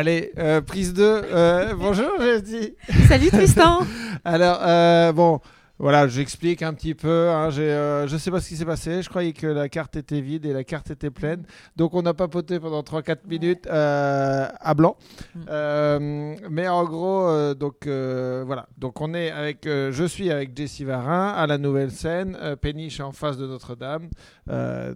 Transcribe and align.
Allez, 0.00 0.32
euh, 0.38 0.62
prise 0.62 0.94
2. 0.94 1.02
Euh, 1.04 1.74
bonjour, 1.74 2.08
j'ai 2.20 2.40
dit. 2.40 2.74
Salut 3.06 3.28
Tristan. 3.28 3.80
Alors, 4.24 4.58
euh, 4.62 5.12
bon, 5.12 5.40
voilà, 5.80 6.06
j'explique 6.08 6.60
un 6.62 6.74
petit 6.74 6.94
peu. 6.94 7.30
Hein, 7.30 7.48
euh, 7.56 8.06
je 8.06 8.16
sais 8.18 8.30
pas 8.30 8.40
ce 8.42 8.48
qui 8.50 8.56
s'est 8.56 8.66
passé. 8.66 9.00
Je 9.02 9.08
croyais 9.08 9.32
que 9.32 9.46
la 9.46 9.70
carte 9.70 9.96
était 9.96 10.20
vide 10.20 10.44
et 10.44 10.52
la 10.52 10.62
carte 10.62 10.90
était 10.90 11.10
pleine. 11.10 11.44
Donc, 11.76 11.94
on 11.94 12.04
a 12.04 12.12
papoté 12.12 12.60
pendant 12.60 12.82
3-4 12.82 13.26
minutes 13.26 13.66
euh, 13.66 14.46
à 14.60 14.74
blanc. 14.74 14.98
Mm. 15.34 15.40
Euh, 15.48 16.36
mais 16.50 16.68
en 16.68 16.84
gros, 16.84 17.54
donc 17.54 17.86
voilà. 17.86 18.68
Donc, 18.76 19.00
on 19.00 19.14
est 19.14 19.30
avec. 19.30 19.60
je 19.64 20.04
suis 20.06 20.30
avec 20.30 20.54
Jessie 20.54 20.84
Varin 20.84 21.28
à 21.30 21.46
la 21.46 21.56
nouvelle 21.56 21.90
scène. 21.90 22.36
Péniche 22.60 23.00
en 23.00 23.12
face 23.12 23.38
de 23.38 23.46
Notre-Dame. 23.46 24.10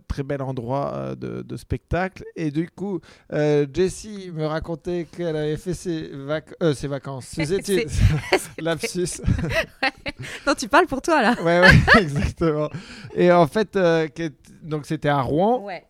Très 0.07 0.23
bel 0.23 0.43
endroit 0.43 1.15
de, 1.17 1.41
de 1.41 1.57
spectacle. 1.57 2.25
Et 2.37 2.51
du 2.51 2.69
coup, 2.69 3.01
Jessie 3.31 4.31
me 4.35 4.45
racontait 4.45 5.07
qu'elle 5.11 5.37
avait 5.37 5.57
fait 5.57 5.75
ses, 5.75 6.11
vac- 6.13 6.75
ses 6.75 6.89
vacances, 6.89 7.25
ses 7.29 7.55
études. 7.55 7.89
Lapsus? 8.61 9.21
non, 10.47 10.55
tu 10.55 10.69
parles 10.75 10.87
pour 10.87 11.03
toi 11.03 11.23
là. 11.23 11.35
Ouais, 11.43 11.61
ouais, 11.61 11.71
exactement. 12.01 12.69
Et 13.15 13.31
en 13.31 13.47
fait, 13.47 13.77
euh, 13.77 14.09
donc 14.63 14.87
c'était 14.87 15.09
à 15.09 15.21
Rouen. 15.21 15.63
Ouais. 15.63 15.85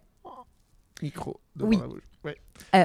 Micro 1.03 1.41
Oui. 1.61 1.79
la 1.81 1.87
bouche. 1.87 2.03
Ouais. 2.25 2.37
Euh, 2.75 2.85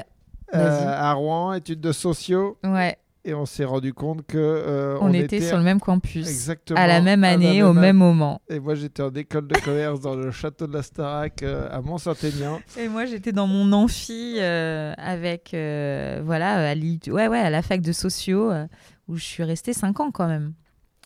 Euh, 0.54 0.92
à 0.96 1.12
Rouen, 1.12 1.52
études 1.52 1.80
de 1.80 1.92
sociaux. 1.92 2.58
Ouais. 2.64 2.96
Et 3.24 3.34
on 3.34 3.44
s'est 3.44 3.66
rendu 3.66 3.92
compte 3.92 4.26
que 4.26 4.38
euh, 4.38 4.96
On, 5.02 5.12
était, 5.12 5.42
sur 5.42 5.58
le 5.58 5.62
même 5.62 5.78
campus. 5.78 6.26
exactement 6.26 6.80
À 6.80 6.86
la 6.86 7.02
même 7.02 7.20
la 7.20 7.32
année, 7.32 7.62
au 7.62 7.74
même 7.74 7.98
moment. 7.98 8.40
Et 8.48 8.58
moi, 8.58 8.74
j'étais 8.74 9.02
en 9.02 9.12
école 9.12 9.46
de 9.46 9.58
commerce 9.60 10.00
dans 10.00 10.14
le 10.16 10.30
château 10.30 10.66
de 10.66 10.72
la 10.72 10.82
Starac 10.82 11.42
euh, 11.42 11.68
à 11.70 11.82
Mont-Saint-Aignan. 11.82 12.60
Et 12.78 12.88
moi, 12.88 13.04
j'étais 13.04 13.32
dans 13.32 13.46
mon 13.46 13.72
amphi 13.72 14.36
euh, 14.38 14.94
avec, 14.96 15.50
voilà, 15.52 16.70
à, 16.70 16.74
ouais, 16.74 17.28
ouais, 17.28 17.38
à 17.38 17.50
la 17.50 17.60
fac 17.60 17.82
de 17.82 17.92
sociaux, 17.92 18.50
où 19.06 19.16
je 19.16 19.22
suis 19.24 19.44
restée 19.44 19.74
5 19.74 20.00
ans 20.00 20.10
quand 20.10 20.26
même. 20.26 20.54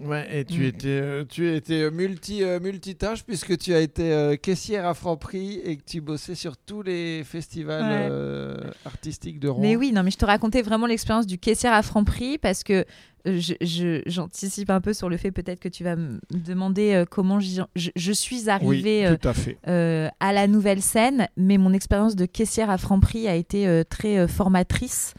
Ouais, 0.03 0.27
et 0.41 0.45
tu 0.45 0.61
Mm. 0.61 0.65
étais, 0.65 0.89
euh, 0.89 1.25
tu 1.29 1.55
étais 1.55 1.89
multi, 1.91 2.43
euh, 2.43 2.59
multitâche 2.59 3.23
puisque 3.25 3.57
tu 3.57 3.73
as 3.75 3.81
été 3.81 4.13
euh, 4.13 4.35
caissière 4.35 4.87
à 4.89 4.95
Franprix 4.95 5.61
et 5.65 5.77
que 5.77 5.85
tu 5.87 6.01
bossais 6.01 6.35
sur 6.35 6.57
tous 6.57 6.83
les 6.83 7.23
festivals 7.23 7.83
Ouais. 7.85 8.09
euh, 8.11 8.57
artistiques 8.85 9.39
de 9.39 9.47
Rouen. 9.49 9.63
Mais 9.63 9.77
oui, 9.77 9.93
non, 9.93 10.03
mais 10.03 10.11
je 10.11 10.17
te 10.19 10.25
racontais 10.25 10.63
vraiment 10.63 10.87
l'expérience 10.87 11.27
du 11.29 11.39
caissière 11.39 11.73
à 11.73 11.83
Franprix 11.83 12.39
parce 12.39 12.65
que 12.65 12.85
euh, 13.27 13.39
je- 13.41 13.55
je- 13.61 14.03
j'anticipe 14.07 14.69
un 14.69 14.81
peu 14.81 14.93
sur 14.95 15.09
le 15.09 15.17
fait 15.17 15.31
peut-être 15.31 15.61
que 15.61 15.69
tu 15.69 15.85
vas 15.85 15.95
me 15.97 16.19
demander 16.31 16.93
euh, 16.93 17.05
comment 17.09 17.39
je, 17.39 17.63
je 17.77 18.13
suis 18.13 18.51
arrivée 18.51 19.07
euh, 19.07 19.17
tout 19.17 19.29
à 19.29 19.33
fait. 19.33 19.59
euh, 19.69 20.09
à 20.19 20.33
la 20.33 20.47
nouvelle 20.49 20.83
scène, 20.83 21.29
mais 21.37 21.57
mon 21.57 21.73
expérience 21.73 22.17
de 22.17 22.27
caissière 22.27 22.69
à 22.69 22.79
Franprix 22.79 23.29
a 23.29 23.35
été 23.37 23.67
euh, 23.69 23.85
très 23.89 24.19
euh, 24.19 24.27
formatrice 24.27 25.15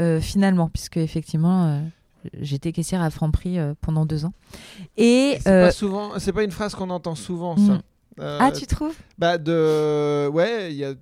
euh, 0.00 0.20
finalement, 0.20 0.68
puisque 0.68 0.96
effectivement 0.98 1.66
euh, 1.68 1.80
j'étais 2.40 2.72
caissière 2.72 3.02
à 3.02 3.10
Franprix 3.10 3.58
euh, 3.58 3.74
pendant 3.80 4.06
deux 4.06 4.24
ans. 4.24 4.32
Et 4.96 5.38
C'est 5.40 5.50
euh, 5.50 5.66
pas 5.66 5.72
souvent, 5.72 6.18
c'est 6.18 6.32
pas 6.32 6.42
une 6.42 6.50
phrase 6.50 6.74
qu'on 6.74 6.90
entend 6.90 7.14
souvent, 7.14 7.56
ça. 7.56 7.74
Mm. 7.74 7.82
Euh, 8.20 8.38
ah, 8.40 8.50
tu 8.50 8.66
trouves? 8.66 8.96
Bah 9.18 9.36
de, 9.38 10.28
ouais, 10.28 10.72
il 10.72 10.76
y 10.76 10.84
a. 10.84 10.94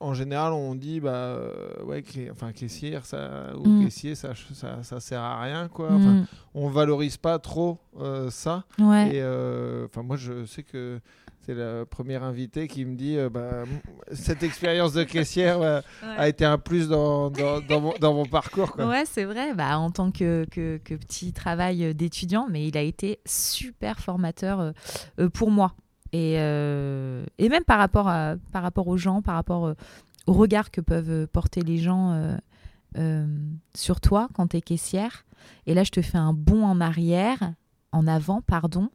En 0.00 0.14
général, 0.14 0.52
on 0.52 0.74
dit 0.76 1.00
bah 1.00 1.10
euh, 1.10 1.82
ouais, 1.84 2.04
enfin 2.30 2.52
caissière, 2.52 3.04
ça 3.04 3.52
ou 3.56 3.66
Mm. 3.68 3.84
caissier, 3.84 4.14
ça, 4.14 4.32
ça, 4.54 4.82
ça 4.82 5.00
sert 5.00 5.20
à 5.20 5.40
rien 5.42 5.66
quoi. 5.68 5.92
Enfin, 5.94 6.12
Mm, 6.12 6.26
on 6.54 6.68
valorise 6.68 7.16
pas 7.16 7.38
trop 7.40 7.78
euh, 8.00 8.30
ça. 8.30 8.64
Ouais. 8.78 9.16
Et 9.16 9.20
euh, 9.22 9.86
enfin, 9.86 10.02
moi, 10.04 10.16
je 10.16 10.46
sais 10.46 10.62
que 10.62 11.00
c'est 11.40 11.54
la 11.54 11.84
première 11.86 12.22
invitée 12.22 12.68
qui 12.68 12.84
me 12.84 12.94
dit 12.94 13.16
euh, 13.16 13.28
bah, 13.28 13.64
cette 14.12 14.42
expérience 14.44 14.92
de 14.92 15.02
caissière 15.02 15.82
a 16.02 16.28
été 16.28 16.44
un 16.44 16.58
plus 16.58 16.88
dans, 16.88 17.30
dans, 17.30 17.60
dans 17.60 17.80
mon, 17.80 17.94
dans 18.00 18.14
mon 18.14 18.26
parcours. 18.26 18.72
Quoi. 18.72 18.86
Ouais, 18.86 19.04
c'est 19.04 19.24
vrai, 19.24 19.52
bah, 19.54 19.78
en 19.78 19.90
tant 19.90 20.12
que, 20.12 20.46
que, 20.50 20.76
que 20.84 20.94
petit 20.94 21.32
travail 21.32 21.92
d'étudiant, 21.94 22.46
mais 22.48 22.68
il 22.68 22.76
a 22.76 22.82
été 22.82 23.18
super 23.26 23.98
formateur 23.98 24.72
pour 25.32 25.50
moi. 25.50 25.72
Et, 26.12 26.36
euh, 26.38 27.24
et 27.38 27.48
même 27.48 27.64
par 27.64 27.78
rapport, 27.78 28.08
à, 28.08 28.36
par 28.52 28.62
rapport 28.62 28.88
aux 28.88 28.96
gens, 28.96 29.22
par 29.22 29.34
rapport 29.34 29.66
euh, 29.66 29.74
au 30.26 30.32
regard 30.32 30.70
que 30.70 30.80
peuvent 30.80 31.10
euh, 31.10 31.26
porter 31.26 31.60
les 31.62 31.78
gens 31.78 32.38
sur 33.74 34.00
toi 34.00 34.28
quand 34.34 34.48
tu 34.48 34.56
es 34.56 34.60
caissière. 34.60 35.24
Et 35.66 35.74
là, 35.74 35.84
je 35.84 35.90
te 35.90 36.02
fais 36.02 36.18
un 36.18 36.32
bond 36.32 36.64
en 36.64 36.80
arrière, 36.80 37.38
en 37.92 38.06
avant, 38.06 38.40
pardon. 38.42 38.88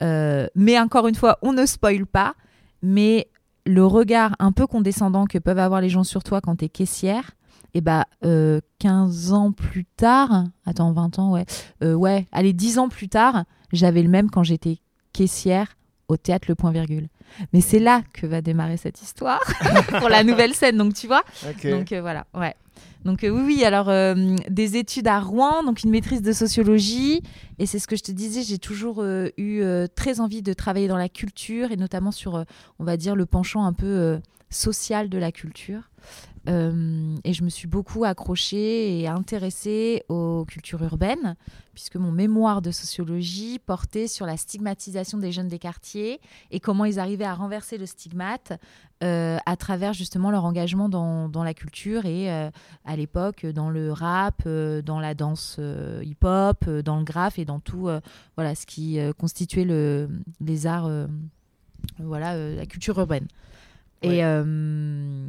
Mais 0.00 0.78
encore 0.78 1.08
une 1.08 1.14
fois, 1.14 1.38
on 1.42 1.52
ne 1.52 1.66
spoile 1.66 2.06
pas, 2.06 2.34
mais 2.82 3.28
le 3.66 3.84
regard 3.84 4.36
un 4.38 4.52
peu 4.52 4.66
condescendant 4.66 5.26
que 5.26 5.38
peuvent 5.38 5.58
avoir 5.58 5.80
les 5.80 5.88
gens 5.88 6.04
sur 6.04 6.22
toi 6.22 6.40
quand 6.40 6.56
tu 6.56 6.66
es 6.66 6.68
caissière, 6.68 7.32
et 7.74 7.80
bah 7.80 8.06
euh, 8.24 8.60
15 8.78 9.32
ans 9.32 9.52
plus 9.52 9.84
tard, 9.84 10.44
attends 10.64 10.92
20 10.92 11.18
ans 11.18 11.32
ouais, 11.32 11.44
ouais, 11.82 12.26
allez 12.32 12.52
10 12.52 12.78
ans 12.78 12.88
plus 12.88 13.08
tard, 13.08 13.44
j'avais 13.72 14.02
le 14.02 14.08
même 14.08 14.30
quand 14.30 14.42
j'étais 14.42 14.78
caissière 15.12 15.76
au 16.10 16.16
théâtre 16.16 16.46
Le 16.48 16.54
Point 16.54 16.72
Virgule. 16.72 17.08
Mais 17.52 17.60
c'est 17.60 17.78
là 17.78 18.02
que 18.12 18.26
va 18.26 18.42
démarrer 18.42 18.76
cette 18.76 19.00
histoire 19.00 19.40
pour 19.98 20.08
la 20.08 20.24
nouvelle 20.24 20.54
scène, 20.54 20.76
donc 20.76 20.94
tu 20.94 21.06
vois. 21.06 21.22
Donc 21.64 21.92
euh, 21.92 22.00
voilà, 22.00 22.26
ouais. 22.34 22.54
Donc 23.04 23.24
euh, 23.24 23.30
oui, 23.30 23.42
oui, 23.46 23.64
alors 23.64 23.88
euh, 23.88 24.36
des 24.48 24.76
études 24.76 25.06
à 25.06 25.20
Rouen, 25.20 25.62
donc 25.62 25.84
une 25.84 25.90
maîtrise 25.90 26.22
de 26.22 26.32
sociologie, 26.32 27.22
et 27.58 27.66
c'est 27.66 27.78
ce 27.78 27.86
que 27.86 27.96
je 27.96 28.02
te 28.02 28.12
disais, 28.12 28.42
j'ai 28.42 28.58
toujours 28.58 29.04
eu 29.04 29.62
très 29.94 30.20
envie 30.20 30.42
de 30.42 30.52
travailler 30.52 30.88
dans 30.88 30.98
la 30.98 31.08
culture, 31.08 31.70
et 31.70 31.76
notamment 31.76 32.10
sur, 32.10 32.44
on 32.78 32.84
va 32.84 32.96
dire, 32.96 33.14
le 33.14 33.26
penchant 33.26 33.64
un 33.64 33.72
peu 33.72 34.18
social 34.50 35.08
de 35.08 35.18
la 35.18 35.30
culture. 35.30 35.90
Euh, 36.48 37.16
et 37.24 37.32
je 37.34 37.44
me 37.44 37.50
suis 37.50 37.68
beaucoup 37.68 38.04
accrochée 38.04 38.98
et 38.98 39.08
intéressée 39.08 40.04
aux 40.08 40.44
cultures 40.46 40.82
urbaines, 40.82 41.36
puisque 41.74 41.96
mon 41.96 42.12
mémoire 42.12 42.62
de 42.62 42.70
sociologie 42.70 43.58
portait 43.58 44.08
sur 44.08 44.24
la 44.24 44.36
stigmatisation 44.36 45.18
des 45.18 45.32
jeunes 45.32 45.48
des 45.48 45.58
quartiers 45.58 46.20
et 46.50 46.58
comment 46.58 46.86
ils 46.86 46.98
arrivaient 46.98 47.24
à 47.24 47.34
renverser 47.34 47.76
le 47.76 47.84
stigmate 47.84 48.58
euh, 49.02 49.38
à 49.44 49.56
travers 49.56 49.92
justement 49.92 50.30
leur 50.30 50.44
engagement 50.44 50.88
dans, 50.88 51.44
la 51.44 51.54
culture 51.54 52.06
et 52.06 52.30
euh, 52.32 52.50
à 52.84 52.96
l'époque 52.96 53.44
dans 53.44 53.68
le 53.68 53.92
rap, 53.92 54.46
dans 54.48 55.00
la 55.00 55.14
danse 55.14 55.60
hip-hop, 56.02 56.68
dans 56.68 56.98
le 56.98 57.04
graphe 57.04 57.38
et 57.38 57.44
dans 57.44 57.60
tout 57.60 57.88
voilà, 58.36 58.54
ce 58.54 58.64
qui 58.64 58.98
constituait 59.18 59.64
le, 59.64 60.08
les 60.40 60.66
arts, 60.66 60.90
voilà, 61.98 62.54
la 62.54 62.66
culture 62.66 62.98
urbaine. 62.98 63.26
Ouais. 64.02 64.16
Et, 64.16 64.24
euh, 64.24 65.26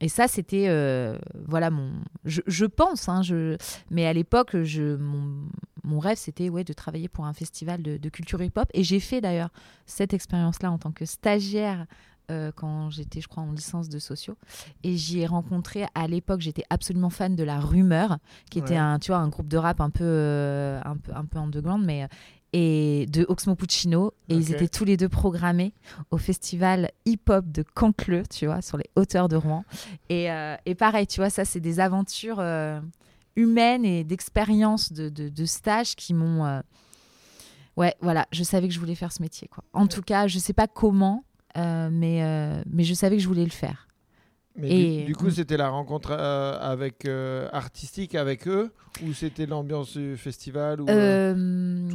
et 0.00 0.08
ça, 0.08 0.28
c'était, 0.28 0.66
euh, 0.68 1.16
voilà, 1.46 1.70
mon. 1.70 1.92
Je, 2.24 2.40
je 2.46 2.66
pense, 2.66 3.08
hein, 3.08 3.22
je, 3.22 3.56
mais 3.90 4.06
à 4.06 4.12
l'époque, 4.12 4.62
je, 4.62 4.96
mon, 4.96 5.48
mon 5.84 5.98
rêve, 5.98 6.18
c'était 6.18 6.48
ouais, 6.48 6.64
de 6.64 6.72
travailler 6.72 7.08
pour 7.08 7.26
un 7.26 7.32
festival 7.32 7.82
de, 7.82 7.96
de 7.96 8.08
culture 8.08 8.42
hip-hop. 8.42 8.68
Et 8.74 8.82
j'ai 8.82 9.00
fait 9.00 9.20
d'ailleurs 9.20 9.50
cette 9.86 10.14
expérience-là 10.14 10.70
en 10.70 10.78
tant 10.78 10.92
que 10.92 11.04
stagiaire 11.04 11.86
euh, 12.30 12.50
quand 12.54 12.90
j'étais, 12.90 13.20
je 13.20 13.28
crois, 13.28 13.42
en 13.42 13.52
licence 13.52 13.88
de 13.88 13.98
sociaux. 13.98 14.36
Et 14.82 14.96
j'y 14.96 15.20
ai 15.20 15.26
rencontré, 15.26 15.86
à 15.94 16.06
l'époque, 16.08 16.40
j'étais 16.40 16.64
absolument 16.70 17.10
fan 17.10 17.36
de 17.36 17.44
La 17.44 17.58
Rumeur, 17.58 18.18
qui 18.50 18.58
était 18.58 18.76
un, 18.76 18.98
tu 18.98 19.12
vois, 19.12 19.20
un 19.20 19.28
groupe 19.28 19.48
de 19.48 19.56
rap 19.56 19.80
un 19.80 19.90
peu, 19.90 20.04
euh, 20.04 20.80
un 20.84 20.96
peu, 20.96 21.12
un 21.14 21.24
peu 21.24 21.38
underground, 21.38 21.84
mais. 21.84 22.08
Et 22.52 23.06
de 23.10 23.26
Oxmo 23.28 23.54
Puccino, 23.54 24.12
et 24.28 24.34
ils 24.34 24.52
étaient 24.52 24.68
tous 24.68 24.84
les 24.84 24.96
deux 24.96 25.08
programmés 25.08 25.74
au 26.10 26.16
festival 26.16 26.90
hip-hop 27.04 27.44
de 27.46 27.62
Cancleux, 27.74 28.22
tu 28.30 28.46
vois, 28.46 28.62
sur 28.62 28.78
les 28.78 28.88
hauteurs 28.96 29.28
de 29.28 29.36
Rouen. 29.36 29.64
Et, 30.08 30.30
euh, 30.30 30.56
et 30.64 30.74
pareil, 30.74 31.06
tu 31.06 31.20
vois, 31.20 31.28
ça, 31.30 31.44
c'est 31.44 31.60
des 31.60 31.78
aventures 31.80 32.40
euh, 32.40 32.80
humaines 33.36 33.84
et 33.84 34.02
d'expériences 34.02 34.92
de, 34.92 35.08
de, 35.10 35.28
de 35.28 35.44
stages 35.44 35.94
qui 35.94 36.14
m'ont. 36.14 36.44
euh, 36.46 36.60
Ouais, 37.76 37.94
voilà, 38.00 38.26
je 38.32 38.42
savais 38.42 38.66
que 38.66 38.74
je 38.74 38.80
voulais 38.80 38.96
faire 38.96 39.12
ce 39.12 39.22
métier, 39.22 39.46
quoi. 39.48 39.62
En 39.72 39.86
tout 39.86 40.02
cas, 40.02 40.26
je 40.26 40.38
sais 40.40 40.52
pas 40.52 40.66
comment, 40.66 41.22
mais, 41.54 42.62
mais 42.70 42.82
je 42.84 42.94
savais 42.94 43.16
que 43.16 43.22
je 43.22 43.28
voulais 43.28 43.44
le 43.44 43.50
faire. 43.50 43.86
Mais 44.56 44.68
Et- 44.70 44.98
du, 45.00 45.04
du 45.04 45.14
coup, 45.14 45.26
Mm. 45.26 45.30
c'était 45.30 45.56
la 45.56 45.68
rencontre 45.68 46.10
euh, 46.10 46.58
avec 46.58 47.04
euh, 47.04 47.48
artistique 47.52 48.16
avec 48.16 48.48
eux 48.48 48.72
ou 49.04 49.12
c'était 49.12 49.46
l'ambiance 49.46 49.96
du 49.96 50.16
festival 50.16 50.80
ou 50.80 50.86
euh, 50.88 51.88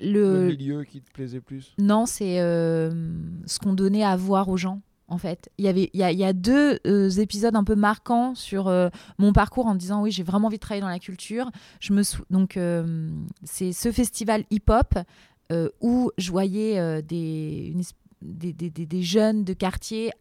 le 0.00 0.46
le, 0.46 0.46
milieu 0.48 0.84
qui 0.84 1.00
te 1.00 1.10
plaisait 1.12 1.40
plus 1.40 1.74
Non, 1.78 2.06
c'est 2.06 2.40
euh, 2.40 2.90
ce 3.46 3.58
qu'on 3.58 3.72
donnait 3.74 4.04
à 4.04 4.16
voir 4.16 4.48
aux 4.48 4.56
gens. 4.56 4.80
En 5.08 5.18
fait, 5.18 5.50
il 5.58 5.64
y 5.66 5.68
avait, 5.68 5.90
il 5.92 6.00
y 6.00 6.02
a, 6.02 6.10
il 6.10 6.18
y 6.18 6.24
a 6.24 6.32
deux 6.32 6.78
euh, 6.86 7.10
épisodes 7.10 7.54
un 7.54 7.64
peu 7.64 7.74
marquants 7.74 8.34
sur 8.34 8.68
euh, 8.68 8.88
mon 9.18 9.32
parcours 9.34 9.66
en 9.66 9.74
disant 9.74 10.02
oui, 10.02 10.10
j'ai 10.10 10.22
vraiment 10.22 10.46
envie 10.46 10.56
de 10.56 10.60
travailler 10.62 10.80
dans 10.80 10.88
la 10.88 10.98
culture. 10.98 11.50
Je 11.80 11.92
me 11.92 12.02
sou- 12.02 12.24
donc 12.30 12.56
euh, 12.56 13.10
c'est 13.42 13.72
ce 13.72 13.92
festival 13.92 14.44
hip-hop 14.50 14.94
où 15.82 16.10
je 16.16 16.30
voyais 16.30 16.78
une 16.78 17.82
des- 18.22 18.52
des- 18.54 18.70
des 18.86 19.02
jeunes 19.02 19.44
de 19.44 19.52
quartier, 19.52 20.12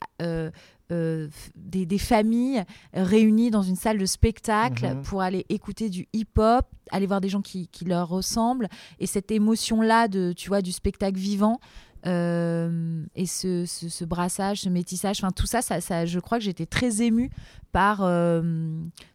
euh, 0.92 1.28
des 1.56 1.98
familles 1.98 2.64
réunies 2.94 3.50
dans 3.52 3.62
une 3.64 3.76
salle 3.76 3.98
de 3.98 4.06
spectacle 4.06 4.86
Mhm. 4.88 5.02
pour 5.04 5.22
aller 5.22 5.46
écouter 5.50 5.90
du 5.90 6.08
hip-hop, 6.14 6.66
aller 6.92 7.06
voir 7.08 7.22
des 7.22 7.30
gens 7.30 7.42
qui, 7.42 7.68
qui 7.68 7.86
leur 7.86 8.10
ressemblent. 8.10 8.68
Et 9.00 9.06
cette 9.08 9.32
émotion-là 9.32 10.08
de, 10.08 10.34
tu 10.36 10.50
vois, 10.50 10.62
du 10.62 10.72
spectacle 10.72 11.18
vivant, 11.18 11.60
euh, 12.07 13.03
et 13.15 13.25
ce, 13.25 13.65
ce, 13.65 14.06
brassage, 14.06 14.62
ce 14.62 14.69
métissage, 14.69 15.18
enfin 15.19 15.31
tout 15.31 15.45
ça, 15.45 15.62
ça, 15.62 15.81
ça, 15.81 16.06
je 16.06 16.19
crois 16.19 16.39
que 16.39 16.44
j'étais 16.44 16.65
très 16.65 17.01
émue 17.01 17.30
par 17.71 18.00
euh, 18.01 18.42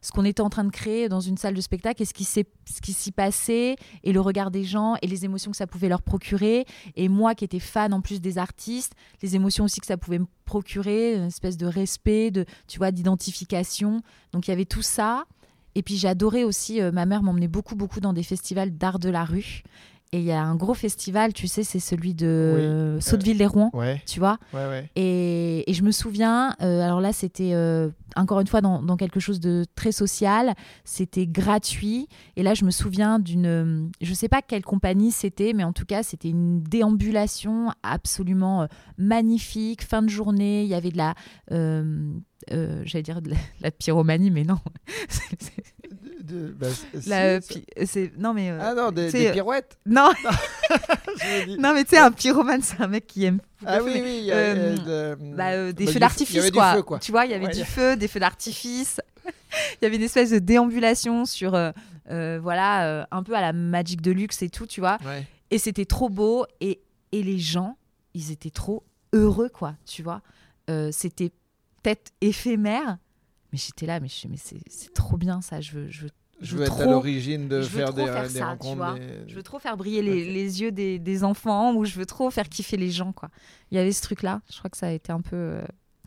ce 0.01 0.11
qu'on 0.11 0.25
était 0.25 0.41
en 0.41 0.49
train 0.49 0.63
de 0.63 0.71
créer 0.71 1.09
dans 1.09 1.19
une 1.19 1.37
salle 1.37 1.53
de 1.53 1.61
spectacle 1.61 2.01
et 2.01 2.05
ce 2.05 2.13
qui 2.13 2.23
s'est- 2.23 2.47
ce 2.65 2.81
qui 2.81 2.93
s'y 2.93 3.11
passait 3.11 3.75
et 4.03 4.13
le 4.13 4.19
regard 4.21 4.49
des 4.51 4.63
gens 4.63 4.95
et 5.01 5.07
les 5.07 5.25
émotions 5.25 5.51
que 5.51 5.57
ça 5.57 5.67
pouvait 5.67 5.89
leur 5.89 6.01
procurer. 6.01 6.65
Et 6.95 7.09
moi 7.09 7.35
qui 7.35 7.45
étais 7.45 7.59
fan 7.59 7.93
en 7.93 8.01
plus 8.01 8.19
des 8.21 8.37
artistes, 8.37 8.93
les 9.21 9.35
émotions 9.35 9.65
aussi 9.65 9.79
que 9.79 9.85
ça 9.87 9.97
pouvait 9.97 10.19
me 10.19 10.27
procurer, 10.45 11.15
une 11.15 11.25
espèce 11.25 11.57
de 11.57 11.65
respect, 11.67 12.31
de, 12.31 12.45
tu 12.67 12.77
vois, 12.79 12.91
d'identification. 12.91 14.01
Donc 14.31 14.47
il 14.47 14.51
y 14.51 14.53
avait 14.53 14.65
tout 14.65 14.81
ça. 14.81 15.25
Et 15.75 15.83
puis 15.83 15.97
j'adorais 15.97 16.43
aussi, 16.43 16.81
euh, 16.81 16.91
ma 16.91 17.05
mère 17.05 17.21
m'emmenait 17.21 17.47
beaucoup, 17.47 17.75
beaucoup 17.75 17.99
dans 17.99 18.13
des 18.13 18.23
festivals 18.23 18.71
d'art 18.75 18.97
de 18.97 19.09
la 19.09 19.23
rue. 19.25 19.61
Et 20.13 20.19
il 20.19 20.23
y 20.25 20.31
a 20.31 20.41
un 20.41 20.55
gros 20.55 20.73
festival, 20.73 21.33
tu 21.33 21.47
sais, 21.47 21.63
c'est 21.63 21.79
celui 21.81 22.13
de 22.13 22.53
Oui, 22.55 22.61
euh, 22.61 22.99
Sotteville-les-Rouen, 23.01 23.71
Ouais, 23.73 24.01
tu 24.05 24.19
vois. 24.19 24.37
ouais, 24.53 24.65
ouais. 24.67 24.89
Et, 24.95 25.69
et 25.69 25.73
je 25.73 25.83
me 25.83 25.91
souviens, 25.91 26.55
euh, 26.61 26.79
alors 26.81 27.01
là, 27.01 27.11
c'était 27.11 27.51
euh, 27.53 27.89
encore 28.15 28.39
une 28.39 28.47
fois 28.47 28.61
dans, 28.61 28.81
dans 28.81 28.95
quelque 28.95 29.19
chose 29.19 29.41
de 29.41 29.65
très 29.75 29.91
social, 29.91 30.53
c'était 30.85 31.27
gratuit. 31.27 32.07
Et 32.37 32.43
là, 32.43 32.53
je 32.53 32.63
me 32.63 32.71
souviens 32.71 33.19
d'une, 33.19 33.91
je 33.99 34.13
sais 34.13 34.29
pas 34.29 34.41
quelle 34.41 34.63
compagnie 34.63 35.11
c'était, 35.11 35.51
mais 35.53 35.65
en 35.65 35.73
tout 35.73 35.85
cas, 35.85 36.03
c'était 36.03 36.29
une 36.29 36.61
déambulation 36.63 37.71
absolument 37.83 38.61
euh, 38.61 38.65
magnifique. 38.97 39.83
Fin 39.83 40.01
de 40.01 40.09
journée, 40.09 40.63
il 40.63 40.69
y 40.69 40.73
avait 40.73 40.91
de 40.91 40.97
la, 40.97 41.15
euh, 41.51 42.13
j'allais 42.85 43.03
dire 43.03 43.21
de 43.21 43.31
la, 43.31 43.37
la 43.59 43.71
pyromanie, 43.71 44.31
mais 44.31 44.45
non. 44.45 44.57
De- 46.23 46.49
bah, 46.57 46.67
si, 46.69 47.01
ça- 47.09 47.39
pi- 47.41 47.65
c'est 47.85 48.11
non 48.17 48.33
mais 48.33 48.49
euh, 48.51 48.59
Ah 48.61 48.73
non, 48.73 48.91
des, 48.91 49.13
euh, 49.27 49.31
pirouettes. 49.33 49.77
non, 49.85 50.11
non 51.59 51.73
mais 51.73 51.83
tu 51.83 51.91
sais, 51.91 51.97
un 51.99 52.11
pyromane, 52.11 52.61
c'est 52.61 52.81
un 52.81 52.87
mec 52.87 53.07
qui 53.07 53.25
aime 53.25 53.39
Ah 53.65 53.79
oui, 53.83 53.93
il 53.95 54.23
y 54.25 54.31
euh, 54.31 54.75
euh, 54.87 55.15
euh, 55.39 55.71
des 55.71 55.87
feux 55.87 55.99
d'artifice 55.99 56.51
quoi. 56.51 56.99
Tu 56.99 57.11
vois, 57.11 57.25
il 57.25 57.31
y 57.31 57.33
avait 57.33 57.47
Ouais. 57.47 57.53
du 57.53 57.63
feu, 57.63 57.95
des 57.95 58.07
feux 58.07 58.19
d'artifice. 58.19 58.99
il 59.25 59.83
y 59.83 59.85
avait 59.85 59.95
une 59.97 60.03
espèce 60.03 60.31
de 60.31 60.39
déambulation 60.39 61.25
sur 61.25 61.55
euh, 61.55 61.71
euh, 62.09 62.39
voilà, 62.41 62.85
euh, 62.87 63.05
un 63.11 63.23
peu 63.23 63.33
à 63.33 63.41
la 63.41 63.53
Magic 63.53 64.01
de 64.01 64.11
luxe 64.11 64.41
et 64.41 64.49
tout, 64.49 64.65
tu 64.65 64.79
vois. 64.79 64.97
Ouais. 65.05 65.25
Et 65.51 65.57
c'était 65.59 65.85
trop 65.85 66.09
beau 66.09 66.45
et 66.61 66.81
et 67.11 67.23
les 67.23 67.39
gens, 67.39 67.77
ils 68.13 68.31
étaient 68.31 68.49
trop 68.49 68.83
heureux 69.13 69.49
quoi, 69.49 69.75
tu 69.85 70.03
vois. 70.03 70.21
Euh, 70.69 70.89
c'était 70.91 71.31
peut-être 71.83 72.11
éphémère, 72.19 72.97
mais 73.51 73.57
j'étais 73.57 73.85
là 73.85 73.99
mais 73.99 74.07
je 74.07 74.27
mais 74.27 74.37
c'est 74.37 74.93
trop 74.93 75.17
bien 75.17 75.41
ça, 75.41 75.61
je 75.61 75.71
veux 75.73 75.89
je 75.89 76.01
veux 76.03 76.09
Je 76.41 76.53
veux 76.55 76.59
veux 76.61 76.65
être 76.67 76.81
à 76.81 76.85
l'origine 76.85 77.47
de 77.47 77.61
faire 77.61 77.93
des, 77.93 78.05
faire 78.05 78.23
des 78.23 78.29
ça, 78.29 78.39
tu 78.61 78.67
rencontres. 78.67 78.95
des- 78.95 79.27
Je 79.29 79.35
veux 79.35 79.43
trop 79.43 79.59
faire 79.59 79.75
briller 79.77 80.01
les, 80.03 80.61
yeux 80.61 80.71
des, 80.71 80.99
des 80.99 81.23
enfants 81.23 81.73
ou 81.73 81.83
je 81.85 81.97
veux 81.97 82.05
trop 82.05 82.29
faire 82.29 82.47
kiffer 82.49 82.77
les 82.77 82.91
gens. 82.91 83.11
quoi. 83.11 83.29
Il 83.71 83.77
y 83.77 83.79
avait 83.79 83.91
ce 83.91 84.01
truc-là. 84.03 84.41
Je 84.51 84.57
crois 84.59 84.69
que 84.69 84.77
ça 84.77 84.87
a 84.87 84.91
été 84.91 85.11
un 85.11 85.21
peu 85.21 85.35
euh, 85.35 85.61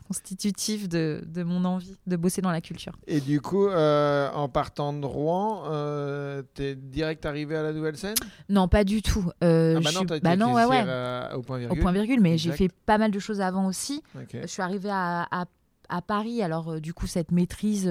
constitutif 0.07 0.87
de, 0.89 1.21
de 1.27 1.43
mon 1.43 1.63
envie 1.65 1.95
de 2.07 2.15
bosser 2.15 2.41
dans 2.41 2.51
la 2.51 2.61
culture. 2.61 2.93
Et 3.07 3.19
du 3.21 3.39
coup, 3.41 3.67
euh, 3.67 4.29
en 4.31 4.47
partant 4.49 4.93
de 4.93 5.05
Rouen, 5.05 5.63
euh, 5.71 6.41
t'es 6.53 6.75
direct 6.75 7.25
arrivé 7.25 7.55
à 7.55 7.63
la 7.63 7.73
nouvelle 7.73 7.97
scène? 7.97 8.15
Non, 8.49 8.67
pas 8.67 8.83
du 8.83 9.01
tout. 9.01 9.29
Euh, 9.43 9.75
Ah 9.77 9.81
bah 9.81 9.91
non, 9.93 9.99
suis- 9.99 10.05
t'as 10.07 10.15
été 10.17 10.23
bah 10.23 10.35
non, 10.35 10.53
ouais, 10.53 10.63
caissière, 10.63 10.85
ouais. 10.85 10.91
euh, 10.91 11.35
au 11.35 11.41
point 11.41 11.57
Au 11.57 11.59
virgule. 11.59 11.81
point 11.81 11.91
virgule, 11.91 12.21
mais 12.21 12.37
j'ai 12.37 12.51
fait 12.51 12.69
pas 12.85 12.97
mal 12.97 13.11
de 13.11 13.19
choses 13.19 13.41
avant 13.41 13.67
aussi. 13.67 14.01
Je 14.33 14.47
suis 14.47 14.61
arrivée 14.61 14.89
à, 14.91 15.27
à, 15.31 15.45
à 15.91 16.01
Paris, 16.01 16.41
alors 16.41 16.71
euh, 16.73 16.79
du 16.79 16.93
coup, 16.93 17.05
cette 17.07 17.31
maîtrise, 17.31 17.87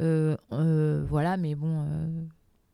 euh, 0.00 0.36
euh, 0.52 1.04
voilà, 1.08 1.36
mais 1.36 1.54
bon, 1.54 1.86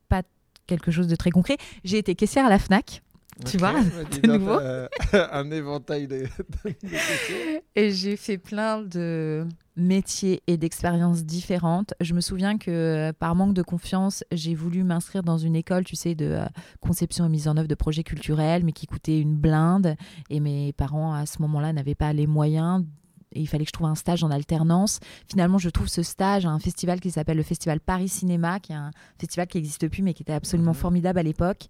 pas 0.09 0.23
quelque 0.67 0.91
chose 0.91 1.09
de 1.09 1.17
très 1.17 1.31
concret. 1.31 1.57
J'ai 1.85 1.99
été 1.99 2.15
caissière 2.15 2.47
à 2.47 2.49
la 2.51 2.59
FNAC. 2.59 3.03
Tu 3.47 3.57
vois, 3.57 3.73
bah, 3.73 3.81
de 4.23 4.27
nouveau. 4.33 4.51
euh, 4.59 4.87
un 5.33 5.51
éventail 5.51 6.07
de, 6.07 6.17
de- 6.19 6.25
de 6.65 6.73
questions. 6.91 7.63
Et 7.75 7.91
j'ai 7.91 8.17
fait 8.17 8.37
plein 8.37 8.83
de 8.83 9.47
métiers 9.77 10.43
et 10.47 10.59
d'expériences 10.59 11.25
différentes. 11.25 11.95
Je 12.01 12.13
me 12.13 12.21
souviens 12.21 12.59
que 12.59 13.13
par 13.13 13.35
manque 13.35 13.55
de 13.55 13.63
confiance, 13.63 14.25
j'ai 14.31 14.55
voulu 14.55 14.85
m'inscrire 14.85 15.23
dans 15.23 15.39
une 15.39 15.57
école, 15.57 15.85
tu 15.85 15.97
sais, 15.97 16.15
de 16.15 16.39
conception 16.81 17.25
et 17.25 17.29
mise 17.31 17.49
en 17.49 17.57
œuvre 17.57 17.69
de 17.69 17.75
projets 17.75 18.03
culturels, 18.03 18.63
mais 18.63 18.73
qui 18.73 18.87
coûtait 18.87 19.19
une 19.19 19.37
blinde. 19.37 19.97
Et 20.29 20.41
mes 20.41 20.75
parents, 20.75 21.15
à 21.15 21.25
ce 21.25 21.41
moment-là, 21.41 21.73
n'avaient 21.73 21.95
pas 21.95 22.13
les 22.13 22.27
moyens. 22.27 22.85
Et 23.33 23.41
il 23.41 23.47
fallait 23.47 23.65
que 23.65 23.69
je 23.69 23.73
trouve 23.73 23.87
un 23.87 23.95
stage 23.95 24.25
en 24.25 24.31
alternance. 24.31 24.99
Finalement, 25.29 25.59
je 25.59 25.71
trouve 25.71 25.89
ce 25.89 26.03
stage 26.03 26.47
à 26.47 26.51
un 26.51 26.59
festival 26.59 26.99
qui 27.01 27.11
s'appelle 27.11 27.37
le 27.37 27.43
Festival 27.43 27.79
Paris 27.81 28.09
Cinéma, 28.09 28.59
qui 28.61 28.73
est 28.73 28.77
un 28.77 28.91
festival 29.19 29.47
qui 29.47 29.59
n'existe 29.59 29.89
plus, 29.89 30.03
mais 30.03 30.15
qui 30.15 30.23
était 30.23 30.33
absolument 30.33 30.73
Mhm. 30.73 30.77
formidable 30.77 31.19
à 31.19 31.23
l'époque. 31.23 31.67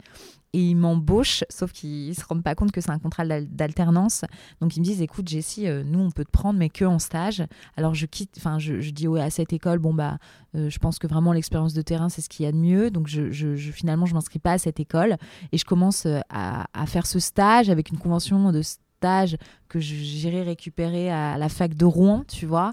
Et 0.52 0.70
ils 0.70 0.74
m'embauchent, 0.74 1.44
sauf 1.48 1.70
qu'ils 1.70 2.08
ne 2.08 2.12
se 2.14 2.24
rendent 2.24 2.42
pas 2.42 2.56
compte 2.56 2.72
que 2.72 2.80
c'est 2.80 2.90
un 2.90 2.98
contrat 2.98 3.24
d'al- 3.24 3.46
d'alternance. 3.46 4.24
Donc 4.60 4.76
ils 4.76 4.80
me 4.80 4.84
disent, 4.84 5.00
écoute 5.00 5.28
Jessie, 5.28 5.68
euh, 5.68 5.84
nous 5.84 6.00
on 6.00 6.10
peut 6.10 6.24
te 6.24 6.30
prendre, 6.30 6.58
mais 6.58 6.68
que 6.70 6.84
en 6.84 6.98
stage. 6.98 7.44
Alors 7.76 7.94
je 7.94 8.06
quitte, 8.06 8.34
enfin 8.36 8.58
je, 8.58 8.80
je 8.80 8.90
dis 8.90 9.06
ouais, 9.06 9.20
à 9.20 9.30
cette 9.30 9.52
école, 9.52 9.78
bon 9.78 9.94
bah, 9.94 10.18
euh, 10.56 10.68
je 10.68 10.78
pense 10.80 10.98
que 10.98 11.06
vraiment 11.06 11.32
l'expérience 11.32 11.72
de 11.72 11.82
terrain 11.82 12.08
c'est 12.08 12.20
ce 12.20 12.28
qu'il 12.28 12.44
y 12.46 12.48
a 12.48 12.52
de 12.52 12.56
mieux. 12.56 12.90
Donc 12.90 13.06
je, 13.06 13.30
je- 13.30 13.54
je- 13.54 13.70
finalement 13.70 14.06
je 14.06 14.14
m'inscris 14.14 14.40
pas 14.40 14.52
à 14.52 14.58
cette 14.58 14.80
école 14.80 15.18
et 15.52 15.58
je 15.58 15.64
commence 15.64 16.06
euh, 16.06 16.18
à, 16.30 16.66
à 16.72 16.86
faire 16.86 17.06
ce 17.06 17.20
stage 17.20 17.70
avec 17.70 17.90
une 17.90 17.98
convention 17.98 18.50
de 18.50 18.62
stage 19.00 19.36
que 19.68 19.80
j'irai 19.80 20.42
récupérer 20.42 21.10
à 21.10 21.38
la 21.38 21.48
fac 21.48 21.74
de 21.74 21.84
Rouen, 21.86 22.22
tu 22.28 22.44
vois. 22.44 22.72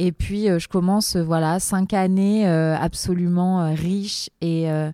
Et 0.00 0.10
puis 0.10 0.48
euh, 0.50 0.58
je 0.58 0.66
commence 0.66 1.14
euh, 1.16 1.22
voilà 1.22 1.60
cinq 1.60 1.92
années 1.94 2.48
euh, 2.48 2.76
absolument 2.76 3.72
riches 3.74 4.30
et 4.40 4.68
euh, 4.70 4.90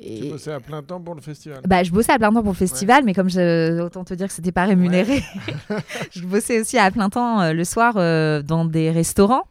Tu 0.00 0.06
et- 0.08 0.30
bossais 0.30 0.52
à 0.52 0.58
plein 0.60 0.82
temps 0.82 1.00
pour 1.00 1.14
le 1.14 1.20
festival. 1.20 1.60
bah, 1.64 1.84
je 1.84 1.92
bossais 1.92 2.12
à 2.12 2.18
plein 2.18 2.32
temps 2.32 2.42
pour 2.42 2.52
le 2.52 2.56
festival, 2.58 3.04
mais 3.04 3.14
comme 3.14 3.30
je, 3.30 3.80
autant 3.80 4.02
te 4.04 4.14
dire 4.14 4.26
que 4.26 4.32
c'était 4.32 4.50
pas 4.52 4.64
rémunéré, 4.64 5.22
je 6.10 6.22
bossais 6.26 6.60
aussi 6.60 6.76
à 6.76 6.90
plein 6.90 7.08
temps 7.08 7.40
euh, 7.40 7.52
le 7.52 7.64
soir 7.64 7.94
euh, 7.96 8.42
dans 8.42 8.64
des 8.64 8.90
restaurants. 8.90 9.44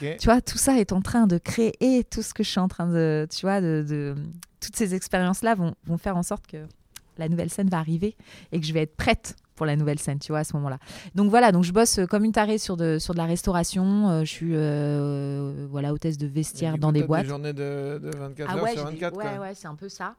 Tu 0.00 0.24
vois, 0.24 0.40
tout 0.40 0.56
ça 0.56 0.78
est 0.78 0.92
en 0.92 1.02
train 1.02 1.26
de 1.26 1.36
créer 1.36 2.04
tout 2.10 2.22
ce 2.22 2.32
que 2.32 2.42
je 2.42 2.48
suis 2.48 2.60
en 2.60 2.68
train 2.68 2.86
de, 2.86 3.26
tu 3.30 3.44
vois, 3.44 3.60
de, 3.60 3.84
de- 3.86 4.14
toutes 4.60 4.76
ces 4.76 4.94
expériences-là 4.94 5.54
vont, 5.56 5.74
vont 5.86 5.98
faire 5.98 6.16
en 6.16 6.22
sorte 6.22 6.46
que 6.46 6.56
la 7.18 7.28
nouvelle 7.28 7.50
scène 7.50 7.68
va 7.68 7.78
arriver 7.78 8.16
et 8.52 8.60
que 8.60 8.66
je 8.66 8.72
vais 8.72 8.82
être 8.82 8.96
prête 8.96 9.36
pour 9.56 9.66
la 9.66 9.76
nouvelle 9.76 10.00
scène, 10.00 10.18
tu 10.18 10.32
vois, 10.32 10.40
à 10.40 10.44
ce 10.44 10.52
moment-là. 10.56 10.78
Donc 11.14 11.30
voilà, 11.30 11.52
donc 11.52 11.62
je 11.62 11.72
bosse 11.72 11.98
euh, 11.98 12.06
comme 12.06 12.24
une 12.24 12.32
tarée 12.32 12.58
sur 12.58 12.76
de, 12.76 12.98
sur 12.98 13.14
de 13.14 13.18
la 13.18 13.24
restauration. 13.26 14.10
euh, 14.10 14.20
je 14.24 14.30
suis, 14.30 14.50
euh, 14.54 15.66
voilà, 15.70 15.92
hôtesse 15.92 16.18
de 16.18 16.26
vestiaire 16.26 16.76
dans 16.78 16.90
des 16.92 17.04
boîtes. 17.04 17.22
Des 17.22 17.28
journées 17.28 17.52
de, 17.52 18.00
de 18.02 18.10
24 18.18 18.48
Ah 18.50 18.56
heures 18.56 18.68
sur 18.68 18.86
j'ai 18.88 18.94
des- 18.94 19.00
24. 19.00 19.16
ouais, 19.16 19.24
quoi. 19.24 19.40
ouais, 19.46 19.54
c'est 19.54 19.68
un 19.68 19.76
peu 19.76 19.88
ça. 19.88 20.16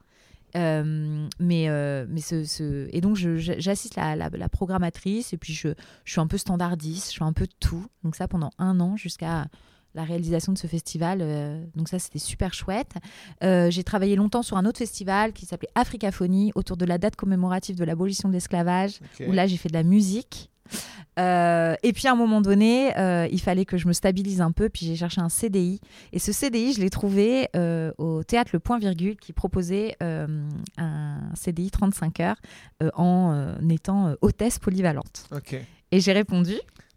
Euh, 0.56 1.28
mais 1.37 1.68
mais 2.07 2.21
ce, 2.21 2.45
ce- 2.45 2.87
et 2.94 3.02
donc 3.02 3.18
j'assiste 3.18 3.95
la, 3.97 4.16
la, 4.16 4.30
la 4.30 4.47
programmatrice 4.47 5.33
et 5.33 5.37
puis 5.37 5.52
je, 5.54 5.68
je 6.06 6.11
suis 6.14 6.21
un 6.21 6.28
peu 6.28 6.37
standardiste, 6.37 7.11
je 7.11 7.18
fais 7.18 7.25
un 7.25 7.33
peu 7.33 7.45
de 7.45 7.54
tout. 7.59 7.85
Donc 8.06 8.16
ça 8.16 8.30
pendant 8.30 8.52
un 8.57 8.80
an 8.80 8.95
jusqu'à 8.95 9.47
la 9.95 10.04
réalisation 10.04 10.52
de 10.54 10.57
ce 10.57 10.68
festival. 10.68 11.19
euh, 11.21 11.64
donc 11.75 11.87
ça 11.90 11.97
c'était 11.99 12.19
super 12.19 12.54
chouette. 12.54 12.92
Euh, 13.44 13.71
J'ai 13.71 13.83
travaillé 13.83 14.16
longtemps 14.16 14.44
sur 14.44 14.57
un 14.57 14.66
autre 14.66 14.78
festival 14.78 15.33
qui 15.33 15.45
s'appelait 15.45 15.69
Africaphonie 15.75 16.52
autour 16.56 16.78
de 16.78 16.85
la 16.85 16.97
date 16.97 17.16
commémorative 17.16 17.75
de 17.75 17.83
l'abolition 17.85 18.30
de 18.30 18.33
l'esclavage 18.33 18.99
où 19.28 19.31
là 19.31 19.47
j'ai 19.47 19.57
fait 19.57 19.69
de 19.69 19.73
la 19.73 19.83
musique. 19.83 20.49
Euh, 21.18 21.75
et 21.83 21.94
puis 21.94 22.07
à 22.07 22.11
un 22.11 22.16
moment 22.16 22.42
donné, 22.42 22.92
il 23.31 23.40
fallait 23.40 23.66
que 23.66 23.78
je 23.78 23.87
me 23.87 23.94
stabilise 23.94 24.42
un 24.42 24.52
peu, 24.52 24.68
puis 24.68 24.85
j'ai 24.85 24.95
cherché 24.95 25.21
un 25.21 25.30
CDI. 25.30 25.80
Et 26.11 26.19
ce 26.19 26.31
CDI, 26.33 26.73
je 26.73 26.81
l'ai 26.81 26.90
trouvé 26.90 27.47
au 27.97 28.23
théâtre 28.23 28.49
Le 28.54 28.59
Point 28.59 28.80
Virgule 28.80 29.16
qui 29.16 29.31
proposait 29.31 29.95
un 30.02 31.19
CDI 31.35 31.71
35 31.71 32.19
heures 32.19 32.42
en 32.95 33.56
étant 33.69 34.16
hôtesse 34.21 34.59
polyvalente. 34.59 35.28
Et 35.92 35.99
j'ai 36.02 36.11
répondu 36.14 36.56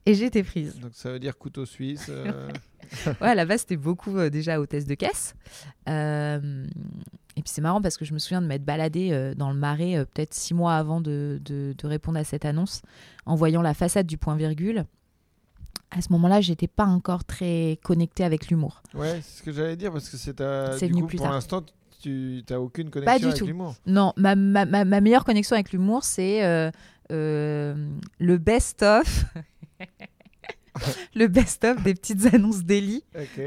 et 0.08 0.14
j'ai 0.14 0.26
été 0.26 0.42
prise. 0.42 0.78
Donc 0.80 0.90
ça 0.94 1.10
veut 1.12 1.18
dire 1.18 1.36
couteau 1.36 1.66
suisse. 1.66 2.06
euh, 2.08 2.48
Ouais, 3.20 3.28
à 3.28 3.34
la 3.34 3.44
base, 3.44 3.60
c'était 3.60 3.76
beaucoup 3.76 4.16
euh, 4.16 4.30
déjà 4.30 4.58
hôtesse 4.60 4.86
de 4.86 4.94
caisse. 4.94 5.34
Euh, 5.88 6.66
et 7.36 7.42
puis 7.42 7.50
c'est 7.52 7.60
marrant 7.60 7.80
parce 7.82 7.96
que 7.98 8.04
je 8.04 8.14
me 8.14 8.18
souviens 8.18 8.40
de 8.42 8.46
m'être 8.46 8.64
baladée 8.64 9.10
euh, 9.12 9.34
dans 9.34 9.50
le 9.50 9.56
marais 9.58 10.04
peut-être 10.14 10.34
six 10.34 10.54
mois 10.54 10.74
avant 10.74 11.00
de, 11.00 11.38
de- 11.44 11.74
de 11.76 11.86
répondre 11.86 12.18
à 12.18 12.24
cette 12.24 12.44
annonce 12.44 12.82
en 13.26 13.34
voyant 13.34 13.62
la 13.62 13.74
façade 13.74 14.06
du 14.06 14.16
point 14.16 14.36
virgule. 14.36 14.84
À 15.90 16.02
ce 16.02 16.12
moment-là, 16.12 16.40
j'étais 16.40 16.66
pas 16.66 16.84
encore 16.84 17.24
très 17.24 17.78
connectée 17.82 18.24
avec 18.24 18.48
l'humour. 18.48 18.82
Ouais, 18.94 19.20
c'est 19.22 19.38
ce 19.38 19.42
que 19.42 19.52
j'allais 19.52 19.76
dire 19.76 19.92
parce 19.92 20.08
que 20.08 20.16
c'est 20.16 20.34
ta. 20.34 20.76
C'est 20.78 20.88
venu 20.88 21.02
coup, 21.02 21.06
plus 21.08 21.16
pour 21.16 21.28
l'instant, 21.28 21.62
tu 22.02 22.42
n'as 22.48 22.58
aucune 22.58 22.90
connexion 22.90 23.18
du 23.18 23.26
avec 23.34 23.46
l'humour. 23.46 23.74
Non, 23.86 24.12
ma, 24.16 24.34
ma, 24.36 24.66
ma- 24.66 24.84
ma 24.84 25.00
meilleure 25.00 25.24
connexion 25.24 25.54
avec 25.54 25.72
l'humour, 25.72 26.04
c'est 26.04 26.44
euh, 26.44 26.70
euh, 27.12 27.88
le 28.18 28.38
best-of. 28.38 29.24
le 31.14 31.26
best-of 31.26 31.82
des 31.82 31.94
petites 31.94 32.32
annonces 32.32 32.62
d'Eli. 32.64 33.02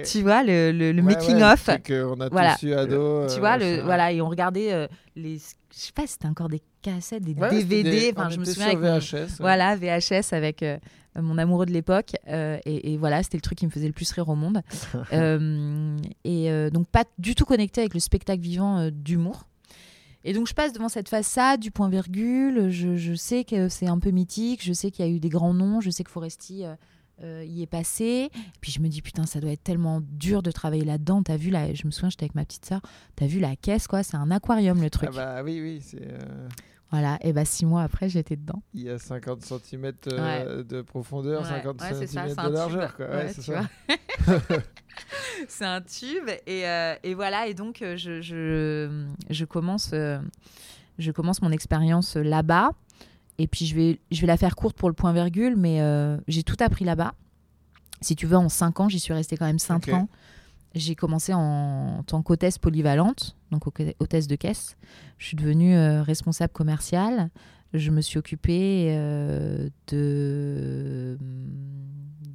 Tu 0.05 0.21
vois, 0.21 0.43
le, 0.43 0.71
le, 0.71 0.91
le 0.91 1.01
Ouais, 1.01 1.15
making-of. 1.15 1.67
ouais, 1.67 1.81
qu'on 1.85 2.19
a 2.19 2.29
Voilà. 2.29 2.55
tous 2.55 2.65
eu 2.67 2.73
ado. 2.73 3.25
tu 3.27 3.35
euh, 3.35 3.39
vois, 3.39 3.57
le, 3.57 3.81
voilà, 3.81 4.11
et 4.11 4.21
on 4.21 4.29
regardait 4.29 4.73
euh, 4.73 4.87
les. 5.15 5.37
Je 5.37 5.79
sais 5.79 5.93
pas 5.93 6.01
si 6.03 6.13
c'était 6.13 6.27
encore 6.27 6.49
des 6.49 6.61
cassettes, 6.81 7.23
des 7.23 7.33
Ouais, 7.33 7.49
DVD. 7.49 8.11
Enfin, 8.15 8.27
on 8.27 8.29
je 8.31 8.39
me 8.39 8.45
souviens 8.45 8.67
avec 8.67 8.79
VHS. 8.79 9.37
Voilà, 9.39 9.75
VHS 9.77 10.33
avec 10.33 10.61
euh, 10.63 10.77
mon 11.15 11.37
amoureux 11.37 11.65
de 11.65 11.71
l'époque. 11.71 12.11
euh, 12.27 12.57
et, 12.65 12.91
et 12.93 12.97
voilà, 12.97 13.23
c'était 13.23 13.37
le 13.37 13.41
truc 13.41 13.57
qui 13.59 13.65
me 13.65 13.71
faisait 13.71 13.87
le 13.87 13.93
plus 13.93 14.11
rire 14.11 14.27
au 14.29 14.35
monde. 14.35 14.61
Euh, 15.13 15.97
et 16.25 16.51
euh, 16.51 16.69
donc, 16.69 16.87
pas 16.89 17.03
du 17.17 17.35
tout 17.35 17.45
connecté 17.45 17.81
avec 17.81 17.93
le 17.93 17.99
spectacle 17.99 18.41
vivant 18.41 18.79
euh, 18.79 18.89
d'humour. 18.91 19.45
Et 20.23 20.33
donc 20.33 20.47
je 20.47 20.53
passe 20.53 20.73
devant 20.73 20.89
cette 20.89 21.09
façade 21.09 21.59
du 21.59 21.71
point 21.71 21.89
virgule, 21.89 22.69
je, 22.69 23.13
sais 23.15 23.43
que 23.43 23.69
c'est 23.69 23.87
un 23.87 23.99
peu 23.99 24.11
mythique, 24.11 24.63
je 24.63 24.73
sais 24.73 24.91
qu'il 24.91 25.05
y 25.05 25.07
a 25.07 25.11
eu 25.11 25.19
des 25.19 25.29
grands 25.29 25.53
noms, 25.53 25.81
je 25.81 25.89
sais 25.89 26.03
que 26.03 26.11
Foresti 26.11 26.65
euh, 26.65 26.75
euh, 27.23 27.43
y 27.45 27.61
est 27.63 27.67
passé. 27.67 28.29
Puis 28.61 28.71
je 28.71 28.79
me 28.79 28.87
dis 28.87 29.01
putain 29.01 29.25
ça 29.25 29.39
doit 29.39 29.51
être 29.51 29.63
tellement 29.63 30.01
dur 30.01 30.43
de 30.43 30.51
travailler 30.51 30.85
là-dedans. 30.85 31.23
T'as 31.23 31.37
vu 31.37 31.49
là, 31.49 31.73
je 31.73 31.85
me 31.85 31.91
souviens 31.91 32.09
j'étais 32.09 32.25
avec 32.25 32.35
ma 32.35 32.45
petite 32.45 32.65
sœur, 32.65 32.81
t'as 33.15 33.25
vu 33.27 33.39
la 33.39 33.55
caisse 33.55 33.87
quoi, 33.87 34.03
c'est 34.03 34.17
un 34.17 34.31
aquarium 34.31 34.81
le 34.81 34.89
truc. 34.89 35.09
Ah 35.13 35.15
bah 35.15 35.43
oui 35.43 35.59
oui 35.61 35.81
c'est. 35.83 36.01
euh, 36.01 36.47
Voilà, 36.91 37.17
et 37.21 37.31
bah 37.31 37.45
six 37.45 37.65
mois 37.65 37.83
après 37.83 38.09
j'étais 38.09 38.35
dedans. 38.35 38.61
Il 38.73 38.81
y 38.81 38.89
a 38.89 38.99
50 38.99 39.41
cm 39.43 39.93
de 40.05 40.81
profondeur, 40.81 41.41
Ouais, 41.43 41.47
50 41.47 41.81
ouais, 41.81 41.93
ça, 41.93 42.07
cm 42.07 42.35
de 42.35 42.49
largeur. 42.53 42.97
C'est 45.47 45.65
un 45.65 45.81
tube 45.81 46.29
et, 46.47 46.67
euh, 46.67 46.95
et 47.03 47.13
voilà 47.13 47.47
et 47.47 47.53
donc 47.53 47.81
euh, 47.81 47.95
je, 47.97 48.21
je, 48.21 49.05
je 49.29 49.45
commence 49.45 49.91
euh, 49.93 50.19
je 50.99 51.11
commence 51.11 51.41
mon 51.41 51.51
expérience 51.51 52.15
là-bas. 52.17 52.71
Et 53.37 53.47
puis 53.47 53.65
je 53.65 53.73
vais 53.75 53.99
je 54.11 54.21
vais 54.21 54.27
la 54.27 54.37
faire 54.37 54.55
courte 54.55 54.75
pour 54.77 54.89
le 54.89 54.93
point 54.93 55.13
virgule 55.13 55.55
mais 55.55 55.81
euh, 55.81 56.17
j'ai 56.27 56.43
tout 56.43 56.57
appris 56.59 56.85
là-bas. 56.85 57.13
Si 58.01 58.15
tu 58.15 58.27
veux 58.27 58.37
en 58.37 58.49
5 58.49 58.79
ans 58.81 58.89
j'y 58.89 58.99
suis 58.99 59.13
restée 59.13 59.37
quand 59.37 59.45
même 59.45 59.59
5 59.59 59.87
Ok. 59.87 59.93
ans. 59.93 60.09
J'ai 60.75 60.95
commencé 60.95 61.33
en, 61.33 61.39
en 61.99 62.03
tant 62.03 62.21
qu'hôtesse 62.21 62.57
polyvalente 62.57 63.35
donc 63.51 63.67
hôte- 63.67 63.95
hôtesse 63.99 64.27
de 64.27 64.35
caisse 64.35 64.75
je 65.17 65.25
suis 65.27 65.37
devenue 65.37 65.75
euh, 65.75 66.01
responsable 66.03 66.53
commerciale 66.53 67.29
je 67.73 67.89
me 67.91 68.01
suis 68.01 68.17
occupée 68.19 68.87
euh, 68.89 69.69
de, 69.87 71.17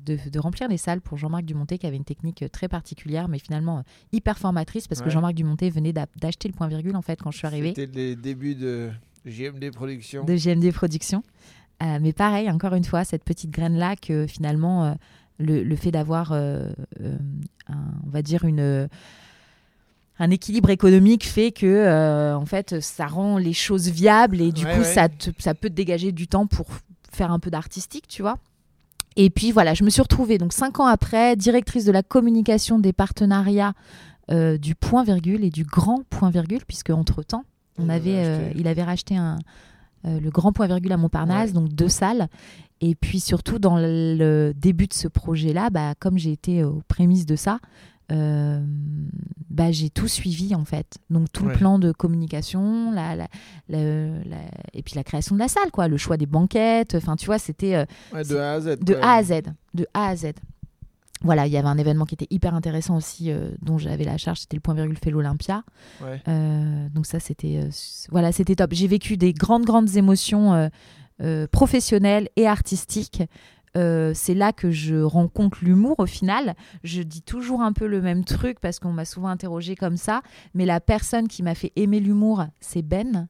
de, 0.06 0.18
de 0.30 0.38
remplir 0.38 0.68
les 0.68 0.78
salles 0.78 1.00
pour 1.02 1.18
Jean-Marc 1.18 1.44
Dumontet, 1.44 1.76
qui 1.76 1.86
avait 1.86 1.96
une 1.96 2.04
technique 2.04 2.42
euh, 2.42 2.48
très 2.48 2.68
particulière, 2.68 3.28
mais 3.28 3.38
finalement 3.38 3.82
hyper 4.12 4.38
formatrice, 4.38 4.88
parce 4.88 5.02
que. 5.02 5.10
Jean-Marc 5.10 5.34
Dumontet 5.34 5.68
venait 5.68 5.92
d'a- 5.92 6.06
d'acheter 6.20 6.48
le 6.48 6.54
point 6.54 6.68
virgule 6.68 6.96
en 6.96 7.02
fait 7.02 7.20
quand 7.20 7.30
je 7.32 7.36
suis 7.38 7.46
arrivée 7.46 7.74
C'était 7.76 7.94
les 7.94 8.16
débuts 8.16 8.54
de 8.54 8.90
JMD 9.26 9.70
Productions. 9.72 10.24
de 10.24 10.34
GMD 10.36 10.72
Productions. 10.72 11.22
Euh, 11.82 11.98
mais 12.00 12.14
pareil, 12.14 12.50
encore 12.50 12.72
une 12.74 12.84
fois, 12.84 13.04
cette 13.04 13.22
petite 13.24 13.50
graine-là 13.50 13.96
que 13.96 14.26
finalement, 14.26 14.96
le, 15.38 15.62
le 15.62 15.76
fait 15.76 15.90
d'avoir, 15.90 16.32
on 16.32 18.10
va 18.10 18.22
dire, 18.22 18.44
une, 18.46 18.88
un 20.18 20.30
équilibre 20.30 20.70
économique 20.70 21.26
fait 21.26 21.52
que, 21.52 21.66
euh, 21.66 22.36
en 22.36 22.46
fait, 22.46 22.80
ça 22.80 23.06
rend 23.06 23.36
les 23.38 23.52
choses 23.52 23.88
viables 23.88 24.40
et 24.40 24.50
du 24.52 24.64
Ouais, 24.64 24.72
coup, 24.72 24.78
ouais. 24.80 24.84
Ça, 24.84 25.08
te- 25.08 25.30
ça 25.38 25.54
peut 25.54 25.68
te 25.68 25.74
dégager 25.74 26.12
du 26.12 26.26
temps 26.28 26.46
pour 26.46 26.66
faire 27.12 27.30
un 27.32 27.38
peu 27.38 27.50
d'artistique, 27.50 28.06
tu 28.08 28.22
vois. 28.22 28.38
Et 29.16 29.30
puis 29.30 29.50
voilà, 29.52 29.72
je 29.74 29.82
me 29.84 29.90
suis 29.90 30.02
retrouvée, 30.02 30.36
donc 30.38 30.52
cinq 30.52 30.78
ans 30.80 30.86
après, 30.86 31.36
directrice 31.36 31.84
de 31.84 31.92
la 31.92 32.02
communication 32.02 32.78
des 32.78 32.92
partenariats 32.92 33.72
euh, 34.30 34.58
du 34.58 34.74
point 34.74 35.04
virgule 35.04 35.44
et 35.44 35.50
du 35.50 35.64
grand 35.64 36.02
point 36.10 36.30
virgule, 36.30 36.60
puisque 36.66 36.90
entre-temps, 36.90 37.44
on 37.78 37.84
Il 37.84 37.90
avait, 37.90 38.18
avait 38.18 38.26
euh, 38.26 38.50
il 38.56 38.68
avait 38.68 38.82
racheté 38.82 39.16
un, 39.16 39.38
le 40.04 40.30
grand 40.30 40.52
point 40.52 40.66
virgule 40.66 40.92
à 40.92 40.96
Montparnasse, 40.96 41.48
Ouais. 41.48 41.54
donc 41.54 41.68
deux 41.70 41.88
salles. 41.88 42.28
Et 42.82 42.94
puis 42.94 43.20
surtout 43.20 43.58
dans 43.58 43.78
le 43.78 44.52
début 44.54 44.86
de 44.86 44.92
ce 44.94 45.08
projet-là, 45.08 45.70
bah, 45.70 45.94
comme 45.98 46.18
j'ai 46.18 46.32
été 46.32 46.62
aux 46.64 46.82
prémices 46.88 47.24
de 47.26 47.36
ça, 47.36 47.58
euh, 48.12 48.64
bah, 49.50 49.72
j'ai 49.72 49.90
tout 49.90 50.08
suivi 50.08 50.54
en 50.54 50.64
fait. 50.64 50.98
Donc 51.10 51.30
tout 51.32 51.44
Ouais. 51.44 51.52
le 51.52 51.58
plan 51.58 51.78
de 51.78 51.92
communication, 51.92 52.92
la, 52.92 53.16
la- 53.16 53.28
la- 53.68 54.08
la- 54.24 54.36
et 54.74 54.82
puis 54.82 54.94
la 54.94 55.04
création 55.04 55.34
de 55.34 55.40
la 55.40 55.48
salle, 55.48 55.70
quoi, 55.72 55.88
le 55.88 55.96
choix 55.96 56.16
des 56.16 56.26
banquettes. 56.26 56.94
Enfin, 56.94 57.16
tu 57.16 57.26
vois, 57.26 57.38
c'était 57.38 57.74
euh, 57.74 57.84
Ouais, 58.12 58.22
de 58.24 58.36
A 58.36 58.52
à 58.52 58.60
Z. 58.60 58.78
de. 58.80 58.94
A 59.02 59.14
à 59.14 59.22
Z, 59.22 59.32
de 59.74 59.86
A 59.94 60.08
à 60.08 60.16
Z. 60.16 60.26
Voilà, 61.22 61.46
il 61.46 61.52
y 61.52 61.56
avait 61.56 61.66
un 61.68 61.78
événement 61.78 62.04
qui 62.04 62.14
était 62.14 62.26
hyper 62.30 62.54
intéressant 62.54 62.94
aussi, 62.96 63.30
euh, 63.32 63.50
dont 63.62 63.78
j'avais 63.78 64.04
la 64.04 64.18
charge, 64.18 64.40
c'était 64.40 64.56
le 64.56 64.60
point 64.60 64.74
virgule 64.74 64.98
fait 65.02 65.10
l'Olympia. 65.10 65.62
Donc 66.94 67.06
ça, 67.06 67.20
c'était 67.20 67.68
voilà, 68.10 68.32
c'était 68.32 68.54
top. 68.54 68.70
J'ai 68.74 68.86
vécu 68.86 69.16
des 69.16 69.32
grandes, 69.32 69.64
grandes 69.64 69.96
émotions 69.96 70.68
euh, 71.22 71.46
professionnelles 71.50 72.28
et 72.36 72.46
artistiques. 72.46 73.22
Euh, 73.76 74.12
c'est 74.14 74.34
là 74.34 74.52
que 74.52 74.70
je 74.70 74.96
rencontre 74.96 75.58
l'humour 75.62 75.96
au 75.98 76.06
final. 76.06 76.54
Je 76.82 77.02
dis 77.02 77.22
toujours 77.22 77.60
un 77.60 77.72
peu 77.72 77.86
le 77.86 78.00
même 78.00 78.24
truc 78.24 78.58
parce 78.60 78.78
qu'on 78.78 78.92
m'a 78.92 79.04
souvent 79.04 79.28
interrogé 79.28 79.76
comme 79.76 79.96
ça. 79.96 80.22
Mais 80.54 80.64
la 80.66 80.80
personne 80.80 81.28
qui 81.28 81.42
m'a 81.42 81.54
fait 81.54 81.72
aimer 81.76 82.00
l'humour, 82.00 82.44
c'est 82.60 82.82
Ben. 82.82 83.28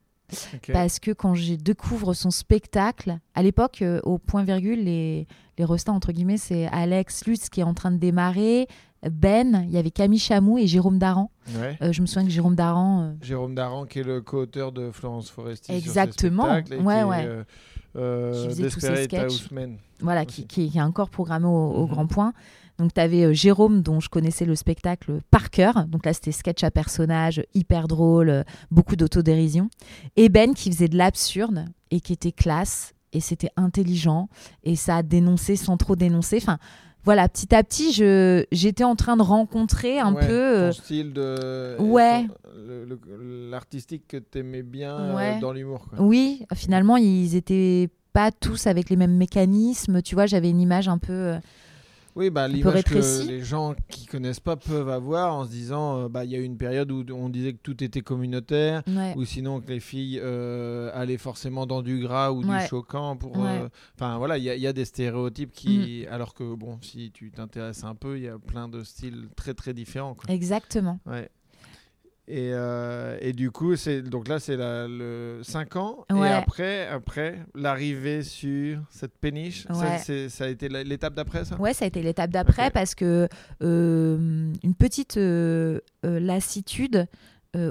Parce 0.72 0.98
que 0.98 1.12
quand 1.12 1.34
je 1.34 1.54
découvre 1.54 2.12
son 2.14 2.30
spectacle, 2.30 3.18
à 3.34 3.42
l'époque, 3.42 3.82
euh, 3.82 4.00
au 4.02 4.18
point 4.18 4.42
virgule, 4.42 4.82
les, 4.84 5.26
les 5.56 5.64
restats, 5.64 5.92
entre 5.92 6.10
guillemets, 6.12 6.36
c'est 6.36 6.66
Alex 6.66 7.26
Lutz 7.26 7.48
qui 7.48 7.60
est 7.60 7.64
en 7.64 7.74
train 7.74 7.92
de 7.92 7.98
démarrer, 7.98 8.66
Ben, 9.08 9.62
il 9.68 9.70
y 9.70 9.78
avait 9.78 9.92
Camille 9.92 10.18
Chamou 10.18 10.58
et 10.58 10.66
Jérôme 10.66 10.98
Daran. 10.98 11.30
Ouais. 11.60 11.78
Euh, 11.80 11.92
je 11.92 12.00
me 12.00 12.06
souviens 12.06 12.24
que 12.24 12.32
Jérôme 12.32 12.56
Daran, 12.56 13.02
euh, 13.02 13.12
Jérôme 13.22 13.54
Daran, 13.54 13.84
qui 13.86 14.00
est 14.00 14.02
le 14.02 14.20
co-auteur 14.20 14.72
de 14.72 14.90
Florence 14.90 15.30
Foresti. 15.30 15.66
sur 15.66 15.74
ses 15.74 15.78
Exactement. 15.78 16.60
Ouais, 16.80 17.04
ouais. 17.04 17.44
Euh, 17.96 18.32
euh, 18.34 18.42
Qui 18.42 18.48
faisait 18.48 18.68
tous 18.70 18.80
ses 18.80 18.90
Desperate. 18.92 19.30
Houseman. 19.30 19.76
voilà, 20.00 20.24
qui, 20.26 20.46
qui- 20.46 20.70
qui 20.70 20.78
est 20.78 20.82
encore 20.82 21.10
programmé 21.10 21.46
au, 21.46 21.50
au 21.50 21.82
Mhm. 21.86 21.90
Grand 21.90 22.06
Point. 22.06 22.32
Donc, 22.78 22.92
tu 22.92 23.00
avais 23.00 23.32
Jérôme, 23.34 23.80
dont 23.80 24.00
je 24.00 24.10
connaissais 24.10 24.44
le 24.44 24.54
spectacle 24.54 25.20
par 25.30 25.48
cœur. 25.48 25.86
Donc 25.86 26.04
là, 26.04 26.12
c'était 26.12 26.32
sketch 26.32 26.62
à 26.62 26.70
personnage, 26.70 27.42
hyper 27.54 27.88
drôle, 27.88 28.28
euh, 28.28 28.42
beaucoup 28.70 28.96
d'autodérision. 28.96 29.70
Et 30.16 30.28
Ben, 30.28 30.52
qui 30.52 30.70
faisait 30.70 30.88
de 30.88 30.96
l'absurde 30.98 31.64
et 31.90 32.00
qui 32.00 32.12
était 32.12 32.32
classe. 32.32 32.92
Et 33.14 33.20
c'était 33.20 33.48
intelligent. 33.56 34.28
Et 34.62 34.76
ça 34.76 34.96
a 34.96 35.02
dénoncé 35.02 35.56
sans 35.56 35.78
trop 35.78 35.96
dénoncer. 35.96 36.36
Enfin, 36.36 36.58
voilà, 37.06 37.26
petit 37.28 37.54
à 37.54 37.62
petit, 37.64 37.92
je, 37.92 38.44
j'étais 38.52 38.84
en 38.84 38.96
train 38.96 39.16
de 39.16 39.22
rencontrer 39.22 39.98
un 39.98 40.12
Ouais, 40.14 40.26
peu. 40.26 40.32
euh, 40.32 40.72
Ton 40.72 40.78
style 40.82 41.12
de. 41.14 41.76
ouais. 41.80 42.26
ton- 42.26 42.34
le- 42.58 42.84
le- 42.84 43.50
L'artistique 43.50 44.06
que 44.08 44.16
tu 44.18 44.38
aimais 44.40 44.62
bien 44.62 44.98
euh, 44.98 45.40
dans 45.40 45.52
l'humour. 45.52 45.86
Oui, 45.98 46.44
finalement, 46.54 46.96
ils 46.98 47.34
étaient 47.36 47.88
pas 48.12 48.30
tous 48.32 48.66
avec 48.66 48.90
les 48.90 48.96
mêmes 48.96 49.16
mécanismes. 49.16 50.02
Tu 50.02 50.14
vois, 50.14 50.26
j'avais 50.26 50.50
une 50.50 50.60
image 50.60 50.88
un 50.88 50.98
peu. 50.98 51.34
Oui, 52.16 52.30
bah, 52.30 52.48
l'image 52.48 52.82
que 52.84 53.26
les 53.28 53.42
gens 53.42 53.74
qui 53.88 54.06
connaissent 54.06 54.40
pas 54.40 54.56
peuvent 54.56 54.88
avoir 54.88 55.34
en 55.34 55.44
se 55.44 55.50
disant 55.50 55.98
euh, 56.04 56.08
bah, 56.08 56.24
il 56.24 56.30
y 56.30 56.34
a 56.34 56.38
eu 56.38 56.44
une 56.44 56.56
période 56.56 56.90
où 56.90 57.04
on 57.14 57.28
disait 57.28 57.52
que 57.52 57.60
tout 57.62 57.84
était 57.84 58.00
communautaire. 58.00 58.82
ouais. 58.86 59.12
Ou 59.16 59.24
sinon 59.26 59.60
que 59.60 59.68
les 59.68 59.80
filles 59.80 60.18
euh, 60.22 60.90
allaient 60.94 61.18
forcément 61.18 61.66
dans 61.66 61.82
du 61.82 62.00
gras 62.00 62.30
ou 62.32 62.42
Ouais. 62.42 62.62
du 62.62 62.66
choquant 62.68 63.16
pour. 63.16 63.36
Ouais. 63.36 63.60
euh, 63.62 63.68
Enfin 63.94 64.16
voilà, 64.18 64.38
il 64.38 64.44
y, 64.44 64.50
a- 64.50 64.54
il 64.56 64.62
y 64.62 64.66
a 64.66 64.72
des 64.72 64.84
stéréotypes 64.86 65.52
qui. 65.52 66.06
Mm. 66.08 66.12
Alors 66.12 66.32
que 66.34 66.54
bon, 66.54 66.78
si 66.80 67.10
tu 67.12 67.30
t'intéresses 67.30 67.84
un 67.84 67.94
peu, 67.94 68.16
il 68.16 68.24
y 68.24 68.28
a 68.28 68.38
plein 68.38 68.66
de 68.68 68.82
styles 68.82 69.28
très 69.36 69.52
très 69.54 69.74
différents. 69.74 70.14
Quoi. 70.14 70.34
Exactement. 70.34 70.98
Ouais. 71.06 71.28
Et, 72.28 72.50
euh, 72.52 73.16
et 73.20 73.32
du 73.32 73.50
coup, 73.52 73.76
c'est 73.76 74.02
donc 74.02 74.26
là, 74.26 74.40
c'est 74.40 74.56
le 74.58 75.40
5 75.42 75.76
ans. 75.76 76.04
Et 76.10 76.26
après, 76.28 76.86
après 76.88 77.38
l'arrivée 77.54 78.22
sur 78.24 78.80
cette 78.90 79.16
péniche, 79.18 79.64
ça, 79.68 79.74
Ouais. 79.78 79.98
c'est- 79.98 80.28
ça 80.28 80.44
a 80.44 80.48
été 80.48 80.68
l'étape 80.68 81.14
d'après, 81.14 81.44
ça? 81.44 81.56
Ouais, 81.60 81.72
ça 81.72 81.84
a 81.84 81.88
été 81.88 82.02
l'étape 82.02 82.30
d'après 82.30 82.70
parce 82.72 82.94
que 82.96 83.28
euh, 83.62 84.52
une 84.64 84.74
petite 84.74 85.16
euh, 85.18 85.80
lassitude 86.02 87.06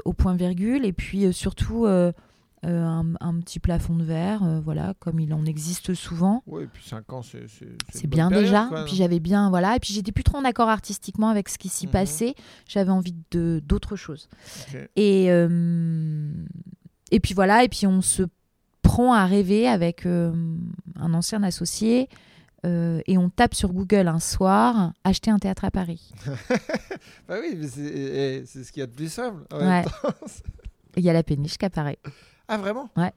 au 0.05 0.13
point 0.13 0.35
virgule 0.35 0.83
et 0.83 0.93
puis 0.93 1.31
surtout 1.31 1.85
euh, 2.65 2.83
un, 2.83 3.05
un 3.19 3.39
petit 3.41 3.59
plafond 3.59 3.95
de 3.95 4.03
verre, 4.03 4.43
euh, 4.43 4.59
voilà, 4.59 4.93
comme 4.99 5.19
il 5.19 5.33
en 5.33 5.45
existe 5.45 5.93
souvent. 5.93 6.41
Oui, 6.47 6.63
et 6.63 6.67
puis 6.67 6.83
5 6.83 7.13
ans, 7.13 7.21
c'est 7.21 8.07
bien 8.07 8.29
période, 8.29 8.45
déjà. 8.45 8.65
quoi. 8.69 8.85
Puis 8.85 8.95
j'avais 8.95 9.19
bien, 9.19 9.49
voilà, 9.49 9.75
et 9.75 9.79
puis 9.79 9.93
j'étais 9.93 10.11
plus 10.11 10.23
trop 10.23 10.37
en 10.37 10.45
accord 10.45 10.69
artistiquement 10.69 11.29
avec 11.29 11.47
ce 11.49 11.57
qui 11.57 11.69
s'y 11.69 11.85
Mhm. 11.85 11.91
passait. 11.91 12.35
J'avais 12.67 12.91
envie 12.91 13.13
de 13.31 13.61
d'autres 13.65 13.95
choses. 13.95 14.29
Et 14.95 15.27
euh, 15.29 16.29
et 17.11 17.19
puis 17.19 17.33
voilà, 17.35 17.63
et 17.63 17.69
puis 17.69 17.85
on 17.85 18.01
se 18.01 18.23
prend 18.81 19.13
à 19.13 19.25
rêver 19.25 19.67
avec 19.67 20.05
un 20.05 20.33
ancien 21.13 21.43
associé. 21.43 22.09
euh, 22.65 22.99
et 23.05 23.15
on 23.19 23.29
tape 23.29 23.53
sur 23.53 23.71
Google 23.73 24.07
un 24.07 24.19
soir, 24.19 24.91
acheter 25.03 25.29
un 25.29 25.37
théâtre 25.37 25.65
à 25.65 25.69
Paris. 25.71 26.11
Bah 27.27 27.35
oui, 27.39 27.55
mais 27.59 27.67
c'est 27.67 28.63
ce 28.63 28.71
qu'il 28.71 28.79
y 28.79 28.83
a 28.83 28.87
de 28.87 28.91
plus 28.91 29.11
simple. 29.11 29.43
en 29.53 29.57
Ouais. 29.59 29.65
même 29.65 29.85
temps. 29.85 30.09
Il 30.97 31.03
y 31.03 31.09
a 31.09 31.13
la 31.13 31.21
péniche 31.23 31.57
qui 31.59 31.65
apparaît. 31.65 31.99
Ah 32.47 32.57
vraiment? 32.57 32.89
Ouais. 32.97 33.11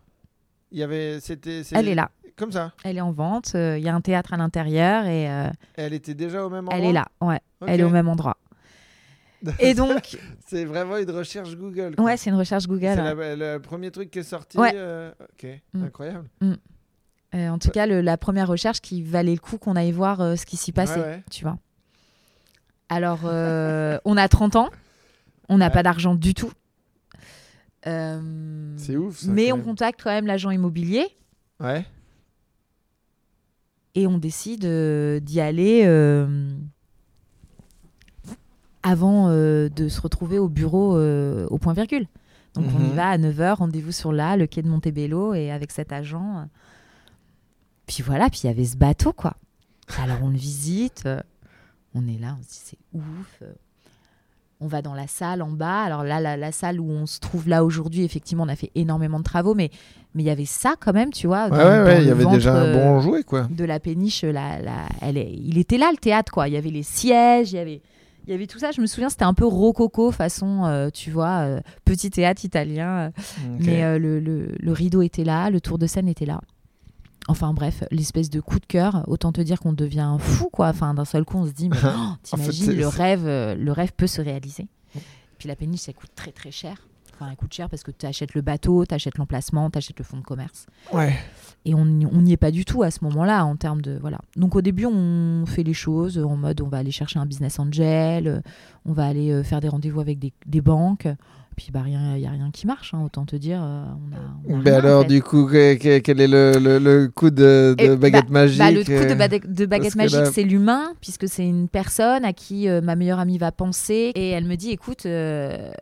Il 0.71 0.79
y 0.79 0.83
avait, 0.83 1.21
c'était, 1.21 1.63
Elle 1.73 1.89
est 1.89 1.95
là. 1.95 2.11
Comme 2.37 2.53
ça? 2.53 2.73
Elle 2.85 2.99
est 2.99 3.01
en 3.03 3.11
vente. 3.11 3.53
euh, 3.55 3.79
Il 3.79 3.85
y 3.85 3.89
a 3.89 3.95
un 3.95 4.01
théâtre 4.01 4.33
à 4.33 4.37
l'intérieur 4.37 5.07
et 5.07 5.29
euh, 5.31 5.49
Elle 5.77 5.93
était 5.93 6.15
déjà 6.15 6.45
au 6.47 6.51
même 6.51 6.67
endroit? 6.69 6.79
elle 6.79 6.85
est 6.85 6.93
là. 6.93 7.07
Ouais, 7.21 7.41
elle 7.67 7.81
est 7.81 7.85
au 7.85 7.91
même 7.91 8.09
endroit. 8.09 8.37
Et 9.61 9.73
donc, 9.75 10.19
C'est 10.47 10.65
vraiment 10.65 10.97
une 10.97 11.11
recherche 11.11 11.55
Google. 11.57 11.95
quoi. 11.97 12.05
ouais, 12.05 12.17
c'est 12.17 12.31
une 12.31 12.37
recherche 12.37 12.67
Google. 12.67 12.95
C'est 12.97 13.13
ouais. 13.15 13.37
le 13.37 13.59
premier 13.59 13.91
truc 13.91 14.11
qui 14.11 14.19
est 14.19 14.23
sorti. 14.25 14.59
Ouais. 14.59 14.73
euh, 14.75 15.11
ok, 15.21 15.47
Mm. 15.75 15.85
incroyable. 15.85 16.29
Euh, 17.35 17.49
en 17.49 17.59
tout 17.59 17.71
cas, 17.71 17.87
le- 17.87 18.01
la 18.01 18.17
première 18.17 18.49
recherche 18.49 18.81
qui 18.81 19.03
valait 19.03 19.35
le 19.35 19.39
coup 19.41 19.59
qu'on 19.59 19.77
aille 19.77 19.93
voir 19.93 20.21
euh, 20.21 20.35
ce 20.37 20.45
qui 20.47 20.57
s'y 20.57 20.73
passait. 20.73 21.23
Tu 21.31 21.45
vois. 21.45 21.57
Alors, 22.89 23.21
on 23.25 24.17
a 24.17 24.29
30 24.29 24.57
ans. 24.57 24.71
On 25.49 25.59
n'a 25.59 25.71
pas 25.71 25.83
d'argent 25.83 26.15
du 26.15 26.35
tout. 26.35 26.53
Euh, 27.89 28.75
C'est 28.77 28.97
ouf. 28.97 29.19
ça, 29.19 29.31
mais 29.31 29.51
on 29.53 29.61
contacte 29.63 30.01
quand 30.03 30.11
même 30.11 30.27
l'agent 30.27 30.51
immobilier 30.51 31.07
Ouais. 31.61 31.85
et 33.95 34.07
on 34.07 34.19
décide 34.19 34.65
euh, 34.65 35.19
d'y 35.21 35.41
aller 35.41 35.83
euh, 35.87 36.53
avant 38.83 39.29
euh, 39.29 39.69
de 39.69 39.89
se 39.89 40.01
retrouver 40.01 40.39
au 40.39 40.49
bureau 40.49 40.97
euh, 40.97 41.47
au 41.49 41.59
point 41.59 41.73
virgule. 41.73 42.07
Donc 42.55 42.67
on 42.75 42.79
y 42.81 42.89
Mhm. 42.89 42.95
va 42.95 43.09
à 43.11 43.19
9h, 43.19 43.55
rendez-vous 43.57 43.93
sur 43.93 44.13
là, 44.13 44.37
le 44.37 44.47
quai 44.47 44.63
de 44.63 44.69
Montebello, 44.69 45.35
et 45.35 45.51
avec 45.51 45.71
cet 45.71 45.93
agent. 45.93 46.39
euh. 46.39 46.45
Puis 47.87 48.03
voilà, 48.03 48.29
puis 48.31 48.41
il 48.45 48.47
y 48.47 48.51
avait 48.51 48.65
ce 48.65 48.77
bateau, 48.77 49.13
quoi. 49.13 49.35
Alors 49.99 50.19
on 50.23 50.29
le 50.31 50.37
visite, 50.37 51.05
euh, 51.07 51.21
on 51.95 52.07
est 52.07 52.19
là, 52.19 52.37
on 52.39 52.43
se 52.43 52.49
dit 52.49 52.61
c'est 52.65 52.79
ouf. 52.93 53.43
On 54.61 54.67
va 54.67 54.83
dans 54.83 54.95
la 54.95 55.07
salle 55.07 55.41
en 55.43 55.51
bas. 55.51 55.83
Alors 55.83 56.03
là, 56.03 56.21
la, 56.21 56.37
la 56.37 56.51
salle 56.53 56.81
où 56.81 56.91
on 56.91 57.07
se 57.07 57.21
trouve 57.21 57.49
là 57.49 57.65
aujourd'hui, 57.65 58.03
effectivement, 58.03 58.43
on 58.45 58.49
a 58.49 58.57
fait 58.57 58.71
énormément 58.75 59.19
de 59.19 59.25
travaux, 59.25 59.55
mais 59.55 59.71
mais 60.15 60.23
il 60.25 60.27
y 60.27 60.31
avait 60.31 60.47
ça 60.47 60.75
quand 60.81 60.93
même, 60.93 61.13
tu 61.13 61.27
vois. 61.29 61.49
Ouais, 61.49 61.59
ouais, 61.85 62.03
il 62.03 62.09
y 62.09 62.11
avait 62.11 62.25
déjà 62.33 62.55
un 62.55 62.65
euh, 62.65 62.73
bon 62.95 63.01
jouet, 63.01 63.23
quoi. 63.23 63.47
de 63.49 63.65
la 63.65 63.79
péniche, 63.79 64.23
la, 64.25 64.61
la- 64.61 64.89
elle 65.01 65.17
est- 65.19 65.33
il 65.33 65.59
était 65.59 65.79
là 65.79 65.91
le 65.93 65.99
théâtre 65.99 66.33
quoi. 66.33 66.49
Il 66.49 66.55
y 66.55 66.57
avait 66.57 66.71
les 66.71 66.83
sièges, 66.83 67.53
il 67.53 67.57
y 67.57 67.59
avait, 67.61 67.83
il 68.27 68.31
y 68.31 68.35
avait 68.35 68.47
tout 68.49 68.59
ça. 68.59 68.73
Je 68.73 68.81
me 68.81 68.87
souviens, 68.87 69.11
c'était 69.11 69.25
un 69.25 69.35
peu 69.35 69.47
rococo 69.47 70.11
façon, 70.11 70.65
euh, 70.65 70.89
tu 70.93 71.11
vois, 71.13 71.41
euh, 71.45 71.61
petit 71.85 72.11
théâtre 72.11 72.45
italien. 72.45 73.13
Mais 73.61 73.85
euh, 73.85 73.99
le, 73.99 74.19
le- 74.19 74.55
le 74.59 74.73
rideau 74.73 75.03
était 75.03 75.25
là, 75.25 75.51
le 75.51 75.61
tour 75.61 75.79
de 75.79 75.87
scène 75.87 76.09
était 76.09 76.27
là. 76.27 76.41
Enfin 77.29 77.53
bref, 77.53 77.85
l'espèce 77.91 78.31
de 78.31 78.41
coup 78.41 78.59
de 78.59 78.67
cœur. 78.67 79.05
Autant 79.07 79.33
te 79.33 79.41
dire 79.41 79.61
qu'on 79.61 79.75
devient 79.75 80.17
fou 80.19 80.49
quoi. 80.51 80.69
Enfin 80.69 80.95
d'un 80.95 81.05
seul 81.05 81.25
coup, 81.25 81.37
on 81.37 81.47
se 81.47 81.53
dit, 81.53 81.69
mais 81.69 81.77
oh, 81.85 81.87
En 81.87 82.17
fait, 82.17 82.51
t'imagines, 82.51 82.73
le 82.73 82.89
rêve, 82.89 83.27
euh, 83.27 83.55
le 83.55 83.73
rêve 83.73 83.93
peut 83.97 84.07
se 84.07 84.21
réaliser. 84.21 84.67
Puis 85.39 85.49
la 85.49 85.55
péniche, 85.55 85.83
ça 85.83 85.93
coûte 85.93 86.11
très 86.17 86.33
très 86.33 86.51
cher. 86.51 86.89
Enfin, 87.15 87.31
elle 87.31 87.37
coûte 87.37 87.53
cher 87.53 87.69
parce 87.69 87.83
que 87.83 87.91
tu 87.91 88.07
achètes 88.07 88.35
le 88.35 88.43
bateau, 88.43 88.87
tu 88.87 88.95
achètes 88.95 89.19
l'emplacement, 89.19 89.71
tu 89.71 89.79
achètes 89.79 89.99
le 89.99 90.05
fonds 90.05 90.19
de 90.19 90.23
commerce. 90.23 90.67
Ouais. 90.93 91.17
Et 91.65 91.75
on 91.75 91.85
n'y 91.85 92.33
est 92.33 92.37
pas 92.37 92.53
du 92.53 92.65
tout 92.65 92.83
à 92.83 92.91
ce 92.91 93.03
moment-là 93.05 93.45
en 93.45 93.57
termes 93.57 93.83
de 93.83 93.99
voilà. 94.01 94.21
Donc 94.37 94.55
au 94.55 94.63
début 94.63 94.87
on 94.87 95.45
fait 95.45 95.65
les 95.65 95.75
choses 95.75 96.19
en 96.19 96.37
mode 96.37 96.61
on 96.61 96.69
va 96.69 96.79
aller 96.79 96.93
chercher 96.93 97.19
un 97.19 97.27
business 97.27 97.59
angel, 97.59 98.29
euh, 98.29 98.41
on 98.87 98.93
va 98.93 99.07
aller 99.07 99.33
euh, 99.33 99.43
faire 99.43 99.61
des 99.61 99.69
rendez-vous 99.69 100.01
avec 100.01 100.19
des, 100.19 100.33
des 100.47 100.61
banques. 100.61 101.09
Puis 101.59 101.73
bah 101.73 101.83
rien, 101.83 102.15
il 102.15 102.23
y 102.23 102.27
a 102.27 102.31
rien 102.31 102.51
qui 102.53 102.69
marche, 102.69 102.95
hein, 102.95 103.03
autant 103.05 103.25
te 103.27 103.35
dire. 103.35 103.61
euh, 103.61 103.83
on 103.85 104.15
a, 104.15 104.55
on 104.57 104.61
a 104.61 104.63
Ben 104.63 104.71
rien, 104.71 104.75
en 104.75 104.79
alors, 104.87 105.03
fait. 105.03 105.09
du 105.09 105.23
coup, 105.23 105.45
que- 105.47 105.75
que- 105.75 105.99
quel 105.99 106.21
est 106.21 106.29
le, 106.29 106.53
le- 106.61 106.79
le 106.79 107.09
coup 107.09 107.31
de, 107.31 107.75
de 107.77 107.83
Et 107.85 107.97
baguette 107.97 108.31
magique 108.31 108.59
Bah, 108.61 108.71
le 108.71 108.85
coup 108.85 108.91
de, 108.93 108.97
euh, 108.97 109.39
de 109.45 109.67
baguette 109.67 109.97
magique, 109.97 110.21
là- 110.21 110.31
c'est 110.31 110.45
l'humain, 110.45 110.93
puisque 111.01 111.27
c'est 111.29 111.45
une 111.47 111.69
personne 111.69 112.25
à 112.25 112.33
qui 112.33 112.69
euh, 112.69 112.81
ma 112.81 112.95
meilleure 112.95 113.19
amie 113.19 113.39
va 113.39 113.51
penser. 113.51 114.13
Et 114.15 114.29
elle 114.31 114.45
me 114.45 114.55
dit, 114.55 114.71
écoute, 114.71 115.05
euh, 115.07 115.73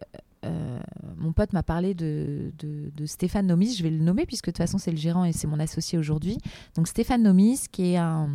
euh, 0.46 0.78
mon 1.18 1.32
pote 1.32 1.52
m'a 1.52 1.62
parlé 1.62 1.92
de, 1.92 2.52
de- 2.58 2.90
de 2.96 3.04
Stéphane 3.06 3.46
Nomis, 3.46 3.74
je 3.76 3.82
vais 3.82 3.90
le 3.90 3.98
nommer, 4.02 4.24
puisque 4.24 4.46
de 4.46 4.52
toute 4.52 4.58
façon 4.58 4.78
c'est 4.78 4.90
le 4.92 4.96
gérant 4.96 5.24
et 5.26 5.32
c'est 5.32 5.46
mon 5.46 5.60
associé 5.60 5.98
aujourd'hui. 5.98 6.38
Donc 6.74 6.88
Stéphane 6.88 7.22
Nomis, 7.22 7.64
qui 7.70 7.92
est 7.92 7.96
un, 7.98 8.30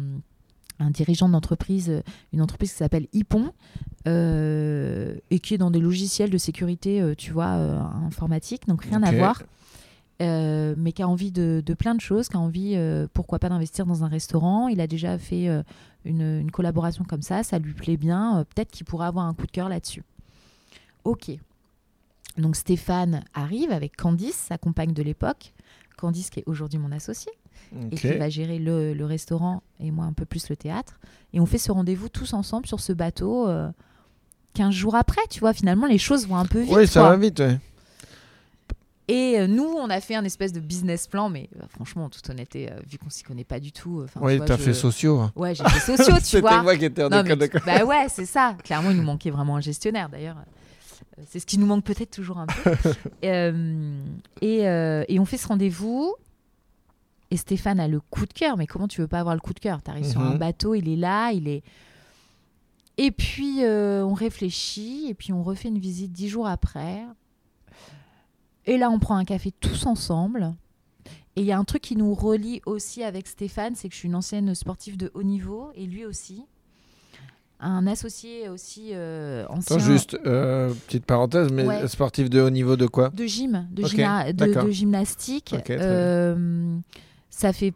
un 0.81 0.89
dirigeant 0.91 1.29
d'entreprise, 1.29 1.89
euh, 1.89 2.01
une 2.33 2.41
entreprise 2.41 2.71
qui 2.71 2.77
s'appelle 2.77 3.07
Ipon, 3.13 3.53
euh, 4.07 5.15
et 5.29 5.39
qui 5.39 5.53
est 5.53 5.57
dans 5.57 5.71
des 5.71 5.79
logiciels 5.79 6.29
de 6.29 6.38
sécurité, 6.38 7.01
euh, 7.01 7.13
tu 7.15 7.31
vois, 7.31 7.51
euh, 7.51 7.79
informatique, 8.05 8.67
donc 8.67 8.83
rien 8.83 9.03
à 9.03 9.11
voir. 9.11 9.43
Mais 10.19 10.91
qui 10.91 11.01
a 11.01 11.07
envie 11.07 11.31
de, 11.31 11.63
de 11.65 11.73
plein 11.73 11.95
de 11.95 12.01
choses, 12.01 12.27
qui 12.29 12.38
a 12.38 12.39
envie, 12.39 12.77
pourquoi 13.13 13.39
pas, 13.39 13.50
d'investir 13.50 13.88
dans 13.88 14.03
un 14.03 14.07
restaurant. 14.07 14.67
Il 14.67 14.79
a 14.79 14.85
déjà 14.85 15.17
fait 15.17 15.47
une, 16.05 16.21
une 16.21 16.51
collaboration 16.51 17.03
comme 17.03 17.23
ça, 17.23 17.41
ça 17.41 17.57
lui 17.57 17.73
plaît 17.73 17.97
bien. 17.97 18.45
Peut-être 18.53 18.69
qu'il 18.69 18.85
pourra 18.85 19.07
avoir 19.07 19.25
un 19.25 19.33
coup 19.33 19.47
de 19.47 19.51
cœur 19.51 19.67
là-dessus. 19.67 20.03
Ok. 21.05 21.31
Donc 22.38 22.55
Stéphane 22.55 23.23
arrive 23.33 23.71
avec 23.71 23.97
Candice, 23.97 24.35
sa 24.35 24.59
compagne 24.59 24.93
de 24.93 25.01
l'époque. 25.01 25.53
Candice 25.97 26.29
qui 26.29 26.41
est 26.41 26.43
aujourd'hui 26.45 26.77
mon 26.77 26.91
associé 27.72 28.10
et 28.10 28.13
qui 28.13 28.17
va 28.20 28.29
gérer 28.29 28.60
le, 28.60 28.93
le 28.93 29.05
restaurant 29.05 29.62
et 29.79 29.91
moi 29.91 30.05
un 30.05 30.13
peu 30.13 30.25
plus 30.25 30.50
le 30.50 30.55
théâtre. 30.55 31.00
Et 31.34 31.39
on 31.39 31.46
fait 31.46 31.58
ce 31.58 31.72
rendez-vous 31.72 32.10
tous 32.10 32.34
ensemble 32.34 32.67
sur 32.67 32.79
ce 32.79 32.93
bateau. 32.93 33.48
euh, 33.48 33.70
15 34.53 34.74
jours 34.74 34.96
après, 34.96 35.22
tu 35.29 35.39
vois, 35.39 35.53
finalement, 35.53 35.88
les 35.88 35.98
choses 35.98 36.27
vont 36.27 36.36
un 36.36 36.46
peu 36.46 36.60
vite. 36.60 36.74
Oui, 36.75 36.86
ça 36.86 37.00
quoi. 37.00 37.10
va 37.12 37.15
vite, 37.17 37.39
ouais. 37.39 37.58
Et 39.08 39.36
euh, 39.39 39.48
nous, 39.48 39.63
on 39.63 39.89
a 39.89 40.00
fait 40.00 40.15
un 40.15 40.24
espèce 40.24 40.53
de 40.53 40.60
business 40.60 41.08
plan, 41.08 41.29
mais 41.29 41.50
euh, 41.58 41.63
franchement, 41.70 42.05
en 42.05 42.09
toute 42.09 42.29
honnêteté, 42.29 42.70
euh, 42.72 42.75
vu 42.90 42.98
qu'on 42.98 43.09
s'y 43.09 43.24
connaît 43.24 43.44
pas 43.44 43.59
du 43.59 43.72
tout. 43.72 44.01
euh, 44.01 44.07
tu 44.11 44.20
Oui, 44.22 44.40
t'as 44.46 44.57
je- 44.57 44.61
fait 44.64 44.74
sociaux. 44.74 45.20
hein. 45.20 45.31
Ouais, 45.35 45.53
j'ai 45.55 45.64
fait 45.66 45.79
sociaux, 45.98 46.16
tu 46.20 46.24
C'était 46.25 46.42
vois. 46.42 46.61
moi 46.64 46.77
qui 46.77 46.85
étais 46.85 47.03
en 47.03 47.09
Non, 47.09 47.24
mais 47.24 47.37
tu- 47.50 47.57
bah 47.66 47.83
ouais, 47.83 48.07
c'est 48.09 48.25
ça. 48.25 48.55
Clairement, 48.64 48.92
il 48.92 48.98
nous 48.98 49.03
manquait 49.03 49.31
vraiment 49.31 49.55
un 49.57 49.61
gestionnaire, 49.61 50.07
d'ailleurs. 50.09 50.37
C'est 51.29 51.40
ce 51.40 51.46
qui 51.46 51.57
nous 51.57 51.66
manque 51.66 51.83
peut-être 51.83 52.11
toujours 52.11 52.37
un 52.40 52.48
peu. 52.48 52.72
Euh, 53.24 54.01
et, 54.42 54.68
euh, 54.68 55.03
et 55.07 55.20
on 55.20 55.25
fait 55.25 55.37
ce 55.37 55.48
rendez-vous. 55.48 56.14
Et 57.31 57.37
Stéphane 57.37 57.79
a 57.79 57.87
le 57.87 58.00
coup 58.01 58.25
de 58.25 58.33
cœur. 58.33 58.57
Mais 58.57 58.67
comment 58.67 58.87
tu 58.87 59.01
veux 59.01 59.07
pas 59.07 59.20
avoir 59.20 59.33
le 59.35 59.41
coup 59.41 59.53
de 59.53 59.59
cœur? 59.59 59.81
T'arrives 59.81 60.05
sur 60.09 60.22
un 60.22 60.33
Mhm. 60.33 60.37
bateau, 60.37 60.75
il 60.75 60.87
est 60.89 60.96
là, 60.98 61.31
il 61.31 61.48
est. 61.48 61.63
Et 62.98 63.09
puis 63.11 63.63
euh, 63.63 64.03
on 64.05 64.13
réfléchit, 64.13 65.05
et 65.09 65.13
puis 65.13 65.31
on 65.33 65.41
refait 65.41 65.70
une 65.70 65.79
visite 65.79 66.11
dix 66.11 66.27
jours 66.27 66.48
après. 66.48 67.03
Et 68.65 68.77
là, 68.77 68.89
on 68.91 69.00
prend 69.00 69.15
un 69.15 69.25
café 69.25 69.51
tous 69.59 69.85
ensemble. 69.85 70.53
Et 71.35 71.41
il 71.41 71.48
y 71.48 71.51
a 71.53 71.57
un 71.57 71.63
truc 71.63 71.81
qui 71.81 71.96
nous 71.96 72.13
relie 72.13 72.61
aussi 72.65 73.03
avec 73.03 73.27
Stéphane, 73.27 73.74
c'est 73.75 73.87
que 73.87 73.94
je 73.96 74.00
suis 74.00 74.07
une 74.09 74.15
ancienne 74.15 74.53
sportive 74.53 74.98
de 74.98 75.09
haut 75.13 75.24
niveau, 75.24 75.72
et 75.75 75.85
lui 75.85 76.05
aussi. 76.05 76.44
Un 77.61 77.87
associé 77.87 78.50
aussi 78.50 78.89
euh, 78.91 79.46
ancien 79.48 79.77
Attends, 79.77 79.85
juste, 79.85 80.17
euh, 80.25 80.74
petite 80.87 81.05
parenthèse, 81.05 81.51
mais 81.51 81.65
Ouais. 81.65 81.87
sportif 81.87 82.29
de 82.29 82.41
haut 82.41 82.50
niveau 82.50 82.75
de 82.75 82.87
quoi? 82.87 83.09
De 83.09 83.25
gym, 83.25 83.67
de, 83.72 83.83
Ok, 83.83 83.89
gymna- 83.91 84.33
de- 84.33 84.65
de 84.65 84.72
gymnastique. 84.72 85.55
Euh, 85.70 86.77
ça 87.31 87.51
fait 87.53 87.74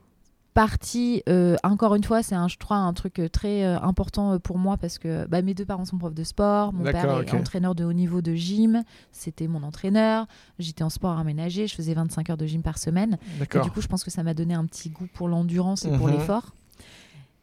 partie, 0.53 1.21
euh, 1.27 1.57
encore 1.63 1.95
une 1.95 2.03
fois, 2.05 2.23
c'est 2.23 2.33
un, 2.35 2.47
je 2.47 2.57
crois 2.57 2.77
un 2.77 2.93
truc 2.93 3.19
euh, 3.19 3.27
très 3.27 3.65
euh, 3.65 3.77
important 3.81 4.39
pour 4.39 4.57
moi 4.57 4.77
parce 4.77 4.99
que 4.99 5.25
bah, 5.27 5.41
mes 5.41 5.53
deux 5.53 5.65
parents 5.65 5.83
sont 5.83 5.97
profs 5.97 6.13
de 6.15 6.23
sport, 6.23 6.71
mon 6.71 6.83
père 6.93 7.09
est 7.19 7.33
ok. 7.33 7.33
entraîneur 7.41 7.75
de 7.75 7.83
haut 7.83 7.91
niveau 7.91 8.21
de 8.21 8.33
gym, 8.35 8.83
c'était 9.11 9.47
mon 9.47 9.63
entraîneur, 9.63 10.27
j'étais 10.57 10.83
en 10.83 10.89
sport 10.89 11.17
aménagé, 11.17 11.67
je 11.67 11.75
faisais 11.75 11.93
25 11.93 12.29
heures 12.29 12.37
de 12.37 12.45
gym 12.45 12.61
par 12.61 12.77
semaine. 12.77 13.17
Et 13.59 13.59
du 13.63 13.71
coup, 13.71 13.81
je 13.81 13.87
pense 13.87 14.05
que 14.05 14.11
ça 14.11 14.23
m'a 14.23 14.33
donné 14.33 14.53
un 14.53 14.65
petit 14.65 14.89
goût 14.89 15.07
pour 15.13 15.27
l'endurance 15.27 15.83
et 15.83 15.91
pour 15.97 16.07
Mhm. 16.07 16.13
l'effort. 16.13 16.53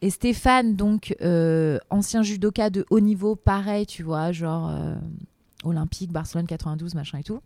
Et 0.00 0.08
Stéphane, 0.08 0.74
donc, 0.74 1.14
euh, 1.20 1.78
ancien 1.90 2.22
judoka 2.22 2.70
de 2.70 2.86
haut 2.88 3.00
niveau, 3.00 3.36
pareil, 3.36 3.84
tu 3.86 4.02
vois, 4.02 4.32
genre 4.32 4.72
Olympique, 5.64 6.10
Barcelone 6.12 6.46
92, 6.46 6.94
machin 6.94 7.18
et 7.18 7.22
tout, 7.22 7.40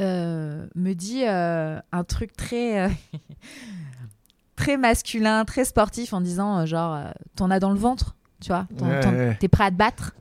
euh, 0.00 0.66
me 0.74 0.92
dit 0.94 1.24
euh, 1.26 1.78
un 1.92 2.04
truc 2.04 2.36
très, 2.36 2.86
euh, 2.86 2.88
très 4.56 4.76
masculin, 4.76 5.44
très 5.44 5.64
sportif, 5.64 6.12
en 6.12 6.20
disant, 6.20 6.64
genre, 6.66 6.98
t'en 7.34 7.50
as 7.50 7.60
dans 7.60 7.70
le 7.70 7.78
ventre, 7.78 8.16
tu 8.40 8.48
vois, 8.48 8.66
Ouais, 8.80 9.06
ouais. 9.06 9.36
t'es 9.40 9.48
prêt 9.48 9.64
à 9.64 9.70
te 9.70 9.76
battre, 9.76 10.14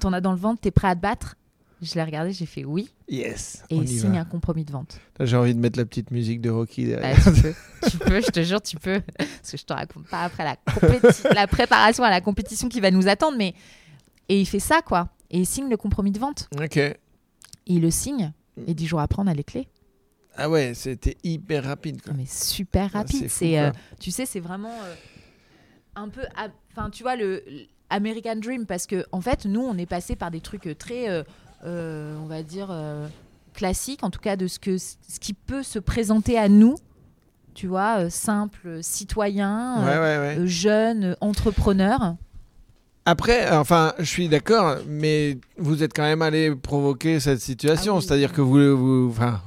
t'en 0.00 0.12
as 0.12 0.20
dans 0.20 0.32
le 0.32 0.38
ventre, 0.38 0.60
t'es 0.60 0.70
prêt 0.70 0.88
à 0.88 0.94
te 0.96 1.00
battre? 1.00 1.36
Je 1.80 1.94
l'ai 1.96 2.02
regardé, 2.04 2.32
j'ai 2.32 2.46
fait 2.46 2.64
oui, 2.64 2.90
Yes. 3.08 3.64
et 3.68 3.84
signe 3.88 4.16
un 4.16 4.24
compromis 4.24 4.64
de 4.64 4.70
vente. 4.70 5.00
J'ai 5.18 5.36
envie 5.36 5.52
de 5.52 5.58
mettre 5.58 5.78
la 5.80 5.84
petite 5.84 6.12
musique 6.12 6.40
de 6.40 6.48
Rocky 6.48 6.86
Bah, 6.86 7.00
derrière. 7.00 7.24
tu 7.24 7.42
peux, 7.42 7.54
tu 7.90 7.98
peux, 7.98 8.20
je 8.20 8.26
te 8.30 8.42
jure, 8.44 8.62
tu 8.62 8.76
peux. 8.76 9.00
Parce 9.18 9.50
que 9.50 9.56
je 9.56 9.64
te 9.64 9.72
raconte 9.72 10.06
pas 10.06 10.22
après 10.22 10.44
la, 10.44 10.56
la 11.34 11.46
préparation 11.48 12.04
à 12.04 12.10
la 12.10 12.20
compétition 12.20 12.68
qui 12.68 12.80
va 12.80 12.92
nous 12.92 13.08
attendre. 13.08 13.36
Mais... 13.36 13.54
Et 14.28 14.40
il 14.40 14.46
fait 14.46 14.60
ça, 14.60 14.80
quoi. 14.80 15.08
Et 15.30 15.40
il 15.40 15.46
signe 15.46 15.68
le 15.68 15.76
compromis 15.76 16.12
de 16.12 16.20
vente. 16.20 16.48
ok. 16.56 16.76
Et 16.76 16.96
il 17.66 17.80
le 17.82 17.90
signe. 17.90 18.32
Et 18.66 18.74
dix 18.74 18.86
jours 18.86 19.00
après, 19.00 19.22
on 19.22 19.26
a 19.26 19.34
les 19.34 19.44
clés. 19.44 19.68
Ah 20.36 20.48
ouais, 20.48 20.72
c'était 20.74 21.16
hyper 21.24 21.64
rapide. 21.64 22.00
Quoi. 22.02 22.14
Mais 22.16 22.26
super 22.26 22.90
Ah, 22.94 22.98
rapide. 22.98 23.28
c'est 23.28 23.58
euh, 23.58 23.70
tu 24.00 24.10
sais, 24.10 24.24
c'est 24.26 24.40
vraiment 24.40 24.72
euh, 24.82 24.94
un 25.94 26.08
peu. 26.08 26.22
Enfin, 26.70 26.90
tu 26.90 27.02
vois, 27.02 27.16
le 27.16 27.42
American 27.90 28.36
Dream. 28.36 28.64
Parce 28.66 28.86
que, 28.86 29.04
en 29.12 29.20
fait, 29.20 29.44
nous, 29.44 29.60
on 29.60 29.76
est 29.76 29.86
passé 29.86 30.16
par 30.16 30.30
des 30.30 30.40
trucs 30.40 30.66
euh, 30.66 30.74
très, 30.74 31.04
euh, 31.64 32.16
on 32.22 32.26
va 32.26 32.42
dire, 32.42 32.74
classiques, 33.54 34.02
en 34.04 34.10
tout 34.10 34.20
cas, 34.20 34.36
de 34.36 34.46
ce, 34.46 34.58
que, 34.58 34.78
ce 34.78 34.96
qui 35.20 35.34
peut 35.34 35.62
se 35.62 35.78
présenter 35.78 36.38
à 36.38 36.48
nous. 36.48 36.76
Tu 37.54 37.66
vois, 37.66 38.08
simple 38.08 38.82
citoyen. 38.82 39.84
Ouais, 39.84 39.98
ouais, 39.98 40.38
ouais. 40.40 40.46
jeune 40.46 41.16
entrepreneur. 41.20 42.16
Après, 43.04 43.50
enfin, 43.50 43.94
je 43.98 44.04
suis 44.04 44.28
d'accord, 44.28 44.76
mais 44.88 45.36
vous 45.58 45.82
êtes 45.82 45.92
quand 45.92 46.04
même 46.04 46.22
allé 46.22 46.54
provoquer 46.54 47.18
cette 47.18 47.40
situation. 47.40 47.94
Ah 47.94 47.98
oui. 47.98 48.04
C'est-à-dire 48.06 48.32
que 48.32 48.40
vous, 48.40 48.76
vous 48.76 49.10
enfin, 49.10 49.40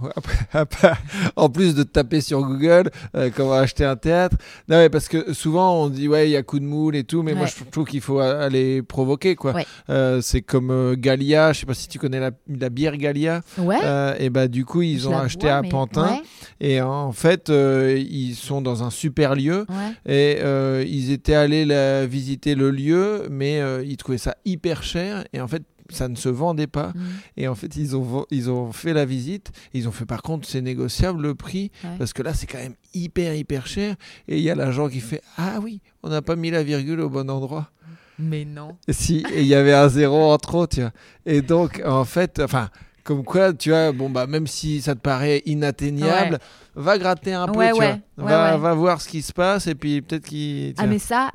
en 1.38 1.50
plus 1.50 1.74
de 1.74 1.84
taper 1.84 2.20
sur 2.20 2.41
Google 2.41 2.89
euh, 3.15 3.30
comment 3.34 3.54
acheter 3.54 3.86
un 3.86 3.96
théâtre, 3.96 4.36
non, 4.68 4.78
mais 4.78 4.89
parce 4.89 5.08
que 5.08 5.32
souvent 5.34 5.82
on 5.84 5.88
dit 5.89 6.10
ouais, 6.10 6.28
il 6.28 6.32
y 6.32 6.36
a 6.36 6.44
coup 6.44 6.60
de 6.60 6.65
moule 6.65 6.98
et 6.98 7.06
tout, 7.06 7.24
mais 7.24 7.34
moi 7.34 7.46
je 7.48 7.63
trouve 7.72 7.86
qu'il 7.86 8.02
faut 8.02 8.20
aller 8.20 8.82
provoquer 8.82 9.36
quoi. 9.36 9.54
Ouais. 9.54 9.65
Euh, 9.89 10.20
c'est 10.22 10.41
comme 10.41 10.70
euh, 10.72 10.96
Gallia, 10.98 11.54
je 11.54 11.62
sais 11.62 11.65
pas 11.65 11.74
si 11.74 11.88
tu 11.88 11.98
connais 11.98 12.20
la, 12.20 12.32
la 12.50 12.70
bière 12.70 12.98
Gallia. 12.98 13.41
Ouais. 13.58 13.78
Euh, 13.84 14.15
et 14.20 14.30
bah 14.30 14.50
du 14.50 14.65
coup 14.65 14.82
ils 14.82 15.00
je 15.00 15.08
ont 15.08 15.18
acheté 15.18 15.48
vois, 15.48 15.56
à 15.58 15.62
mais- 15.62 15.70
Pantin 15.70 16.20
et 16.60 16.82
en 16.82 17.13
fait 17.13 17.50
ils 17.50 18.36
sont 18.36 18.62
dans 18.62 18.84
un 18.84 18.89
super 18.89 19.34
lieu. 19.36 19.65
Et 20.06 20.39
ils 20.88 21.12
étaient 21.12 21.36
allés 21.36 21.63
la- 21.63 22.06
visiter 22.06 22.56
le 22.56 22.70
lieu, 22.70 23.28
mais 23.30 23.44
euh, 23.60 23.84
ils 23.84 23.97
trouvaient 23.97 24.17
ça 24.17 24.36
hyper 24.45 24.84
cher. 24.84 25.25
Et 25.34 25.41
en 25.41 25.47
fait, 25.47 25.63
ça 25.89 26.08
ne 26.08 26.15
se 26.15 26.29
vendait 26.29 26.67
pas. 26.67 26.89
Mm. 26.89 27.01
Et 27.38 27.47
en 27.47 27.55
fait, 27.55 27.75
ils 27.75 27.95
ont, 27.95 28.25
ils 28.31 28.49
ont 28.49 28.71
fait 28.71 28.93
la 28.93 29.05
visite. 29.05 29.51
Ils 29.73 29.88
ont 29.88 29.91
fait 29.91 30.05
par 30.05 30.21
contre, 30.21 30.47
c'est 30.47 30.62
négociable 30.62 31.21
le 31.21 31.36
prix. 31.36 31.71
Ouais. 31.84 31.91
Parce 31.97 32.13
que 32.13 32.23
là, 32.23 32.34
c'est 32.34 32.47
quand 32.47 32.58
même 32.58 32.75
hyper, 32.93 33.36
hyper 33.36 33.67
cher. 33.67 33.95
Et 34.27 34.38
il 34.38 34.43
y 34.43 34.49
a 34.49 34.55
l'agent 34.55 34.89
qui 34.89 34.99
fait 34.99 35.21
Ah 35.38 35.60
oui, 35.62 35.81
on 36.03 36.10
n'a 36.10 36.21
pas 36.21 36.36
mis 36.36 36.51
la 36.51 36.63
virgule 36.63 37.01
au 37.01 37.10
bon 37.10 37.29
endroit. 37.29 37.71
Mais 38.17 38.45
non. 38.45 38.77
Et 38.88 38.93
si, 38.93 39.25
et 39.34 39.41
il 39.41 39.47
y 39.47 39.55
avait 39.55 39.73
un 39.73 39.89
zéro 39.89 40.31
en 40.31 40.38
trop, 40.38 40.67
tiens. 40.67 40.91
Et 41.25 41.41
donc, 41.41 41.81
en 41.86 42.05
fait, 42.05 42.39
enfin. 42.39 42.69
Comme 43.03 43.23
quoi, 43.23 43.53
tu 43.53 43.69
vois, 43.69 43.91
bon, 43.91 44.10
bah, 44.10 44.25
même 44.25 44.47
si 44.47 44.81
ça 44.81 44.95
te 44.95 44.99
paraît 44.99 45.43
inatteignable, 45.45 46.39
va 46.73 46.97
gratter 46.97 47.34
un 47.34 47.45
peu, 47.45 47.63
tu 47.67 47.75
vois. 47.75 47.99
va, 48.17 48.58
va 48.58 48.73
voir 48.73 48.99
ce 48.99 49.08
qui 49.08 49.21
se 49.21 49.31
passe 49.31 49.67
et 49.67 49.75
puis 49.75 50.01
peut-être 50.01 50.25
qu'il. 50.25 50.73
Ah 50.79 50.88
mais 50.88 50.97
ça, 50.97 51.29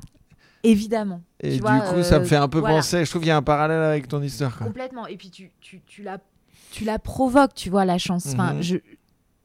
évidemment. 0.63 1.21
Et 1.41 1.49
tu 1.49 1.55
du 1.55 1.61
vois, 1.61 1.79
coup, 1.81 2.03
ça 2.03 2.19
me 2.19 2.23
euh, 2.23 2.27
fait 2.27 2.35
un 2.37 2.47
peu 2.47 2.59
voilà. 2.59 2.77
penser. 2.77 3.03
Je 3.03 3.09
trouve 3.09 3.21
qu'il 3.21 3.29
y 3.29 3.31
a 3.31 3.37
un 3.37 3.41
parallèle 3.41 3.81
avec 3.81 4.07
ton 4.07 4.21
histoire. 4.21 4.57
Quoi. 4.57 4.67
Complètement. 4.67 5.07
Et 5.07 5.17
puis 5.17 5.29
tu, 5.29 5.51
tu, 5.59 5.81
tu, 5.85 6.03
la, 6.03 6.19
tu 6.71 6.83
la 6.85 6.99
provoques, 6.99 7.53
tu 7.55 7.69
vois, 7.69 7.83
la 7.85 7.97
chance. 7.97 8.27
Enfin, 8.27 8.53
Mhm. 8.53 8.61
je, 8.61 8.77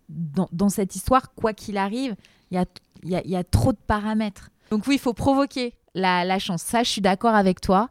dans, 0.08 0.48
dans 0.52 0.68
cette 0.68 0.94
histoire, 0.94 1.34
quoi 1.34 1.52
qu'il 1.52 1.76
arrive, 1.78 2.14
il 2.50 2.56
y 2.56 2.58
a, 2.58 2.64
y, 3.04 3.16
a, 3.16 3.26
y 3.26 3.34
a 3.36 3.42
trop 3.44 3.72
de 3.72 3.78
paramètres. 3.86 4.50
Donc 4.70 4.86
oui, 4.86 4.96
il 4.96 5.00
faut 5.00 5.14
provoquer 5.14 5.74
la, 5.94 6.24
la 6.24 6.38
chance. 6.38 6.62
Ça, 6.62 6.82
je 6.82 6.90
suis 6.90 7.00
d'accord 7.00 7.34
avec 7.34 7.60
toi. 7.60 7.88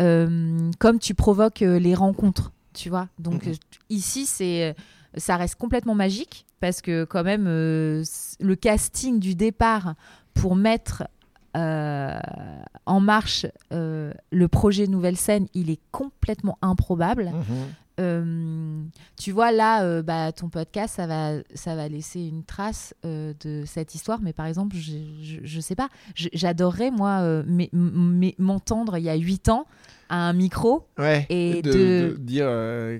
Euh, 0.00 0.70
comme 0.78 0.98
tu 0.98 1.14
provoques 1.14 1.62
euh, 1.62 1.78
les 1.78 1.94
rencontres, 1.94 2.52
tu 2.74 2.90
vois. 2.90 3.08
Donc 3.18 3.46
Mhm. 3.46 3.54
ici, 3.88 4.26
c'est, 4.26 4.76
ça 5.16 5.36
reste 5.38 5.54
complètement 5.54 5.94
magique 5.94 6.44
parce 6.60 6.82
que 6.82 7.04
quand 7.04 7.24
même, 7.24 7.46
euh, 7.48 8.04
le 8.40 8.54
casting 8.56 9.18
du 9.18 9.34
départ 9.34 9.94
pour 10.34 10.54
mettre 10.54 11.04
euh, 11.56 12.18
en 12.84 13.00
marche 13.00 13.46
euh, 13.72 14.12
le 14.30 14.48
projet 14.48 14.86
Nouvelle 14.86 15.16
Scène, 15.16 15.46
il 15.54 15.70
est 15.70 15.80
complètement 15.90 16.58
improbable. 16.62 17.32
Mhm. 17.32 17.72
Euh, 17.98 18.82
tu 19.16 19.32
vois, 19.32 19.52
là, 19.52 19.82
euh, 19.82 20.02
bah, 20.02 20.32
ton 20.32 20.48
podcast, 20.48 20.96
ça 20.96 21.06
va, 21.06 21.32
ça 21.54 21.74
va 21.74 21.88
laisser 21.88 22.20
une 22.20 22.44
trace 22.44 22.94
euh, 23.04 23.32
de 23.44 23.64
cette 23.66 23.94
histoire. 23.94 24.20
Mais 24.20 24.32
par 24.32 24.46
exemple, 24.46 24.76
je, 24.76 24.92
je, 25.22 25.38
je 25.42 25.60
sais 25.60 25.74
pas, 25.76 25.88
j'adorerais, 26.14 26.90
moi, 26.90 27.42
m'entendre 28.38 28.98
il 28.98 29.04
y 29.04 29.10
a 29.10 29.14
8 29.16 29.48
ans 29.48 29.66
à 30.08 30.28
un 30.28 30.32
micro. 30.34 30.86
Ouais. 30.98 31.26
Et 31.30 31.62
de, 31.62 31.72
de- 31.72 31.76
de 32.12 32.16
dire 32.20 32.46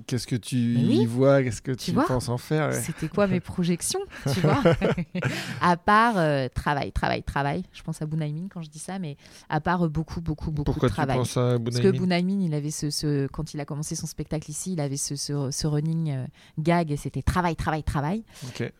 qu'est-ce 0.09 0.27
que 0.27 0.35
tu 0.35 0.57
oui. 0.57 0.99
y 1.03 1.07
vois, 1.07 1.41
qu'est-ce 1.41 1.63
que 1.63 1.71
tu, 1.71 1.93
vois 1.93 2.05
penses 2.05 2.29
en 2.29 2.37
faire. 2.37 2.71
ouais. 2.71 2.81
C'était 2.81 3.07
quoi 3.07 3.29
mes 3.29 3.39
projections, 3.53 4.01
tu 4.35 4.41
vois? 4.41 4.61
À 5.61 5.77
part 5.77 6.15
travail, 6.55 6.91
travail, 6.93 7.23
travail. 7.23 7.63
Je 7.73 7.83
pense 7.85 8.03
à 8.03 8.07
Bunaimin 8.07 8.49
quand 8.53 8.61
je 8.63 8.71
dis 8.71 8.81
ça, 8.81 8.99
mais 8.99 9.17
à 9.49 9.61
part 9.61 9.89
beaucoup, 9.89 10.21
beaucoup, 10.21 10.51
beaucoup 10.51 10.65
Pourquoi 10.73 10.89
de 10.89 10.93
tu 10.95 10.97
travail. 10.97 11.19
penses 11.19 11.37
à 11.37 11.59
Parce 11.61 11.79
que 11.79 11.91
Bunaimin 11.93 12.41
il 12.41 12.55
avait 12.55 12.71
ce, 12.73 12.91
ce- 12.91 13.29
quand 13.29 13.55
il 13.55 13.61
a 13.61 13.65
commencé 13.65 13.95
son 13.95 14.07
spectacle 14.09 14.51
ici, 14.51 14.73
il 14.73 14.81
avait 14.87 14.97
ce, 14.97 15.17
ce, 15.17 15.51
ce 15.51 15.67
running 15.67 16.11
euh, 16.11 16.25
gag 16.59 16.91
et 16.91 16.97
c'était 16.97 17.23
travail, 17.23 17.57
travail, 17.57 17.83
travail. 17.83 18.25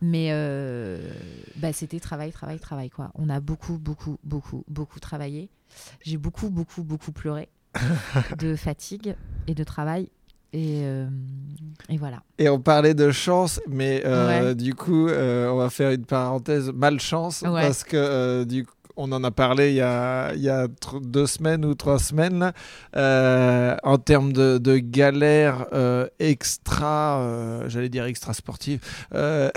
Mais 0.01 0.29
euh, 0.31 0.99
bah, 1.57 1.73
c'était 1.73 1.99
travail, 1.99 2.31
travail, 2.31 2.59
travail. 2.59 2.89
Quoi. 2.89 3.11
On 3.15 3.29
a 3.29 3.39
beaucoup, 3.39 3.77
beaucoup, 3.77 4.17
beaucoup, 4.23 4.63
beaucoup 4.67 4.99
travaillé. 4.99 5.49
J'ai 6.01 6.17
beaucoup, 6.17 6.49
beaucoup, 6.49 6.81
beaucoup 6.83 7.11
pleuré 7.11 7.49
de 8.39 8.55
fatigue 8.55 9.15
et 9.47 9.53
de 9.53 9.63
travail. 9.63 10.09
Et, 10.53 10.79
euh, 10.83 11.07
et 11.89 11.97
voilà. 11.97 12.23
Et 12.39 12.47
on 12.47 12.57
parlait 12.59 12.93
de 12.93 13.11
chance, 13.11 13.59
mais 13.67 14.01
euh, 14.05 14.51
Ouais. 14.51 14.55
du 14.55 14.73
coup, 14.73 15.09
euh, 15.09 15.49
on 15.49 15.57
va 15.57 15.69
faire 15.69 15.91
une 15.91 16.05
parenthèse 16.05 16.71
malchance 16.73 17.41
Ouais. 17.41 17.61
parce 17.61 17.83
que 17.83 18.45
du 18.45 18.65
coup, 18.65 18.71
on 18.97 19.11
en 19.11 19.23
a 19.23 19.31
parlé 19.31 19.69
il 19.69 19.75
y 19.75 19.81
a, 19.81 20.33
il 20.33 20.41
y 20.41 20.49
a 20.49 20.67
deux 21.01 21.27
semaines 21.27 21.63
ou 21.65 21.75
trois 21.75 21.99
semaines 21.99 22.51
euh, 22.95 23.75
en 23.83 23.97
termes 23.97 24.33
de, 24.33 24.57
de 24.57 24.77
galères 24.77 25.67
euh, 25.73 26.07
extra, 26.19 27.19
euh, 27.21 27.69
j'allais 27.69 27.89
dire 27.89 28.05
extra 28.05 28.33
sportives. 28.33 28.79
euh, 29.13 29.49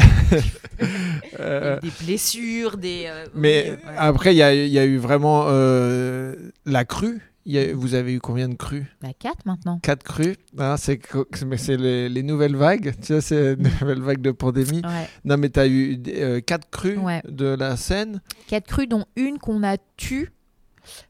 euh, 1.41 1.81
des 1.81 1.91
blessures, 2.05 2.77
des. 2.77 3.05
euh, 3.07 3.27
mais 3.35 3.65
oui, 3.71 3.89
ouais. 3.89 3.95
après, 3.97 4.35
il 4.35 4.39
y 4.39 4.43
a, 4.43 4.55
il 4.55 4.71
y 4.71 4.79
a 4.79 4.85
eu 4.85 4.99
vraiment 4.99 5.47
euh, 5.49 6.35
la 6.67 6.85
crue. 6.85 7.21
Il 7.47 7.53
y 7.55 7.59
a- 7.59 7.75
vous 7.75 7.95
avez 7.95 8.13
eu 8.15 8.21
combien 8.21 8.49
de 8.49 8.55
crues? 8.55 8.87
Bah, 9.01 9.09
quatre 9.19 9.47
maintenant. 9.47 9.79
Quatre 9.81 10.03
crues. 10.03 10.37
hein, 10.59 10.77
c'est 10.77 11.01
mais 11.47 11.57
c'est 11.57 11.77
les, 11.77 12.09
les 12.09 12.23
nouvelles 12.23 12.57
vagues. 12.57 12.95
Tu 13.03 13.13
vois, 13.15 13.23
c'est 13.23 13.57
les 13.57 13.63
nouvelles 13.63 14.03
vagues 14.03 14.21
de 14.21 14.31
pandémie. 14.31 14.83
Ouais. 14.85 15.09
Non, 15.25 15.37
mais 15.39 15.49
tu 15.51 15.59
as 15.61 15.67
eu 15.67 16.03
euh, 16.09 16.41
quatre 16.41 16.69
crues 16.71 16.99
Ouais. 16.99 17.23
de 17.29 17.47
la 17.47 17.77
Seine. 17.77 18.21
Quatre 18.47 18.67
crues, 18.67 18.87
dont 18.87 19.07
une 19.17 19.39
qu'on 19.39 19.63
a 19.63 19.77
tue 19.97 20.33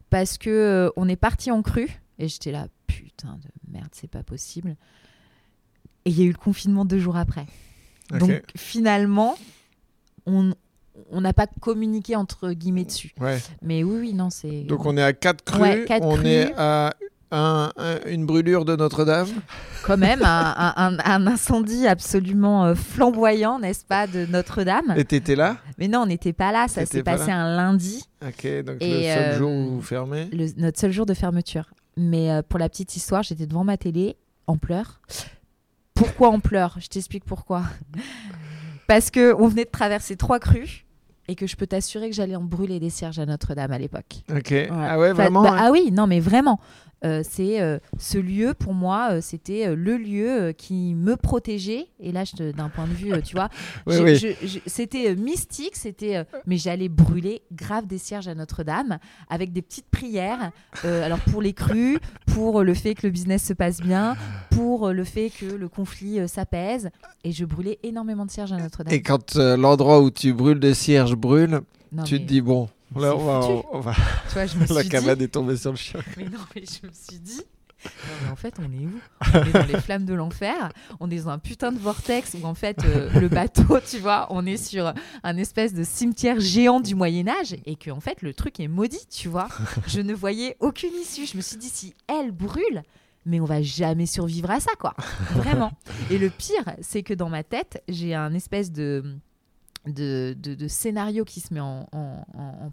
parce 0.08 0.38
que 0.38 0.50
euh, 0.50 0.90
on 0.96 1.08
est 1.08 1.16
parti 1.16 1.50
en 1.50 1.62
crue. 1.62 1.90
Et 2.18 2.28
j'étais 2.28 2.52
là, 2.52 2.68
putain 2.86 3.38
de 3.42 3.72
merde, 3.72 3.88
c'est 3.92 4.10
pas 4.10 4.22
possible. 4.22 4.76
Et 6.04 6.10
il 6.10 6.18
y 6.18 6.22
a 6.22 6.26
eu 6.26 6.30
le 6.32 6.38
confinement 6.38 6.84
deux 6.84 6.98
jours 6.98 7.16
après. 7.16 7.46
Donc 8.18 8.42
finalement, 8.56 9.36
on 10.26 10.54
on 11.11 11.20
n'a 11.20 11.33
pas 11.33 11.46
communiqué 11.61 12.16
entre 12.16 12.50
guillemets 12.53 12.85
dessus. 12.85 13.12
Ouais. 13.20 13.38
Mais 13.62 13.83
oui, 13.85 13.98
oui, 14.00 14.14
non, 14.14 14.31
c'est. 14.31 14.62
Donc 14.62 14.85
on 14.87 14.96
est 14.96 15.03
à 15.03 15.12
quatre 15.12 15.44
crues. 15.44 15.61
Ouais, 15.61 15.85
quatre 15.87 16.05
on 16.07 16.16
crues. 16.16 16.26
est 16.26 16.53
à 16.57 16.92
un- 17.33 17.70
un- 17.76 18.00
une 18.09 18.26
brûlure 18.26 18.64
de 18.64 18.74
Notre-Dame. 18.74 19.29
quand 19.85 19.96
même 19.96 20.20
un, 20.24 21.26
incendie 21.29 21.87
absolument 21.87 22.64
euh, 22.66 22.74
flamboyant, 22.74 23.61
n'est-ce 23.61 23.85
pas, 23.85 24.09
de 24.09 24.26
Notre-Dame. 24.26 24.94
Et 24.96 25.05
t'étais 25.05 25.37
là? 25.37 25.59
Mais 25.79 25.87
non, 25.87 26.00
on 26.00 26.07
n'était 26.07 26.33
pas 26.33 26.50
là. 26.50 26.66
Ça 26.66 26.85
s'est 26.87 27.05
pas 27.05 27.12
passé 27.16 27.29
là 27.29 27.40
un 27.44 27.57
lundi, 27.57 28.05
Ok, 28.26 28.46
donc 28.64 28.76
le 28.81 28.83
Et, 28.83 29.05
seul 29.14 29.22
euh, 29.35 29.38
jour 29.38 29.50
où 29.50 29.70
vous 29.76 29.83
fermez. 29.83 30.29
le- 30.33 30.48
notre 30.61 30.79
seul 30.81 30.90
jour 30.90 31.07
de 31.07 31.14
fermeture. 31.14 31.70
Mais 31.96 32.31
euh, 32.33 32.42
pour 32.46 32.59
la 32.59 32.68
petite 32.68 32.96
histoire, 32.96 33.22
j'étais 33.22 33.46
devant 33.46 33.62
ma 33.64 33.76
télé 33.76 34.16
en 34.48 34.57
pleurs. 34.57 35.00
Pourquoi 35.94 36.31
en 36.31 36.40
pleurs? 36.40 36.79
Je 36.81 36.88
t'explique 36.88 37.24
pourquoi. 37.24 37.62
Parce 38.90 39.12
que 39.12 39.33
on 39.40 39.46
venait 39.46 39.66
de 39.66 39.70
traverser 39.70 40.16
trois 40.16 40.40
crues 40.40 40.85
et 41.29 41.37
que 41.37 41.46
je 41.46 41.55
peux 41.55 41.68
t'assurer 41.68 42.11
que 42.11 42.16
j'allais 42.16 42.35
en 42.35 42.42
brûler 42.42 42.81
des 42.81 42.90
cierges 42.90 43.20
à 43.20 43.24
Notre-Dame 43.24 43.70
à 43.70 43.79
l'époque. 43.79 44.16
Ok. 44.35 44.53
Ah 44.68 44.98
ouais, 44.98 45.12
Enfin, 45.12 45.22
vraiment 45.22 45.42
bah, 45.44 45.53
hein 45.53 45.61
Ah 45.61 45.70
oui, 45.70 45.92
non, 45.92 46.09
mais 46.09 46.18
vraiment. 46.18 46.59
Euh, 47.04 47.22
c'est 47.26 47.60
euh, 47.62 47.78
ce 47.98 48.18
lieu 48.18 48.52
pour 48.52 48.74
moi, 48.74 49.08
euh, 49.12 49.20
c'était 49.22 49.74
le 49.74 49.96
lieu 49.96 50.52
qui 50.56 50.94
me 50.94 51.16
protégeait. 51.16 51.86
Et 51.98 52.12
là, 52.12 52.24
d'un 52.56 52.68
point 52.68 52.86
de 52.86 52.92
vue, 52.92 53.12
tu 53.22 53.34
vois, 53.34 53.48
Oui, 53.86 53.96
oui. 54.02 54.60
c'était 54.66 55.14
mystique, 55.16 55.76
c'était, 55.76 56.24
mais 56.46 56.56
j'allais 56.58 56.88
brûler 56.88 57.42
grave 57.52 57.86
des 57.86 57.98
cierges 57.98 58.28
à 58.28 58.34
Notre-Dame 58.34 58.98
avec 59.28 59.52
des 59.52 59.62
petites 59.62 59.88
prières. 59.90 60.50
alors 60.84 61.20
pour 61.20 61.40
les 61.42 61.52
crues, 61.54 61.98
pour 62.26 62.62
le 62.62 62.74
fait 62.74 62.94
que 62.94 63.06
le 63.06 63.10
business 63.12 63.44
se 63.44 63.52
passe 63.52 63.80
bien, 63.80 64.16
pour 64.50 64.90
le 64.90 65.04
fait 65.04 65.30
que 65.30 65.46
le 65.46 65.68
conflit 65.68 66.28
s'apaise. 66.28 66.90
Et 67.24 67.32
je 67.32 67.44
brûlais 67.44 67.78
énormément 67.82 68.26
de 68.26 68.30
cierges 68.30 68.52
à 68.52 68.56
Notre-Dame. 68.56 68.92
Et 68.94 69.02
quand 69.02 69.36
l'endroit 69.36 70.00
où 70.00 70.10
tu 70.10 70.32
brûles 70.32 70.60
des 70.60 70.74
cierges 70.74 71.14
brûle, 71.16 71.60
Non, 71.92 72.02
tu 72.04 72.14
mais, 72.14 72.20
te 72.20 72.24
dis 72.26 72.40
bon, 72.40 72.68
là 72.96 73.14
on 73.16 73.24
va, 73.24 73.40
foutu. 73.42 73.66
on 73.72 73.81
va- 73.81 73.94
tu 73.94 74.35
vois, 74.35 74.46
je 74.46 74.57
me 74.57 74.61
la 74.74 74.83
suis 74.83 74.88
dit, 75.16 75.24
est 75.24 75.29
tombée 75.29 75.57
sur 75.57 75.70
le 75.70 75.76
chien. 75.76 76.00
Mais 76.16 76.24
non, 76.24 76.38
mais 76.55 76.62
je 76.64 76.87
me 76.87 76.92
suis 76.92 77.18
dit. 77.20 77.40
Non, 77.83 77.90
mais 78.26 78.31
en 78.31 78.37
fait, 78.37 78.55
on 78.59 78.64
est 78.64 78.85
où? 78.85 79.00
On 79.33 79.42
est 79.42 79.53
dans 79.53 79.64
les 79.64 79.81
flammes 79.81 80.05
de 80.05 80.12
l'enfer. 80.12 80.68
On 81.00 81.11
est 81.11 81.16
dans 81.16 81.31
un 81.31 81.38
putain 81.38 81.72
de 81.72 81.79
vortex 81.79 82.37
où, 82.38 82.44
en 82.46 82.53
fait, 82.53 82.76
euh, 82.85 83.09
le 83.18 83.29
bateau, 83.29 83.79
tu 83.81 83.96
vois, 83.96 84.26
on 84.29 84.44
est 84.44 84.59
sur 84.59 84.92
un 85.22 85.37
espèce 85.38 85.72
de 85.72 85.83
cimetière 85.83 86.38
géant 86.40 86.81
du 86.81 86.94
Moyen-Âge 86.94 87.57
et 87.64 87.76
que, 87.76 87.90
en 87.90 88.00
fait, 88.00 88.20
le 88.20 88.35
truc 88.35 88.61
est 88.61 88.68
maudit, 88.68 89.07
tu 89.11 89.29
vois. 89.29 89.48
Je 89.87 90.03
ne 90.03 90.12
voyais 90.12 90.59
aucune 90.61 90.92
issue. 91.00 91.24
Je 91.24 91.38
me 91.38 91.42
suis 91.42 91.57
dit, 91.57 91.70
si 91.70 91.94
elle 92.07 92.33
brûle, 92.33 92.83
mais 93.24 93.40
on 93.40 93.46
va 93.46 93.62
jamais 93.62 94.05
survivre 94.05 94.50
à 94.50 94.61
ça, 94.61 94.72
quoi. 94.79 94.94
Vraiment. 95.37 95.72
Et 96.11 96.18
le 96.18 96.29
pire, 96.29 96.74
c'est 96.83 97.03
que 97.03 97.14
dans 97.14 97.31
ma 97.31 97.44
tête, 97.44 97.83
j'ai 97.88 98.14
un 98.14 98.35
espèce 98.35 98.70
de. 98.72 99.16
De, 99.86 100.36
scénario 100.68 101.24
qui 101.24 101.40
se 101.40 101.54
met 101.54 101.60
en, 101.60 101.86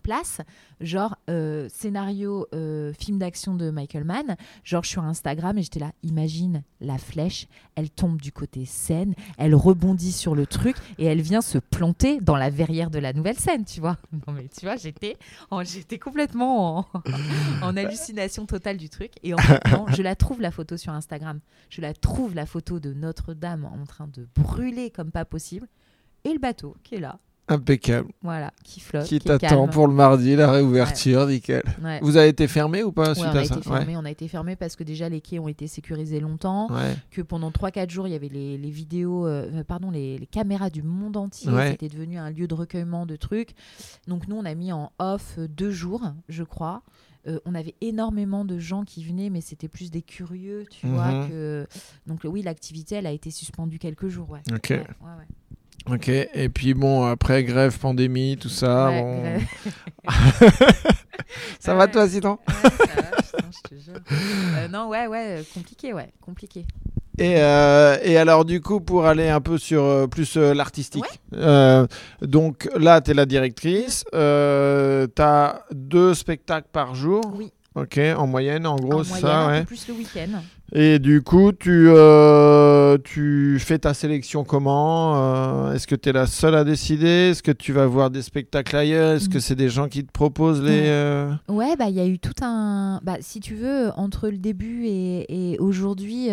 place, 0.04 0.41
genre 0.82 1.15
euh, 1.30 1.67
scénario 1.70 2.48
euh, 2.54 2.91
film 2.93 3.17
d'action 3.17 3.56
de 3.56 3.72
Michael 3.72 4.04
Mann, 4.04 4.36
genre 4.63 4.84
je 4.84 4.89
suis 4.89 4.93
sur 4.96 5.04
Instagram 5.04 5.58
et 5.58 5.63
j'étais 5.63 5.80
là, 5.80 5.91
imagine 6.04 6.63
la 6.82 6.98
flèche, 6.98 7.48
elle 7.76 7.89
tombe 7.89 8.22
du 8.22 8.32
côté 8.32 8.65
scène, 8.65 9.15
elle 9.38 9.56
rebondit 9.56 10.12
sur 10.12 10.36
le 10.36 10.46
truc 10.46 10.76
et 10.98 11.06
elle 11.06 11.22
vient 11.22 11.41
se 11.41 11.58
planter 11.58 12.20
dans 12.20 12.36
la 12.36 12.50
verrière 12.50 12.89
de 12.89 13.00
la 13.00 13.13
nouvelle 13.13 13.39
scène, 13.39 13.65
tu 13.65 13.80
vois. 13.80 13.98
Non 14.28 14.34
mais 14.34 14.48
tu 14.50 14.65
vois, 14.65 14.76
j'étais 14.76 15.15
j'étais 15.63 16.00
complètement 16.00 16.80
en, 16.80 16.88
en 17.62 17.78
hallucination 17.78 18.46
totale 18.46 18.78
du 18.78 18.89
truc. 18.89 19.12
Et 19.24 19.34
en 19.34 19.38
fait, 19.38 19.62
non, 19.72 19.86
je 19.88 20.02
la 20.02 20.15
trouve 20.15 20.41
la 20.41 20.52
photo 20.52 20.76
sur 20.76 20.91
Instagram, 20.91 21.39
je 21.70 21.82
la 21.82 21.93
trouve 21.93 22.36
la 22.36 22.46
photo 22.46 22.80
de 22.80 22.93
Notre-Dame 22.93 23.65
en 23.65 23.86
train 23.86 24.08
de 24.08 24.28
brûler 24.36 24.89
comme 24.89 25.12
pas 25.12 25.26
possible 25.26 25.67
et 26.28 26.34
le 26.34 26.40
bateau 26.40 26.76
qui 26.84 26.96
est 26.96 27.00
là, 27.00 27.20
Impeccable. 27.50 28.10
voilà, 28.22 28.52
qui 28.66 28.82
flotte, 28.82 29.06
Qui 29.06 29.20
t'attend 29.20 29.70
pour 29.70 29.88
le 29.88 29.94
mardi, 29.94 30.36
la 30.36 30.52
réouverture, 30.52 31.28
nickel. 31.28 31.63
Ouais. 31.82 32.00
Vous 32.02 32.18
avez 32.18 32.28
été 32.28 32.46
fermé 32.46 32.84
ou 32.84 32.92
pas 32.92 33.10
Ouais, 33.10 33.16
suite 33.16 33.28
on 33.32 33.38
a 33.38 33.40
à 33.40 33.46
ça 33.46 33.56
été 33.56 33.70
fermé, 33.70 33.96
on 33.96 34.04
a 34.04 34.12
été 34.12 34.28
fermé 34.28 34.56
parce 34.58 34.76
que 34.76 34.84
déjà 34.84 35.08
les 35.08 35.22
quais 35.22 35.40
ont 35.40 35.48
été 35.48 35.68
sécurisés 35.68 36.20
longtemps, 36.20 36.68
que 37.10 37.22
pendant 37.22 37.50
3-4 37.50 37.90
jours 37.90 38.08
il 38.08 38.12
y 38.12 38.16
avait 38.16 38.28
les, 38.28 38.58
les 38.58 38.70
vidéos, 38.70 39.26
euh, 39.26 39.63
pardon, 39.63 39.92
les, 39.92 40.18
les 40.18 40.26
caméras 40.26 40.70
du 40.70 40.84
monde 40.84 41.16
entier, 41.16 41.50
c'était 41.70 41.88
devenu 41.88 42.18
un 42.18 42.30
lieu 42.32 42.48
de 42.48 42.54
recueillement 42.54 43.06
de 43.06 43.16
trucs. 43.16 43.56
Donc 44.08 44.28
nous 44.28 44.36
on 44.36 44.44
a 44.44 44.54
mis 44.54 44.74
en 44.74 44.92
off 45.00 45.36
euh, 45.38 45.48
deux 45.48 45.72
jours, 45.72 46.02
je 46.28 46.44
crois. 46.44 46.84
Euh, 47.28 47.40
on 47.46 47.56
avait 47.56 47.76
énormément 47.82 48.46
de 48.46 48.58
gens 48.58 48.84
qui 48.84 49.04
venaient, 49.04 49.30
mais 49.30 49.42
c'était 49.42 49.68
plus 49.68 49.92
des 49.92 50.02
curieux, 50.02 50.66
tu 50.70 50.88
vois. 50.88 51.12
Mhm. 51.12 51.30
Que... 51.30 51.68
Donc 52.08 52.22
oui, 52.26 52.42
l'activité 52.42 52.96
elle 52.96 53.08
a 53.08 53.12
été 53.12 53.32
suspendue 53.32 53.80
quelques 53.80 54.08
jours. 54.08 54.38
Ok. 54.54 54.74
Ok. 55.89 56.10
Et 56.10 56.50
puis 56.50 56.73
bon, 56.73 57.06
après 57.06 57.43
grève, 57.43 57.78
pandémie, 57.78 58.38
tout 58.38 58.50
ça. 58.50 58.89
Ouais, 58.89 59.02
bon. 59.02 59.21
grève. 59.21 59.41
ça 61.60 61.76
va 61.76 61.88
toi 61.88 62.08
sinon 62.08 62.39
Ouais, 62.47 62.54
ça 62.63 63.02
va, 63.02 63.12
putain, 63.17 63.50
je 63.52 63.76
te 63.76 63.82
jure. 63.82 64.00
Euh, 64.58 64.67
non, 64.67 64.88
ouais, 64.89 65.08
ouais, 65.08 65.39
euh, 65.39 65.43
compliqué, 65.54 65.93
ouais, 65.93 66.12
compliqué. 66.21 66.65
Et, 67.19 67.36
euh, 67.38 67.97
et 68.04 68.17
alors, 68.17 68.45
du 68.45 68.62
coup, 68.62 68.80
pour 68.80 69.06
aller 69.08 69.28
un 69.28 69.41
peu 69.41 69.58
sur 69.58 69.84
euh, 69.84 70.08
plus 70.08 70.38
euh, 70.38 70.54
l'artistique, 70.54 71.04
donc 72.21 72.69
là, 72.78 73.02
tu 73.02 73.12
es 73.12 73.13
la 73.15 73.26
directrice, 73.26 74.06
tu 74.12 74.17
as 74.17 75.65
deux 75.71 76.13
spectacles 76.13 76.69
par 76.71 76.93
jour, 76.93 77.21
Oui, 77.36 77.52
ok, 77.82 78.00
en 78.18 78.28
moyenne, 78.28 78.66
en 78.68 78.76
gros, 78.76 79.00
en 79.00 79.04
c'est 79.04 79.10
moyenne, 79.22 79.28
ça, 79.30 79.40
un 79.46 79.52
ouais. 79.52 79.60
peu 79.62 79.66
plus 79.68 79.88
le 79.88 79.94
week-end. 79.96 80.42
Et 80.74 81.00
du 81.00 81.22
coup, 81.22 81.54
tu, 81.54 81.88
euh, 81.90 82.98
tu 83.04 83.58
fais 83.60 83.80
ta 83.80 83.94
sélection 83.94 84.44
comment 84.44 85.16
Euh, 85.16 85.74
Est-ce 85.74 85.88
que 85.88 85.96
tu 85.96 86.10
es 86.10 86.12
la 86.12 86.28
seule 86.28 86.56
à 86.56 86.63
décider 86.66 87.30
Est-ce 87.32 87.42
que 87.42 87.52
tu 87.54 87.72
vas 87.72 87.86
voir 87.86 88.10
des 88.10 88.22
spectacles 88.22 88.76
ailleurs 88.76 89.16
Est-ce 89.16 89.30
que 89.30 89.36
Mhm. 89.36 89.42
c'est 89.42 89.56
des 89.56 89.70
gens 89.70 89.88
qui 89.88 90.06
te 90.06 90.12
proposent 90.12 90.62
les... 90.62 90.82
Ouais. 90.82 90.88
euh, 90.88 91.32
Ouais, 91.48 91.76
bah 91.78 91.86
il 91.88 91.96
y 91.96 92.02
a 92.02 92.06
eu 92.08 92.20
tout 92.20 92.34
un. 92.42 93.00
Bah, 93.04 93.16
si 93.22 93.40
tu 93.40 93.56
veux, 93.56 93.92
entre 93.96 94.28
le 94.30 94.38
début 94.38 94.86
et, 94.88 95.54
et 95.54 95.58
aujourd'hui, 95.60 96.28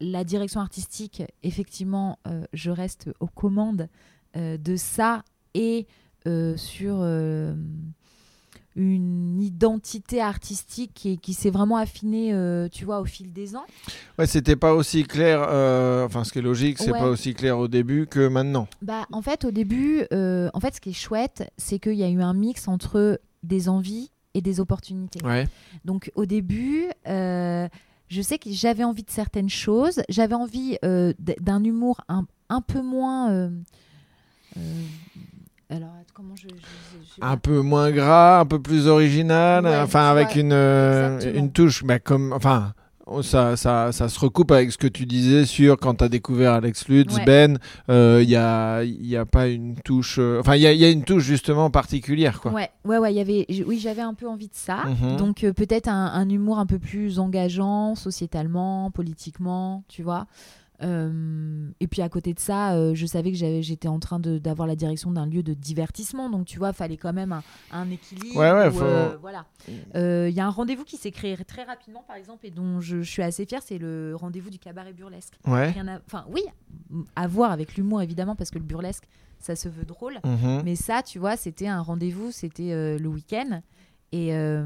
la 0.00 0.24
direction 0.24 0.60
artistique, 0.60 1.22
effectivement, 1.42 2.18
je 2.52 2.70
reste 2.70 3.08
aux 3.20 3.26
commandes 3.26 3.88
de 4.36 4.76
ça 4.76 5.22
et 5.54 5.86
sur 6.56 6.98
une 8.78 9.42
identité 9.42 10.20
artistique 10.20 10.92
qui, 10.94 11.18
qui 11.18 11.34
s'est 11.34 11.50
vraiment 11.50 11.76
affinée, 11.76 12.32
euh, 12.32 12.68
tu 12.68 12.84
vois, 12.84 13.00
au 13.00 13.04
fil 13.04 13.32
des 13.32 13.56
ans. 13.56 13.64
Ouais, 14.18 14.26
c'était 14.26 14.54
pas 14.54 14.72
aussi 14.72 15.02
clair, 15.02 15.44
euh, 15.48 16.06
enfin 16.06 16.22
ce 16.22 16.32
qui 16.32 16.38
est 16.38 16.42
logique, 16.42 16.78
c'est 16.78 16.92
Ouais. 16.92 16.98
pas 16.98 17.08
aussi 17.08 17.34
clair 17.34 17.58
au 17.58 17.66
début 17.66 18.06
que 18.06 18.28
maintenant. 18.28 18.68
Bah, 18.80 19.06
en 19.10 19.20
fait, 19.20 19.44
au 19.44 19.50
début, 19.50 20.04
euh, 20.12 20.48
en 20.54 20.60
fait, 20.60 20.76
ce 20.76 20.80
qui 20.80 20.90
est 20.90 20.92
chouette, 20.94 21.50
c'est 21.56 21.80
qu'il 21.80 21.94
y 21.94 22.04
a 22.04 22.08
eu 22.08 22.22
un 22.22 22.34
mix 22.34 22.68
entre 22.68 23.20
des 23.42 23.68
envies 23.68 24.10
et 24.34 24.40
des 24.42 24.60
opportunités. 24.60 25.20
Ouais. 25.24 25.48
Donc 25.84 26.12
au 26.14 26.24
début, 26.24 26.86
je 27.04 28.22
sais 28.22 28.38
que 28.38 28.50
j'avais 28.52 28.84
envie 28.84 29.02
de 29.02 29.10
certaines 29.10 29.48
choses. 29.50 30.02
J'avais 30.08 30.34
envie 30.36 30.78
d'un 30.82 31.64
humour 31.64 32.00
un, 32.08 32.26
un 32.48 32.60
peu 32.60 32.80
moins... 32.80 33.50
euh, 35.70 35.74
euh, 35.74 35.76
alors, 35.76 35.90
comment 36.14 36.34
je... 36.36 36.42
je- 36.48 36.54
je- 36.54 37.04
je 37.04 37.14
sais 37.14 37.20
Un 37.20 37.36
peu 37.36 37.60
moins 37.60 37.90
gras, 37.90 38.40
un 38.40 38.46
peu 38.46 38.60
plus 38.60 38.86
original, 38.86 39.64
Ouais, 39.64 39.76
enfin 39.78 40.08
avec 40.10 40.32
vois, 40.32 40.40
une, 40.40 40.52
euh, 40.52 41.20
une 41.34 41.52
touche, 41.52 41.84
bah, 41.84 41.98
comme, 41.98 42.32
enfin, 42.32 42.72
oh, 43.06 43.22
ça, 43.22 43.56
ça, 43.56 43.92
ça 43.92 44.08
se 44.08 44.18
recoupe 44.20 44.50
avec 44.50 44.70
ce 44.72 44.78
que 44.78 44.86
tu 44.86 45.04
disais 45.06 45.44
sur 45.46 45.78
quand 45.78 45.94
tu 45.96 46.04
as 46.04 46.08
découvert 46.08 46.52
Alex 46.54 46.88
Lutz, 46.88 47.14
Ouais. 47.16 47.24
Ben, 47.24 47.58
il 47.88 48.26
n'y 48.26 48.36
a, 48.36 48.82
y 48.84 49.16
a 49.16 49.26
pas 49.26 49.48
une 49.48 49.76
touche, 49.76 50.16
euh, 50.18 50.40
enfin 50.40 50.56
il 50.56 50.62
y 50.62 50.66
a, 50.66 50.72
y 50.72 50.84
a 50.84 50.90
une 50.90 51.04
touche 51.04 51.24
justement 51.24 51.70
particulière 51.70 52.40
quoi. 52.40 52.52
Ouais, 52.52 52.70
ouais, 52.84 52.98
ouais, 52.98 53.12
y 53.14 53.20
avait, 53.20 53.46
oui, 53.66 53.78
j'avais 53.78 54.02
un 54.02 54.14
peu 54.14 54.28
envie 54.28 54.48
de 54.48 54.54
ça. 54.54 54.84
Mhm. 54.84 55.16
Donc 55.16 55.44
euh, 55.44 55.52
peut-être 55.52 55.88
un, 55.88 56.06
un 56.06 56.28
humour 56.28 56.58
un 56.58 56.66
peu 56.66 56.78
plus 56.78 57.18
engageant, 57.18 57.94
sociétalement, 57.94 58.90
politiquement, 58.90 59.84
tu 59.88 60.02
vois. 60.02 60.26
Euh, 60.82 61.70
et 61.80 61.86
puis 61.88 62.02
à 62.02 62.08
côté 62.08 62.34
de 62.34 62.38
ça, 62.38 62.74
euh, 62.74 62.94
je 62.94 63.04
savais 63.06 63.30
que 63.32 63.36
j'avais, 63.36 63.62
j'étais 63.62 63.88
en 63.88 63.98
train 63.98 64.20
d'avoir 64.20 64.68
la 64.68 64.76
direction 64.76 65.10
d'un 65.10 65.26
lieu 65.26 65.42
de 65.42 65.54
divertissement, 65.54 66.30
donc 66.30 66.46
tu 66.46 66.58
vois, 66.58 66.72
fallait 66.72 66.96
quand 66.96 67.12
même 67.12 67.32
un, 67.32 67.42
un 67.72 67.90
équilibre. 67.90 68.36
Ouais, 68.36 68.52
ouais, 68.52 68.68
où, 68.68 68.72
faut- 68.72 68.84
euh, 68.84 69.16
voilà. 69.20 69.44
Il 69.68 70.34
y 70.34 70.40
a 70.40 70.46
un 70.46 70.50
rendez-vous 70.50 70.84
qui 70.84 70.96
s'est 70.96 71.10
créé 71.10 71.36
très 71.44 71.64
rapidement, 71.64 72.04
par 72.06 72.16
exemple, 72.16 72.46
et 72.46 72.50
dont 72.50 72.80
je, 72.80 73.02
je 73.02 73.10
suis 73.10 73.22
assez 73.22 73.44
fière, 73.44 73.62
c'est 73.64 73.78
le 73.78 74.14
rendez-vous 74.14 74.50
du 74.50 74.58
cabaret 74.58 74.92
burlesque. 74.92 75.34
Ouais. 75.46 75.70
Rien 75.70 75.88
à, 75.88 75.98
enfin 76.06 76.24
oui, 76.30 76.42
à 77.16 77.26
voir 77.26 77.50
avec 77.50 77.76
l'humour 77.76 78.02
évidemment, 78.02 78.36
parce 78.36 78.50
que 78.50 78.58
le 78.58 78.64
burlesque, 78.64 79.04
ça 79.40 79.56
se 79.56 79.68
veut 79.68 79.84
drôle. 79.84 80.18
Mhm. 80.24 80.62
Mais 80.64 80.74
ça, 80.76 81.02
tu 81.02 81.18
vois, 81.18 81.36
c'était 81.36 81.68
un 81.68 81.80
rendez-vous, 81.80 82.30
c'était 82.32 82.98
le 82.98 83.08
week-end. 83.08 83.62
Et, 84.12 84.34
euh, 84.34 84.64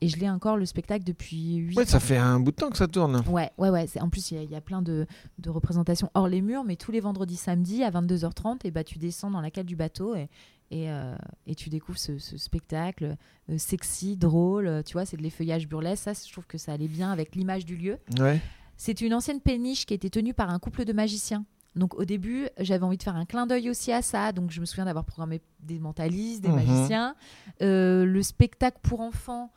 et 0.00 0.08
je 0.08 0.16
l'ai 0.18 0.30
encore 0.30 0.56
le 0.56 0.66
spectacle 0.66 1.04
depuis 1.04 1.56
8 1.56 1.76
Ouais, 1.76 1.82
ans. 1.82 1.86
ça 1.86 1.98
fait 2.00 2.16
un 2.16 2.38
bout 2.38 2.52
de 2.52 2.56
temps 2.56 2.70
que 2.70 2.76
ça 2.76 2.86
tourne. 2.86 3.22
Ouais, 3.28 3.50
ouais, 3.58 3.70
ouais. 3.70 3.86
c'est- 3.88 4.00
En 4.00 4.08
plus, 4.08 4.30
il 4.30 4.36
y 4.36 4.38
a- 4.38 4.42
il 4.44 4.50
y, 4.50 4.54
a 4.54 4.60
plein 4.60 4.82
de, 4.82 5.06
de 5.38 5.50
représentations 5.50 6.10
hors 6.14 6.28
les 6.28 6.42
murs, 6.42 6.62
mais 6.64 6.76
tous 6.76 6.92
les 6.92 7.00
vendredis, 7.00 7.36
samedis 7.36 7.82
à 7.82 7.90
22h30, 7.90 8.64
et 8.64 8.70
bah, 8.70 8.84
tu 8.84 8.98
descends 8.98 9.30
dans 9.32 9.40
la 9.40 9.50
cale 9.50 9.66
du 9.66 9.74
bateau 9.74 10.14
et, 10.14 10.28
et, 10.70 10.90
euh, 10.90 11.16
et 11.48 11.56
tu 11.56 11.70
découvres 11.70 11.98
ce, 11.98 12.18
ce 12.18 12.36
spectacle 12.36 13.16
euh, 13.50 13.58
sexy, 13.58 14.16
drôle. 14.16 14.82
Tu 14.86 14.92
vois, 14.92 15.06
c'est 15.06 15.16
de 15.16 15.22
l'effeuillage 15.22 15.66
burlesque. 15.68 16.04
Ça, 16.04 16.12
je 16.12 16.30
trouve 16.32 16.46
que 16.46 16.58
ça 16.58 16.72
allait 16.72 16.88
bien 16.88 17.10
avec 17.10 17.34
l'image 17.34 17.64
du 17.64 17.74
lieu. 17.76 17.98
Ouais. 18.20 18.40
C'est 18.76 19.00
une 19.00 19.14
ancienne 19.14 19.40
péniche 19.40 19.86
qui 19.86 19.94
était 19.94 20.10
tenue 20.10 20.34
par 20.34 20.50
un 20.50 20.58
couple 20.60 20.84
de 20.84 20.92
magiciens. 20.92 21.44
Donc 21.76 21.94
au 21.94 22.04
début, 22.04 22.48
j'avais 22.58 22.84
envie 22.84 22.96
de 22.96 23.02
faire 23.02 23.16
un 23.16 23.26
clin 23.26 23.46
d'œil 23.46 23.70
aussi 23.70 23.92
à 23.92 24.02
ça. 24.02 24.32
Donc 24.32 24.50
je 24.50 24.60
me 24.60 24.66
souviens 24.66 24.86
d'avoir 24.86 25.04
programmé 25.04 25.40
des 25.60 25.78
mentalistes, 25.78 26.40
des 26.42 26.48
Mhm. 26.48 26.54
magiciens. 26.56 27.14
Euh, 27.62 28.04
le 28.04 28.22
spectacle 28.22 28.78
pour 28.82 29.00
enfants, 29.00 29.52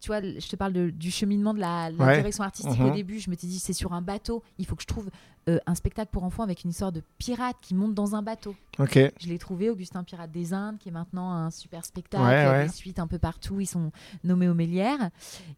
tu 0.00 0.08
vois, 0.08 0.20
je 0.20 0.48
te 0.48 0.56
parle 0.56 0.72
de- 0.72 0.90
du 0.90 1.10
cheminement 1.12 1.54
de 1.54 1.60
la, 1.60 1.90
la 1.90 2.04
Ouais. 2.04 2.16
direction 2.16 2.42
artistique. 2.44 2.78
Mhm. 2.80 2.86
Au 2.90 2.90
début, 2.94 3.20
je 3.20 3.30
m'étais 3.30 3.46
dit, 3.46 3.58
c'est 3.60 3.72
sur 3.72 3.92
un 3.92 4.02
bateau. 4.02 4.42
Il 4.58 4.66
faut 4.66 4.74
que 4.76 4.82
je 4.82 4.86
trouve 4.88 5.08
euh, 5.48 5.58
un 5.66 5.74
spectacle 5.74 6.10
pour 6.12 6.22
enfants 6.22 6.44
avec 6.44 6.62
une 6.62 6.70
histoire 6.70 6.92
de 6.92 7.02
pirate 7.18 7.56
qui 7.62 7.74
monte 7.74 7.94
dans 7.94 8.14
un 8.14 8.22
bateau. 8.22 8.54
Ok. 8.78 8.96
Je 9.20 9.26
l'ai 9.28 9.38
trouvé, 9.38 9.70
Augustin 9.70 10.04
Pirate 10.04 10.30
des 10.30 10.52
Indes, 10.54 10.78
qui 10.78 10.88
est 10.88 10.92
maintenant 10.92 11.32
un 11.32 11.50
super 11.50 11.84
spectacle. 11.84 12.22
Ouais, 12.22 12.42
Il 12.42 12.44
y 12.44 12.46
a 12.46 12.52
ouais. 12.52 12.66
des 12.66 12.72
suites 12.72 13.00
un 13.00 13.08
peu 13.08 13.18
partout. 13.18 13.58
Ils 13.58 13.66
sont 13.66 13.90
nommés 14.22 14.48
aux 14.48 14.54
Mélières. 14.54 15.10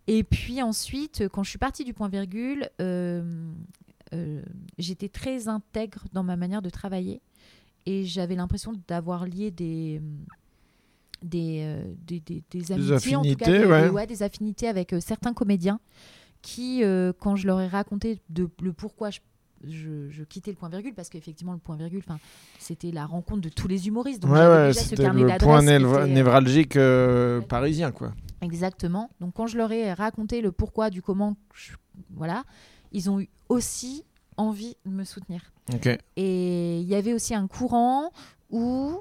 Et 0.06 0.24
puis 0.24 0.62
ensuite, 0.62 1.24
quand 1.30 1.42
je 1.42 1.50
suis 1.50 1.58
partie 1.58 1.84
du 1.84 1.92
point 1.92 2.08
virgule, 2.08 2.70
euh, 2.80 3.52
j'étais 4.78 5.08
très 5.08 5.48
intègre 5.48 6.04
dans 6.12 6.22
ma 6.22 6.36
manière 6.36 6.62
de 6.62 6.70
travailler. 6.70 7.20
Et 7.86 8.04
j'avais 8.04 8.34
l'impression 8.34 8.72
d'avoir 8.88 9.26
lié 9.26 9.50
des. 9.50 10.00
Des, 11.22 11.60
euh, 11.62 11.82
des, 12.06 12.20
des, 12.20 12.42
des 12.50 12.72
amitiés, 12.72 13.16
en 13.16 13.22
tout 13.22 13.34
cas, 13.36 13.50
ouais. 13.50 13.82
des- 13.84 13.88
ouais, 13.88 14.06
des 14.06 14.22
affinités 14.22 14.68
avec 14.68 14.92
euh, 14.92 15.00
certains 15.00 15.32
comédiens 15.32 15.80
qui, 16.42 16.84
euh, 16.84 17.14
quand 17.18 17.34
je 17.34 17.46
leur 17.46 17.62
ai 17.62 17.66
raconté 17.66 18.20
de, 18.28 18.46
le 18.60 18.74
pourquoi 18.74 19.08
je, 19.08 19.20
je, 19.66 20.10
je 20.10 20.22
quittais 20.24 20.50
le 20.50 20.58
point 20.58 20.68
virgule, 20.68 20.92
parce 20.92 21.08
qu'effectivement, 21.08 21.54
le 21.54 21.58
point 21.60 21.76
virgule, 21.76 22.02
c'était 22.58 22.90
la 22.90 23.06
rencontre 23.06 23.40
de 23.40 23.48
tous 23.48 23.68
les 23.68 23.86
humoristes. 23.88 24.20
Donc 24.20 24.32
ouais, 24.32 24.38
ouais, 24.46 24.66
déjà 24.68 24.80
ce 24.82 24.90
le 24.90 25.38
point 25.38 25.62
était, 25.62 25.72
euh, 25.82 26.06
névralgique 26.06 26.76
euh, 26.76 27.40
parisien 27.40 27.90
quoi. 27.90 28.12
Exactement. 28.42 29.08
Donc 29.20 29.32
quand 29.32 29.46
je 29.46 29.56
leur 29.56 29.72
ai 29.72 29.94
raconté 29.94 30.42
le 30.42 30.52
pourquoi 30.52 30.90
du 30.90 31.00
comment, 31.00 31.36
je- 31.54 31.72
voilà, 32.10 32.44
ils 32.94 33.10
ont 33.10 33.20
eu 33.20 33.28
aussi 33.50 34.04
envie 34.38 34.76
de 34.86 34.90
me 34.90 35.04
soutenir. 35.04 35.52
Et 36.16 36.80
il 36.80 36.86
y 36.88 36.94
avait 36.94 37.12
aussi 37.12 37.34
un 37.34 37.46
courant 37.46 38.10
où 38.50 39.00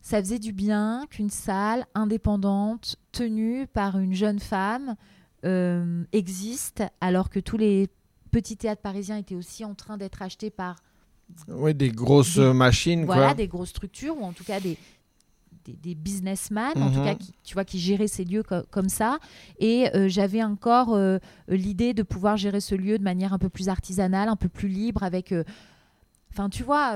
ça 0.00 0.18
faisait 0.20 0.38
du 0.38 0.52
bien 0.52 1.06
qu'une 1.10 1.30
salle 1.30 1.86
indépendante 1.94 2.96
tenue 3.12 3.66
par 3.66 3.98
une 3.98 4.14
jeune 4.14 4.38
femme 4.40 4.96
euh, 5.44 6.04
existe, 6.12 6.82
alors 7.00 7.30
que 7.30 7.38
tous 7.40 7.56
les 7.56 7.88
petits 8.30 8.56
théâtres 8.56 8.82
parisiens 8.82 9.16
étaient 9.18 9.34
aussi 9.36 9.64
en 9.64 9.74
train 9.74 9.96
d'être 9.98 10.22
achetés 10.22 10.50
par 10.50 10.76
Ouais, 11.48 11.72
des 11.74 11.90
grosses 11.90 12.36
Des- 12.38 12.52
machines 12.52 13.04
voilà, 13.06 13.26
quoi. 13.28 13.34
des 13.34 13.48
grosses 13.48 13.70
structures, 13.70 14.18
ou 14.20 14.24
en 14.24 14.32
tout 14.32 14.44
cas 14.44 14.60
des, 14.60 14.76
des, 15.64 15.72
des 15.74 15.94
businessmen, 15.94 16.72
en 16.82 16.90
tout 16.90 16.98
Mhm. 16.98 17.04
cas, 17.04 17.14
qui, 17.14 17.32
tu 17.44 17.54
vois, 17.54 17.64
qui 17.64 17.78
géraient 17.78 18.08
ces 18.08 18.24
lieux 18.24 18.42
co- 18.42 18.62
comme 18.70 18.88
ça. 18.88 19.18
Et 19.58 19.88
euh, 19.94 20.08
j'avais 20.08 20.42
encore 20.42 20.94
euh, 20.94 21.18
l'idée 21.48 21.94
de 21.94 22.02
pouvoir 22.02 22.36
gérer 22.36 22.60
ce 22.60 22.74
lieu 22.74 22.98
de 22.98 23.04
manière 23.04 23.32
un 23.32 23.38
peu 23.38 23.48
plus 23.48 23.68
artisanale, 23.68 24.28
un 24.28 24.36
peu 24.36 24.48
plus 24.48 24.68
libre, 24.68 25.02
avec... 25.02 25.32
euh, 25.32 25.44
Enfin, 26.34 26.48
tu 26.48 26.62
vois, 26.62 26.94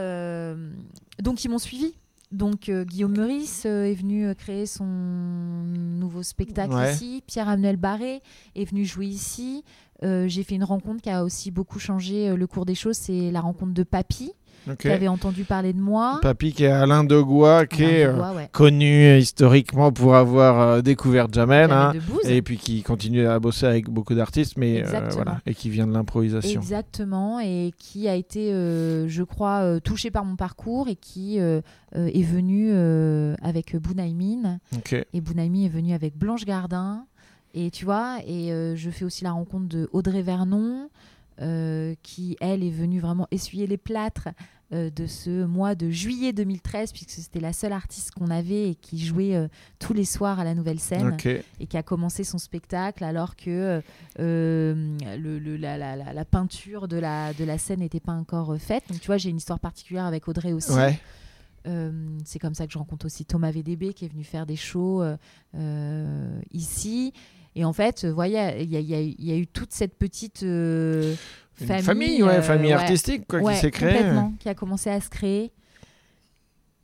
donc 1.20 1.44
ils 1.44 1.50
m'ont 1.50 1.59
suivi. 1.59 1.92
Donc 2.33 2.68
euh, 2.70 2.85
Guillaume 2.85 3.16
Meurice 3.16 3.64
euh, 3.66 3.85
est 3.85 3.94
venu 3.94 4.26
euh, 4.26 4.35
créer 4.35 4.66
son 4.66 4.85
nouveau 4.85 6.22
spectacle 6.22 6.74
Ouais. 6.74 6.92
ici. 6.92 7.22
Pierre-Amnuel 7.26 7.76
Barré 7.76 8.22
est 8.55 8.64
venu 8.64 8.85
jouer 8.85 9.07
ici. 9.07 9.62
J'ai 10.02 10.42
fait 10.42 10.55
une 10.57 10.64
rencontre 10.64 11.00
qui 11.02 11.09
a 11.11 11.24
aussi 11.24 11.50
beaucoup 11.50 11.79
changé 11.79 12.35
le 12.37 12.46
cours 12.46 12.66
des 12.66 12.74
choses. 12.74 12.96
C'est 12.96 13.31
la 13.31 13.40
rencontre 13.40 13.72
de 13.72 13.83
Papy, 13.83 14.33
Ok. 14.68 14.79
qui 14.79 14.88
avait 14.88 15.09
entendu 15.09 15.44
parler 15.44 15.72
de 15.72 15.81
moi. 15.81 16.18
Papy 16.22 16.52
qui 16.52 16.64
est 16.64 16.68
Alain 16.68 17.05
Degois, 17.05 17.66
qui 17.66 17.85
Alain 17.85 17.92
est 17.92 18.05
euh, 18.05 18.35
ouais. 18.35 18.48
connu 18.52 19.07
euh, 19.07 19.18
historiquement 19.18 19.92
pour 19.92 20.16
avoir 20.16 20.61
euh, 20.61 20.81
découvert 20.83 21.26
Jamel, 21.33 21.70
hein, 21.70 21.92
et 22.24 22.42
puis 22.42 22.57
qui 22.57 22.83
continue 22.83 23.26
à 23.26 23.38
bosser 23.38 23.66
avec 23.66 23.88
beaucoup 23.88 24.14
d'artistes, 24.14 24.57
mais 24.57 24.83
voilà, 25.12 25.40
et 25.46 25.55
qui 25.55 25.70
vient 25.70 25.87
de 25.87 25.92
l'improvisation. 25.92 26.61
Exactement, 26.61 27.40
et 27.40 27.72
qui 27.79 28.09
a 28.09 28.14
été, 28.14 28.50
je 28.50 29.22
crois, 29.22 29.81
touché 29.81 30.11
par 30.11 30.24
mon 30.24 30.37
parcours 30.37 30.88
et 30.88 30.96
qui 30.96 31.38
est 31.38 31.62
venu 32.22 32.72
avec 33.42 33.76
Bounaïmine. 33.76 34.59
Ok. 34.74 34.94
Et 35.12 35.20
Bounaïmi 35.20 35.66
est 35.66 35.70
venu 35.70 35.92
avec 35.94 36.16
Blanche 36.16 36.44
Gardin. 36.44 37.05
Et 37.59 37.70
tu 37.70 37.87
vois, 37.87 38.18
et 38.26 38.52
euh, 38.52 38.76
je 38.76 38.90
fais 38.90 39.07
aussi 39.07 39.24
la 39.24 39.33
rencontre 39.33 39.66
de 39.66 39.88
Audrey 39.92 40.20
Vernon, 40.20 40.90
euh, 41.40 41.94
qui, 42.02 42.37
elle, 42.42 42.62
est 42.62 42.70
venue 42.70 43.00
vraiment 43.00 43.26
essuyer 43.31 43.66
les 43.66 43.79
plâtres 43.79 44.29
euh, 44.72 44.90
de 44.90 45.07
ce 45.07 45.44
mois 45.44 45.74
de 45.76 45.90
juillet 45.90 46.33
2013, 46.33 46.90
puisque 46.92 47.11
c'était 47.11 47.38
la 47.40 47.52
seule 47.52 47.72
artiste 47.72 48.11
qu'on 48.12 48.31
avait 48.31 48.70
et 48.70 48.74
qui 48.74 48.98
jouait 48.98 49.37
euh, 49.37 49.46
tous 49.79 49.92
les 49.92 50.05
soirs 50.05 50.40
à 50.40 50.44
la 50.44 50.55
nouvelle 50.55 50.81
scène 50.81 51.16
et 51.61 51.66
qui 51.66 51.76
a 51.76 51.83
commencé 51.85 52.24
son 52.24 52.38
spectacle 52.38 53.05
alors 53.05 53.37
que 53.37 53.81
euh, 54.18 54.96
le, 55.18 55.38
le- 55.38 55.57
la, 55.57 55.79
la- 55.79 55.94
la- 55.96 56.12
la 56.12 56.24
peinture 56.24 56.88
de 56.88 56.96
la, 56.96 57.33
de 57.35 57.44
la 57.44 57.59
scène 57.59 57.81
n'était 57.81 58.00
pas 58.00 58.12
encore 58.12 58.57
faite. 58.59 58.83
Donc 58.90 59.00
tu 59.00 59.07
vois, 59.07 59.18
j'ai 59.18 59.31
une 59.31 59.37
histoire 59.37 59.61
particulière 59.61 60.05
avec 60.05 60.26
Audrey 60.29 60.52
aussi. 60.52 60.72
Ouais. 60.72 60.98
Euh, 61.68 61.90
c'est 62.24 62.38
comme 62.38 62.55
ça 62.55 62.66
que 62.66 62.72
je 62.72 62.79
rencontre 62.79 63.07
aussi 63.07 63.24
Thomas 63.24 63.50
VDB 63.50 63.92
qui 63.92 64.05
est 64.05 64.09
venu 64.09 64.24
faire 64.24 64.46
des 64.46 64.57
shows 64.57 65.02
euh, 65.55 66.40
ici. 66.52 67.12
Et 67.55 67.64
en 67.64 67.72
fait, 67.72 68.05
vous 68.05 68.14
voyez, 68.14 68.62
il 68.62 68.72
y, 68.72 68.76
y 68.79 69.16
y 69.18 69.33
a 69.33 69.37
eu 69.37 69.46
toute 69.46 69.72
cette 69.72 69.96
petite 69.96 70.42
euh, 70.42 71.14
Une 71.60 71.66
famille, 71.66 71.82
famille, 71.84 72.22
ouais, 72.22 72.36
euh, 72.38 72.42
famille 72.42 72.66
ouais. 72.68 72.72
artistique 72.74 73.26
quoi, 73.26 73.40
Ouais, 73.40 73.54
qui 73.54 73.60
s'est 73.60 73.70
créée. 73.70 74.04
qui 74.40 74.48
a 74.48 74.54
commencé 74.54 74.90
à 74.90 75.00
se 75.00 75.08
créer. 75.08 75.52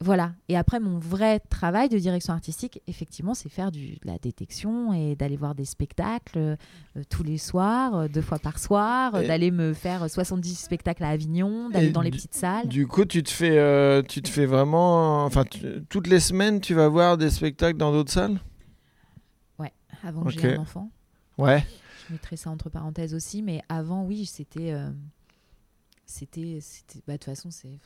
Voilà. 0.04 0.32
Et 0.48 0.56
après, 0.56 0.80
mon 0.80 0.98
vrai 0.98 1.38
travail 1.38 1.88
de 1.88 1.96
direction 1.96 2.32
artistique, 2.32 2.80
effectivement, 2.88 3.35
c'est 3.35 3.48
faire 3.48 3.70
du, 3.70 3.90
de 3.92 3.98
la 4.06 4.18
détection 4.18 4.92
et 4.92 5.14
d'aller 5.14 5.37
voir 5.37 5.54
des 5.54 5.64
spectacles 5.64 6.38
euh, 6.38 6.56
tous 7.08 7.22
les 7.22 7.38
soirs, 7.38 7.94
euh, 7.94 8.08
deux 8.08 8.20
fois 8.20 8.40
par 8.40 8.58
soir, 8.58 9.14
euh, 9.14 9.24
d'aller 9.24 9.52
me 9.52 9.72
faire 9.72 10.11
70 10.11 10.56
spectacles 10.58 11.04
à 11.04 11.11
Avignon, 11.11 11.70
d'aller 11.70 11.90
dans 11.90 12.00
les 12.00 12.11
du- 12.11 12.16
petites 12.18 12.35
salles. 12.35 12.66
Du 12.66 12.88
coup, 12.88 13.04
tu 13.04 13.22
te 13.22 13.30
fais, 13.30 14.02
tu 14.08 14.22
te 14.22 14.28
fais 14.28 14.44
vraiment, 14.46 15.24
enfin, 15.24 15.44
tu- 15.44 15.85
toutes 15.88 16.08
les 16.08 16.18
semaines, 16.18 16.61
tu 16.61 16.74
vas 16.74 16.88
voir 16.88 17.16
des 17.16 17.30
spectacles 17.30 17.78
dans 17.78 17.92
d'autres 17.92 18.12
salles? 18.12 18.40
Avant 20.04 20.22
que 20.24 20.28
Ok. 20.30 20.38
j'ai 20.40 20.54
un 20.56 20.58
enfant. 20.58 20.90
Ouais. 21.38 21.64
Je 22.12 22.16
mettrai 22.16 22.37
ça 22.37 22.51
entre 22.51 22.68
parenthèses 22.68 23.14
aussi, 23.14 23.40
mais 23.42 23.62
avant, 23.70 24.05
oui, 24.05 24.27
c'était. 24.27 24.72
euh, 24.72 24.90
c'était. 26.05 26.59
c'était- 26.61 27.01
bah, 27.07 27.14
De 27.14 27.18
toute 27.18 27.25
façon, 27.25 27.51
c'était, 27.51 27.79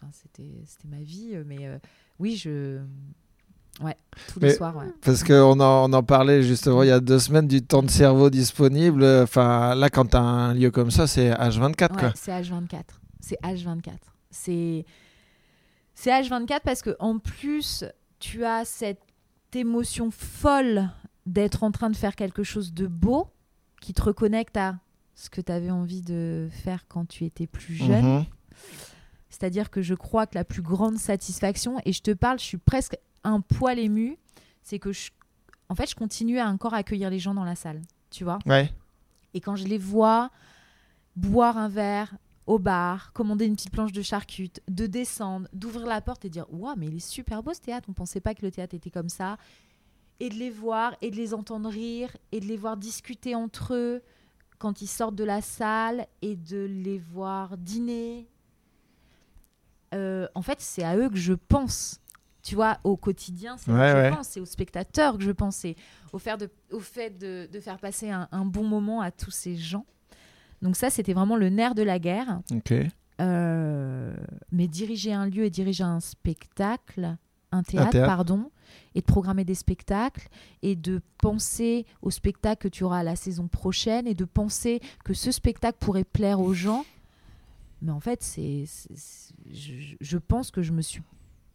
c'était 0.67 0.89
ma 0.89 1.01
vie, 1.01 1.31
euh, 1.35 1.45
mais 1.47 1.65
euh, 1.67 1.79
oui, 2.19 2.35
je. 2.37 2.81
Ouais, 3.81 3.97
tous 4.33 4.41
les 4.41 4.49
Mais- 4.49 4.55
soirs, 4.55 4.75
ouais. 4.77 4.87
Parce 5.03 5.23
qu'on 5.23 5.61
en, 5.61 5.89
on 5.89 5.93
en 5.93 6.03
parlait 6.03 6.43
justement 6.43 6.83
il 6.83 6.89
y 6.89 6.93
a 6.93 6.99
deux 6.99 7.19
semaines 7.21 7.47
du 7.47 7.63
temps 7.63 7.83
de 7.85 7.91
cerveau 7.91 8.29
disponible. 8.31 9.05
Enfin, 9.05 9.75
là, 9.77 9.91
quand 9.91 10.07
tu 10.07 10.17
as 10.17 10.23
un 10.23 10.55
lieu 10.55 10.71
comme 10.73 10.91
ça, 10.91 11.07
c'est 11.07 11.31
H24. 11.31 11.95
Ouais, 12.03 12.11
c'est 12.17 12.33
H24. 12.33 12.83
C'est 13.21 13.39
H24. 13.43 13.93
C'est 14.31 14.85
c'est 15.95 16.11
H24 16.11 16.61
parce 16.65 16.83
que 16.83 16.97
en 16.99 17.19
plus 17.19 17.85
tu 18.19 18.45
as 18.45 18.65
cette 18.65 19.03
émotion 19.55 20.11
folle 20.11 20.89
d'être 21.27 21.63
en 21.63 21.71
train 21.71 21.91
de 21.91 21.97
faire 21.97 22.17
quelque 22.17 22.43
chose 22.43 22.73
de 22.75 22.87
beau 22.87 23.29
qui 23.81 23.93
te 23.93 24.03
reconnecte 24.03 24.57
à 24.57 24.79
ce 25.15 25.31
que 25.31 25.41
tu 25.41 25.53
avais 25.53 25.71
envie 25.71 26.03
de 26.03 26.49
faire 26.51 26.87
quand 26.89 27.07
tu 27.07 27.25
étais 27.25 27.47
plus 27.47 27.75
jeune. 27.75 28.19
Mhm. 28.19 28.25
C'est-à-dire 29.31 29.71
que 29.71 29.83
je 29.83 29.95
crois 29.95 30.27
que 30.27 30.35
la 30.35 30.45
plus 30.45 30.63
grande 30.63 30.97
satisfaction, 30.97 31.79
et 31.85 31.93
je 31.93 32.03
te 32.03 32.11
parle, 32.13 32.39
je 32.39 32.45
suis 32.45 32.59
presque 32.59 32.97
un 33.25 33.41
poil 33.41 33.79
ému, 33.79 34.19
c'est 34.63 34.79
que 34.79 34.93
je, 34.93 35.11
en 35.69 35.75
fait, 35.75 35.91
je 35.91 35.95
continue 35.95 36.39
à 36.39 36.49
encore 36.49 36.75
accueillir 36.75 37.11
les 37.11 37.19
gens 37.19 37.35
dans 37.35 37.45
la 37.45 37.57
salle, 37.57 37.83
tu 38.11 38.25
vois. 38.25 38.39
Ouais. 38.47 38.73
Et 39.35 39.41
quand 39.41 39.57
je 39.57 39.65
les 39.67 39.79
vois 39.79 40.31
boire 41.17 41.57
un 41.59 41.69
verre 41.69 42.15
au 42.47 42.59
bar, 42.59 43.13
commander 43.13 43.47
une 43.47 43.57
petite 43.57 43.73
planche 43.73 43.93
de 43.93 44.03
charcute, 44.03 44.63
de 44.69 44.87
descendre, 44.87 45.49
d'ouvrir 45.53 45.87
la 45.87 46.01
porte 46.01 46.25
et 46.25 46.31
dire 46.31 46.47
Waouh, 46.51 46.77
mais 46.77 46.87
il 46.87 46.97
est 46.97 47.07
super 47.07 47.43
beau 47.43 47.53
ce 47.53 47.61
théâtre, 47.61 47.89
on 47.91 47.93
pensait 47.93 48.21
pas 48.21 48.35
que 48.35 48.43
le 48.43 48.53
théâtre 48.53 48.75
était 48.75 48.91
comme 48.91 49.09
ça. 49.09 49.37
Et 50.21 50.29
de 50.31 50.35
les 50.35 50.51
voir 50.51 50.97
et 51.03 51.11
de 51.11 51.17
les 51.17 51.35
entendre 51.35 51.69
rire 51.69 52.17
et 52.33 52.41
de 52.41 52.47
les 52.47 52.57
voir 52.57 52.77
discuter 52.77 53.35
entre 53.35 53.75
eux 53.75 54.03
quand 54.59 54.81
ils 54.81 54.87
sortent 54.87 55.15
de 55.15 55.25
la 55.25 55.43
salle 55.43 56.07
et 56.23 56.37
de 56.37 56.65
les 56.65 56.99
voir 56.99 57.59
dîner. 57.59 58.27
Euh, 59.95 60.27
en 60.35 60.43
fait, 60.43 60.61
c'est 60.61 60.83
à 60.85 60.97
eux 60.97 61.09
que 61.11 61.17
je 61.17 61.35
pense. 61.35 62.01
Tu 62.43 62.55
vois, 62.55 62.79
au 62.85 62.97
quotidien, 62.97 63.57
c'est 63.59 63.71
Ouais, 63.73 63.77
que 63.93 63.95
ouais. 63.99 64.11
je 64.11 64.17
pense, 64.17 64.29
c'est 64.29 64.41
aux 64.41 64.45
spectateurs 64.47 65.19
que 65.19 65.25
je 65.25 65.33
pense, 65.33 65.57
c'est 65.57 65.75
au, 66.13 66.19
faire 66.19 66.39
de- 66.39 66.49
au 66.71 66.81
fait 66.81 67.19
de, 67.19 67.49
de 67.53 67.61
faire 67.61 67.79
passer 67.79 68.11
un, 68.11 68.29
un 68.31 68.45
bon 68.45 68.63
moment 68.65 69.01
à 69.01 69.11
tous 69.11 69.31
ces 69.33 69.57
gens. 69.57 69.85
Donc 70.63 70.77
ça, 70.77 70.89
c'était 70.91 71.13
vraiment 71.13 71.37
le 71.37 71.49
nerf 71.51 71.75
de 71.75 71.83
la 71.83 71.99
guerre. 71.99 72.41
Euh, 73.21 74.15
mais 74.53 74.69
diriger 74.69 75.13
un 75.13 75.27
lieu 75.27 75.45
et 75.45 75.51
diriger 75.51 75.85
un 75.85 76.01
spectacle, 76.01 77.17
un 77.53 77.63
théâtre, 77.63 77.91
théâtre. 77.91 78.07
pardon, 78.07 78.51
et 78.95 79.01
de 79.01 79.07
programmer 79.07 79.45
des 79.45 79.55
spectacles 79.55 80.29
et 80.63 80.77
de 80.77 81.01
penser 81.19 81.87
au 82.03 82.11
spectacle 82.11 82.63
que 82.63 82.69
tu 82.69 82.85
auras 82.85 83.03
la 83.03 83.17
saison 83.17 83.49
prochaine 83.49 84.07
et 84.07 84.15
de 84.15 84.25
penser 84.25 84.81
que 85.05 85.15
ce 85.15 85.31
spectacle 85.31 85.79
pourrait 85.81 86.05
plaire 86.05 86.41
aux 86.41 86.55
gens. 86.55 86.85
Mais 87.83 87.93
en 87.93 88.01
fait, 88.01 88.23
c'est, 88.23 88.65
je, 89.53 89.73
je 90.01 90.19
pense 90.19 90.51
que 90.51 90.63
je 90.63 90.73
me 90.73 90.83
suis 90.83 91.03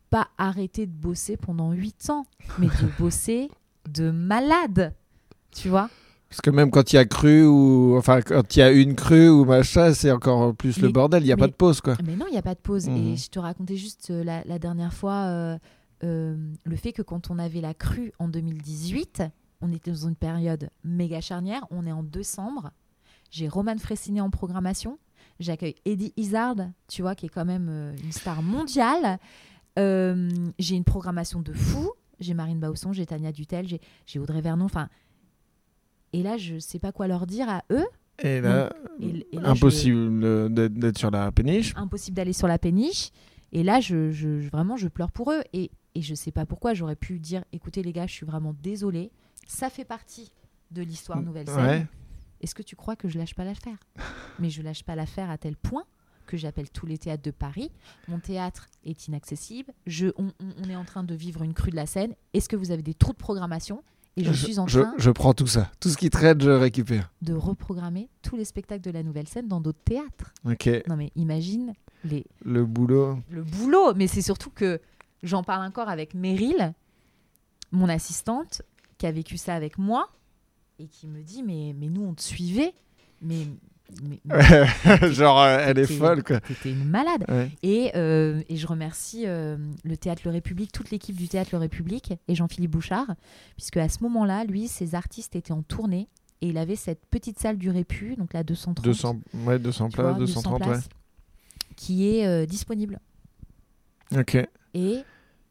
pas 0.10 0.28
arrêtée 0.38 0.86
de 0.86 0.92
bosser 0.92 1.38
pendant 1.38 1.72
huit 1.72 2.10
ans, 2.10 2.26
mais 2.60 2.68
de 2.68 2.88
bosser 3.00 3.50
de 3.90 4.12
malade, 4.12 4.94
tu 5.52 5.70
vois. 5.70 5.90
Parce 6.30 6.40
que 6.42 6.50
même 6.50 6.72
quand 6.72 6.94
il 6.94 6.96
y 6.96 7.00
a 7.00 7.04
cru 7.06 7.46
ou 7.46 7.98
enfin 7.98 8.22
quand 8.22 8.56
il 8.56 8.60
y 8.60 8.62
a 8.62 8.72
une 8.72 8.96
crue 8.96 9.28
ou 9.28 9.44
machin, 9.44 9.94
c'est 9.94 10.12
encore 10.12 10.56
plus 10.56 10.78
le 10.80 10.88
Mais- 10.88 10.94
bordel. 10.94 11.24
Il 11.24 11.28
y 11.28 11.32
a 11.34 11.36
mais- 11.36 11.42
pas 11.42 11.48
de 11.48 11.54
pause 11.54 11.82
quoi. 11.82 11.96
Mais 12.06 12.16
non, 12.16 12.26
il 12.30 12.32
n'y 12.32 12.38
a 12.38 12.42
pas 12.42 12.56
de 12.56 12.60
pause. 12.60 12.88
Et 12.88 13.18
je 13.18 13.30
te 13.30 13.38
racontais 13.40 13.76
juste 13.76 14.12
euh, 14.12 14.24
la, 14.24 14.42
la 14.46 14.58
dernière 14.60 14.94
fois 14.94 15.26
euh, 15.26 15.58
le 16.02 16.76
fait 16.76 16.94
que 16.94 17.02
quand 17.02 17.30
on 17.30 17.38
avait 17.40 17.62
la 17.62 17.74
crue 17.74 18.12
en 18.20 18.28
2018, 18.28 19.24
on 19.62 19.72
était 19.72 19.92
dans 19.92 20.08
une 20.08 20.16
période 20.16 20.70
méga 20.84 21.22
charnière. 21.22 21.66
On 21.72 21.86
est 21.86 21.92
en 21.92 22.04
décembre. 22.04 22.72
J'ai 23.30 23.48
Roman 23.48 23.78
Fressinet 23.78 24.22
en 24.22 24.30
programmation. 24.30 24.98
J'accueille 25.40 25.76
Eddie 25.86 26.14
Izzard, 26.18 26.56
tu 26.88 27.02
vois, 27.02 27.16
qui 27.16 27.28
est 27.28 27.30
quand 27.30 27.46
même 27.46 27.68
euh, 27.70 27.96
une 28.04 28.12
star 28.12 28.42
mondiale. 28.42 29.18
Euh, 29.80 30.30
j'ai 30.60 30.76
une 30.76 30.84
programmation 30.84 31.42
de 31.42 31.54
fou. 31.54 31.92
J'ai 32.20 32.34
Marine 32.34 32.60
Bausson, 32.60 32.94
j'ai 32.94 33.06
Tania 33.06 33.32
Dutel, 33.32 33.68
j'ai 34.06 34.20
Audrey 34.20 34.42
Vernon. 34.42 34.66
Enfin, 34.66 34.90
et 36.14 36.22
là, 36.24 36.38
je 36.38 36.60
sais 36.60 36.78
pas 36.80 36.92
quoi 36.92 37.08
leur 37.08 37.26
dire 37.26 37.50
à 37.50 37.64
eux. 37.72 37.86
Et 38.24 38.42
là, 38.42 38.72
Et- 39.00 39.26
et 39.32 39.36
là, 39.38 39.42
je- 39.46 39.50
impossible 39.50 40.24
euh, 40.24 40.50
d'être 40.50 40.98
sur 40.98 41.10
la 41.10 41.32
péniche. 41.32 41.74
impossible 41.76 42.16
d'aller 42.16 42.34
sur 42.34 42.48
la 42.48 42.60
péniche. 42.60 43.10
Et 43.54 43.64
là, 43.64 43.80
je- 43.80 44.48
vraiment, 44.50 44.78
je 44.78 44.88
pleure 44.88 45.12
pour 45.12 45.32
eux. 45.32 45.42
Et, 45.54 45.72
et 45.96 46.02
je 46.02 46.16
sais 46.16 46.32
pas 46.32 46.46
pourquoi, 46.46 46.74
j'aurais 46.74 46.96
pu 46.96 47.20
dire 47.20 47.44
écoutez, 47.52 47.84
les 47.84 47.94
gars, 47.94 48.08
je 48.08 48.14
suis 48.14 48.26
vraiment 48.26 48.56
désolée. 48.62 49.12
Ça 49.48 49.70
fait 49.70 49.86
partie 49.86 50.32
de 50.72 50.82
l'histoire 50.82 51.22
Nouvelle 51.22 51.48
Scène. 51.48 51.66
Ouais. 51.66 51.88
Est-ce 52.42 52.56
que 52.56 52.64
tu 52.64 52.76
crois 52.76 52.96
que 52.96 53.08
je 53.08 53.18
lâche 53.18 53.36
pas 53.36 53.44
l'affaire? 53.44 53.78
Mais 54.40 54.50
je 54.50 54.62
lâche 54.62 54.84
pas 54.84 54.96
l'affaire 54.96 55.30
à 55.30 55.38
tel 55.38 55.56
point 55.56 55.84
que 56.26 56.38
j'appelle 56.38 56.70
tous 56.70 56.86
les 56.86 56.98
théâtres 56.98 57.24
de 57.24 57.32
Paris. 57.32 57.72
Mon 58.08 58.20
théâtre 58.20 58.68
est 58.86 59.08
inaccessible. 59.08 59.74
Je, 59.86 60.08
on, 60.18 60.32
est 60.70 60.76
en 60.76 60.86
train 60.86 61.04
de 61.04 61.14
vivre 61.14 61.44
une 61.44 61.54
crue 61.54 61.72
de 61.72 61.76
la 61.76 61.86
scène. 61.86 62.16
Est-ce 62.34 62.48
que 62.48 62.56
vous 62.56 62.72
avez 62.72 62.84
des 62.84 62.94
trous 62.94 63.12
de 63.12 63.18
programmation? 63.18 63.84
Et 64.18 64.24
je, 64.24 64.32
suis 64.34 64.60
en 64.60 64.68
je, 64.68 64.82
train 64.82 64.94
je 64.98 65.10
prends 65.10 65.34
tout 65.34 65.48
ça. 65.48 65.72
Tout 65.80 65.90
ce 65.90 65.98
qui 65.98 66.10
traite, 66.10 66.42
je 66.42 66.50
récupère. 66.50 67.12
de 67.22 67.34
reprogrammer 67.34 68.10
tous 68.22 68.36
les 68.36 68.46
spectacles 68.46 68.82
de 68.82 68.92
la 68.92 69.04
Nouvelle 69.04 69.28
Scène 69.28 69.48
dans 69.48 69.62
d'autres 69.62 69.84
théâtres. 69.84 70.34
Ok. 70.46 70.70
Non 70.88 70.96
mais 70.98 71.12
imagine 71.16 71.74
les, 72.04 72.26
Le 72.44 72.66
boulot. 72.66 73.20
le 73.30 73.44
boulot, 73.44 73.94
mais 73.96 74.08
c'est 74.08 74.22
surtout 74.22 74.50
que 74.50 74.82
j'en 75.24 75.44
parle 75.44 75.66
encore 75.66 75.90
avec 75.90 76.14
Meryl, 76.14 76.74
mon 77.72 77.90
assistante, 77.90 78.62
qui 78.98 79.06
a 79.08 79.12
vécu 79.12 79.38
ça 79.38 79.56
avec 79.56 79.78
moi 79.78 80.10
et 80.80 80.88
qui 80.88 81.08
me 81.08 81.22
dit 81.22 81.44
mais, 81.44 81.74
mais 81.78 81.90
nous 81.90 82.04
on 82.04 82.14
te 82.14 82.22
suivait, 82.22 82.74
mais, 83.22 83.48
mais, 84.04 84.20
mais 84.26 85.12
Genre, 85.14 85.40
euh, 85.42 85.64
elle 85.66 85.80
est 85.80 85.86
folle 85.86 86.24
quoi. 86.24 86.40
t'étais 86.40 86.72
une 86.72 86.86
malade. 86.86 87.26
Ouais. 87.30 87.50
Et, 87.64 87.92
euh, 87.96 88.42
et 88.50 88.58
je 88.58 88.68
remercie 88.68 89.24
euh, 89.28 89.58
le 89.84 89.98
Théâtre 89.98 90.22
Le 90.26 90.32
République, 90.32 90.72
toute 90.72 90.92
l'équipe 90.92 91.16
du 91.16 91.28
Théâtre 91.28 91.50
Le 91.54 91.60
République 91.60 92.14
et 92.28 92.36
Jean-Philippe 92.36 92.72
Bouchard, 92.72 93.08
puisque 93.56 93.78
à 93.78 93.90
ce 93.90 94.02
moment-là, 94.04 94.44
lui, 94.44 94.68
ses 94.68 94.96
artistes 94.96 95.36
étaient 95.36 95.52
en 95.54 95.62
tournée 95.62 96.08
et 96.42 96.48
il 96.50 96.58
avait 96.58 96.76
cette 96.76 97.06
petite 97.06 97.38
salle 97.40 97.58
du 97.58 97.70
Répu, 97.70 98.16
donc 98.16 98.34
la 98.34 98.44
230. 98.44 98.84
200, 98.84 99.20
ouais, 99.46 99.60
200 99.60 99.90
tu 99.90 99.96
vois, 99.98 100.06
places, 100.16 100.20
230, 100.20 100.62
places, 100.64 100.90
qui 101.76 102.08
est 102.10 102.26
euh, 102.26 102.46
disponible. 102.48 103.00
ouais. 104.12 104.20
Ok. 104.22 104.38
Et 104.74 105.04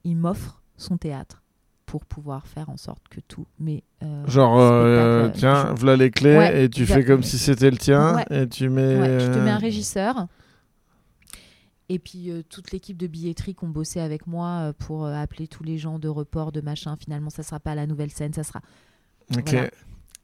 il 0.05 0.17
m'offre 0.17 0.63
son 0.77 0.97
théâtre 0.97 1.43
pour 1.87 2.05
pouvoir 2.07 2.47
faire 2.47 2.69
en 2.71 2.77
sorte 2.77 3.09
que 3.09 3.21
tous 3.21 3.47
mes 3.59 3.83
euh, 4.03 4.27
Genre, 4.29 4.59
euh, 4.61 5.25
spectacles, 5.25 5.39
tiens, 5.41 5.75
voilà 5.75 5.97
les 5.97 6.11
clés 6.11 6.37
Ouais, 6.39 6.65
et 6.65 6.69
tu 6.71 6.87
fais 6.87 7.05
comme 7.05 7.23
si 7.23 7.37
c'était 7.39 7.71
le 7.71 7.77
tien 7.79 8.17
Ouais. 8.17 8.27
et 8.31 8.49
tu 8.49 8.69
mets. 8.69 8.99
ouais, 9.01 9.21
je 9.21 9.27
te 9.27 9.39
mets 9.39 9.51
un 9.51 9.57
euh, 9.57 9.59
régisseur 9.59 10.27
et 11.89 11.99
puis 11.99 12.31
euh, 12.31 12.43
toute 12.49 12.71
l'équipe 12.71 12.97
de 12.97 13.09
billetterie 13.09 13.55
qui 13.57 13.65
ont 13.65 13.69
bossé 13.69 13.99
avec 14.01 14.27
moi 14.29 14.47
euh, 14.69 14.73
pour 14.79 15.05
euh, 15.07 15.13
appeler 15.15 15.49
tous 15.49 15.65
les 15.65 15.77
gens 15.79 15.99
de 15.99 16.07
report 16.09 16.53
de 16.53 16.61
machin 16.61 16.97
finalement 16.97 17.31
ça 17.31 17.43
sera 17.43 17.59
pas 17.59 17.75
la 17.75 17.87
nouvelle 17.89 18.11
scène 18.13 18.33
ça 18.33 18.45
sera 18.45 18.61
Ok. 19.37 19.51
Voilà. 19.51 19.69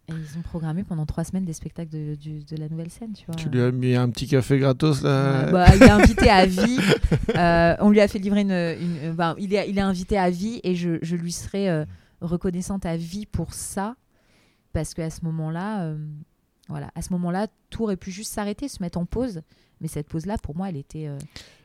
Et 0.09 0.12
ils 0.12 0.38
ont 0.38 0.42
programmé 0.42 0.84
pendant 0.84 1.04
trois 1.07 1.24
semaines 1.24 1.44
des 1.44 1.52
spectacles 1.52 1.90
de, 1.90 2.14
du- 2.14 2.44
de 2.44 2.57
la 2.57 2.68
nouvelle 2.68 2.90
scène 2.90 3.12
tu 3.12 3.26
vois 3.26 3.34
Tu 3.34 3.48
lui 3.48 3.61
as 3.61 3.72
mis 3.72 3.94
un 3.94 4.09
petit 4.11 4.26
café 4.28 4.59
gratos 4.59 5.02
là. 5.02 5.50
Bah, 5.50 5.66
il 5.74 5.82
est 5.82 5.90
invité 5.90 6.28
à 6.30 6.46
vie. 6.46 6.78
Euh, 7.36 7.76
on 7.80 7.90
lui 7.90 8.00
a 8.00 8.09
fait 8.09 8.18
livrer 8.18 8.42
une. 8.42 8.50
une- 8.52 9.12
ben, 9.12 9.34
il, 9.38 9.52
est, 9.54 9.68
il 9.68 9.76
est 9.78 9.82
invité 9.82 10.16
à 10.16 10.30
vie 10.30 10.61
et 10.62 10.74
je, 10.74 10.98
je 11.02 11.16
lui 11.16 11.32
serai 11.32 11.68
euh, 11.68 11.84
reconnaissante 12.20 12.86
à 12.86 12.96
vie 12.96 13.26
pour 13.26 13.52
ça. 13.52 13.96
Parce 14.72 14.94
qu'à 14.94 15.11
ce 15.11 15.24
moment-là, 15.24 15.82
euh, 15.84 15.98
voilà, 16.68 16.90
à 16.94 17.02
ce 17.02 17.12
moment-là, 17.12 17.48
tout 17.70 17.82
aurait 17.84 17.96
pu 17.96 18.11
juste 18.11 18.32
s'arrêter, 18.32 18.68
se 18.68 18.82
mettre 18.82 18.98
en 18.98 19.07
pause. 19.07 19.42
Mais 19.80 19.88
cette 19.88 20.09
pause-là, 20.09 20.36
pour 20.38 20.57
moi, 20.57 20.68
elle 20.68 20.76
était. 20.76 21.09
euh, 21.09 21.18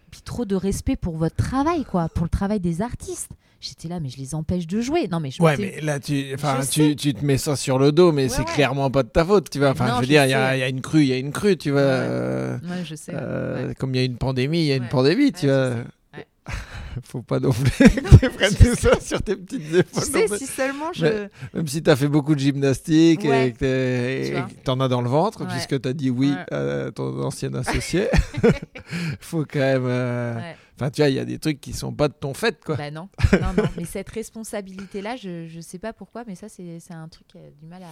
Puis 0.09 0.21
trop 0.21 0.45
de 0.45 0.55
respect 0.55 0.95
pour 0.95 1.15
votre 1.15 1.35
travail, 1.35 1.85
quoi, 1.85 2.09
pour 2.09 2.23
le 2.25 2.29
travail 2.29 2.59
des 2.59 2.81
artistes. 2.81 3.31
J'étais 3.61 3.87
là, 3.87 3.99
mais 3.99 4.09
je 4.09 4.17
les 4.17 4.33
empêche 4.35 4.65
de 4.67 4.81
jouer. 4.81 5.07
Non, 5.07 5.19
mais 5.19 5.29
je 5.31 5.41
Ouais, 5.41 5.55
mais 5.57 5.79
là, 5.81 5.99
tu, 5.99 6.35
tu, 6.35 6.63
sais. 6.63 6.95
tu 6.95 7.13
te 7.13 7.23
mets 7.23 7.37
ça 7.37 7.55
sur 7.55 7.77
le 7.77 7.91
dos, 7.91 8.11
mais 8.11 8.23
Ouais, 8.23 8.29
c'est 8.29 8.39
ouais. 8.39 8.45
clairement 8.55 8.89
pas 8.89 9.03
de 9.03 9.09
ta 9.09 9.23
faute, 9.23 9.49
tu 9.51 9.59
vois. 9.59 9.69
Enfin, 9.69 9.85
Non, 9.87 9.93
je 9.95 9.99
veux 9.99 10.03
je 10.05 10.09
dire, 10.09 10.25
il 10.25 10.31
y, 10.31 10.33
a 10.33 10.49
sais. 10.49 10.57
il 10.57 10.59
y 10.61 10.63
a 10.63 10.67
une 10.67 10.81
crue, 10.81 11.01
il 11.03 11.07
y 11.09 11.13
a 11.13 11.17
une 11.17 11.31
crue, 11.31 11.55
tu 11.57 11.69
vois. 11.69 11.81
Ouais. 11.81 11.87
euh, 11.87 12.57
je 12.83 12.95
sais. 12.95 13.11
euh. 13.15 13.71
Comme 13.77 13.93
il 13.93 13.99
y 13.99 14.01
a 14.01 14.05
une 14.05 14.17
pandémie, 14.17 14.61
il 14.61 14.65
y 14.65 14.71
a 14.73 14.77
une 14.77 14.89
pandémie, 14.89 15.31
tu 15.31 15.45
vois. 15.45 15.73
sais. 15.75 16.25
Faut 17.03 17.21
pas 17.21 17.39
non 17.39 17.51
plus 17.51 17.69
que 17.71 18.53
tu 18.55 18.75
ça 18.75 18.99
sur 18.99 19.21
tes 19.21 19.35
petites 19.37 19.69
Tu 19.71 19.77
épaules. 19.77 20.03
sais, 20.03 20.21
non 20.23 20.27
plus. 20.27 20.37
si 20.39 20.45
seulement 20.47 20.91
je. 20.93 21.05
Mais- 21.05 21.29
Même 21.53 21.67
si 21.67 21.81
tu 21.81 21.89
as 21.89 21.95
fait 21.95 22.07
beaucoup 22.09 22.35
de 22.35 22.39
gymnastique 22.39 23.23
Ouais. 23.23 23.47
et 23.49 23.51
que 23.53 24.49
Tu 24.49 24.55
t'en 24.65 24.79
as 24.81 24.87
dans 24.89 25.01
le 25.01 25.07
ventre, 25.07 25.41
Ouais. 25.41 25.47
puisque 25.51 25.79
tu 25.79 25.87
as 25.87 25.93
dit 25.93 26.09
oui 26.09 26.33
Ouais. 26.51 26.53
à 26.57 26.91
ton 26.91 27.23
ancien 27.23 27.53
associé, 27.53 28.07
faut 29.21 29.45
quand 29.49 29.59
même. 29.59 29.83
euh, 29.85 30.35
Ouais. 30.35 30.55
Enfin, 30.75 30.89
tu 30.89 31.01
vois, 31.01 31.09
il 31.09 31.15
y 31.15 31.19
a 31.19 31.25
des 31.25 31.37
trucs 31.37 31.59
qui 31.61 31.73
sont 31.73 31.93
pas 31.93 32.07
de 32.07 32.13
ton 32.13 32.33
fait, 32.33 32.63
quoi. 32.63 32.75
Bah 32.75 32.89
non, 32.91 33.09
non, 33.33 33.53
non. 33.55 33.63
Mais 33.77 33.85
cette 33.85 34.09
responsabilité-là, 34.09 35.15
je, 35.15 35.47
je 35.47 35.59
sais 35.61 35.77
pas 35.79 35.93
pourquoi, 35.93 36.23
mais 36.25 36.35
ça, 36.35 36.47
c'est 36.49 36.79
un 36.91 37.07
truc 37.07 37.27
qui 37.27 37.37
a 37.37 37.49
du 37.59 37.65
mal 37.67 37.83
à. 37.83 37.87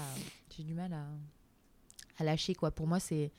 J'ai 0.55 0.63
du 0.63 0.73
mal 0.73 0.91
à, 0.93 1.05
à 2.19 2.23
lâcher, 2.23 2.55
quoi. 2.55 2.71
Pour 2.71 2.87
moi, 2.87 2.99
c'est 2.99 3.31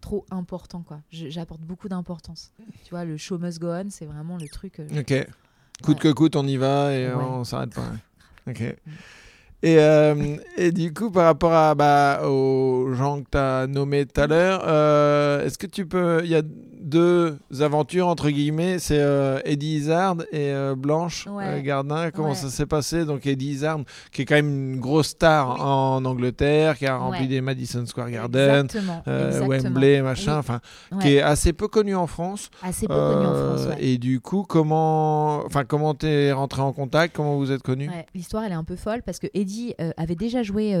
trop 0.00 0.24
important, 0.30 0.82
quoi. 0.82 1.00
J'apporte 1.10 1.60
beaucoup 1.60 1.88
d'importance. 1.88 2.52
Tu 2.84 2.90
vois, 2.90 3.04
le 3.04 3.16
show 3.16 3.38
must 3.38 3.58
go 3.58 3.68
on, 3.68 3.90
c'est 3.90 4.06
vraiment 4.06 4.36
le 4.38 4.48
truc. 4.48 4.80
euh, 4.80 5.00
Ok. 5.00 5.26
Coûte 5.82 5.98
que 5.98 6.12
coûte, 6.12 6.36
on 6.36 6.46
y 6.46 6.56
va 6.56 6.92
et 6.94 7.08
Ouais. 7.08 7.14
on 7.24 7.44
s'arrête 7.44 7.74
pas. 7.74 7.82
ouais. 8.46 8.52
Ok. 8.52 8.60
Et, 9.62 9.78
euh, 9.78 10.36
et 10.58 10.72
du 10.72 10.92
coup, 10.92 11.10
par 11.10 11.24
rapport 11.24 11.52
à, 11.54 11.74
bah, 11.74 12.28
aux 12.28 12.92
gens 12.92 13.22
que 13.22 13.30
tu 13.30 13.38
as 13.38 13.66
nommés 13.66 14.04
tout 14.04 14.20
à 14.20 14.26
l'heure, 14.26 14.62
euh, 14.66 15.42
est-ce 15.46 15.56
que 15.56 15.66
tu 15.66 15.86
peux. 15.86 16.20
Il 16.22 16.30
y 16.30 16.34
a 16.34 16.42
deux 16.84 17.38
aventures, 17.60 18.06
entre 18.08 18.28
guillemets, 18.30 18.78
c'est 18.78 18.98
euh, 19.00 19.40
Eddie 19.44 19.76
Izzard 19.76 20.16
et 20.32 20.52
euh, 20.52 20.74
Blanche 20.76 21.26
Ouais. 21.26 21.44
euh, 21.46 21.60
Gardin. 21.62 22.10
Comment 22.10 22.28
Ouais. 22.28 22.34
ça 22.34 22.48
s'est 22.50 22.66
passé? 22.66 23.04
Donc, 23.04 23.26
Eddie 23.26 23.50
Izzard, 23.52 23.80
qui 24.12 24.22
est 24.22 24.24
quand 24.26 24.34
même 24.34 24.74
une 24.74 24.80
grosse 24.80 25.08
star 25.08 25.54
Oui. 25.54 25.60
en 25.62 26.04
Angleterre, 26.04 26.76
qui 26.78 26.86
a 26.86 26.96
rempli 26.96 27.22
Ouais. 27.22 27.26
des 27.26 27.40
Madison 27.40 27.86
Square 27.86 28.10
Garden. 28.10 28.66
Exactement. 28.66 29.02
exactement. 29.06 29.48
Wembley, 29.48 30.02
machin, 30.02 30.38
enfin, 30.38 30.60
qui 31.00 31.14
est 31.14 31.22
assez 31.22 31.52
peu 31.52 31.68
connu 31.68 31.94
en 31.96 32.06
France. 32.06 32.50
Assez 32.62 32.86
peu 32.86 32.94
connu 32.94 33.26
en 33.26 33.34
France. 33.34 33.68
Et 33.80 33.98
du 33.98 34.20
coup, 34.20 34.44
comment, 34.46 35.44
enfin, 35.46 35.64
comment 35.64 35.94
t'es 35.94 36.32
rentré 36.32 36.60
en 36.62 36.72
contact? 36.72 37.16
Comment 37.16 37.36
vous 37.38 37.50
êtes 37.50 37.62
connu 37.62 37.90
L'histoire, 38.14 38.44
elle 38.44 38.52
est 38.52 38.56
un 38.56 38.64
peu 38.64 38.76
folle 38.76 39.02
parce 39.02 39.18
que 39.18 39.26
Eddie 39.34 39.74
avait 39.96 40.14
déjà 40.16 40.42
joué 40.42 40.74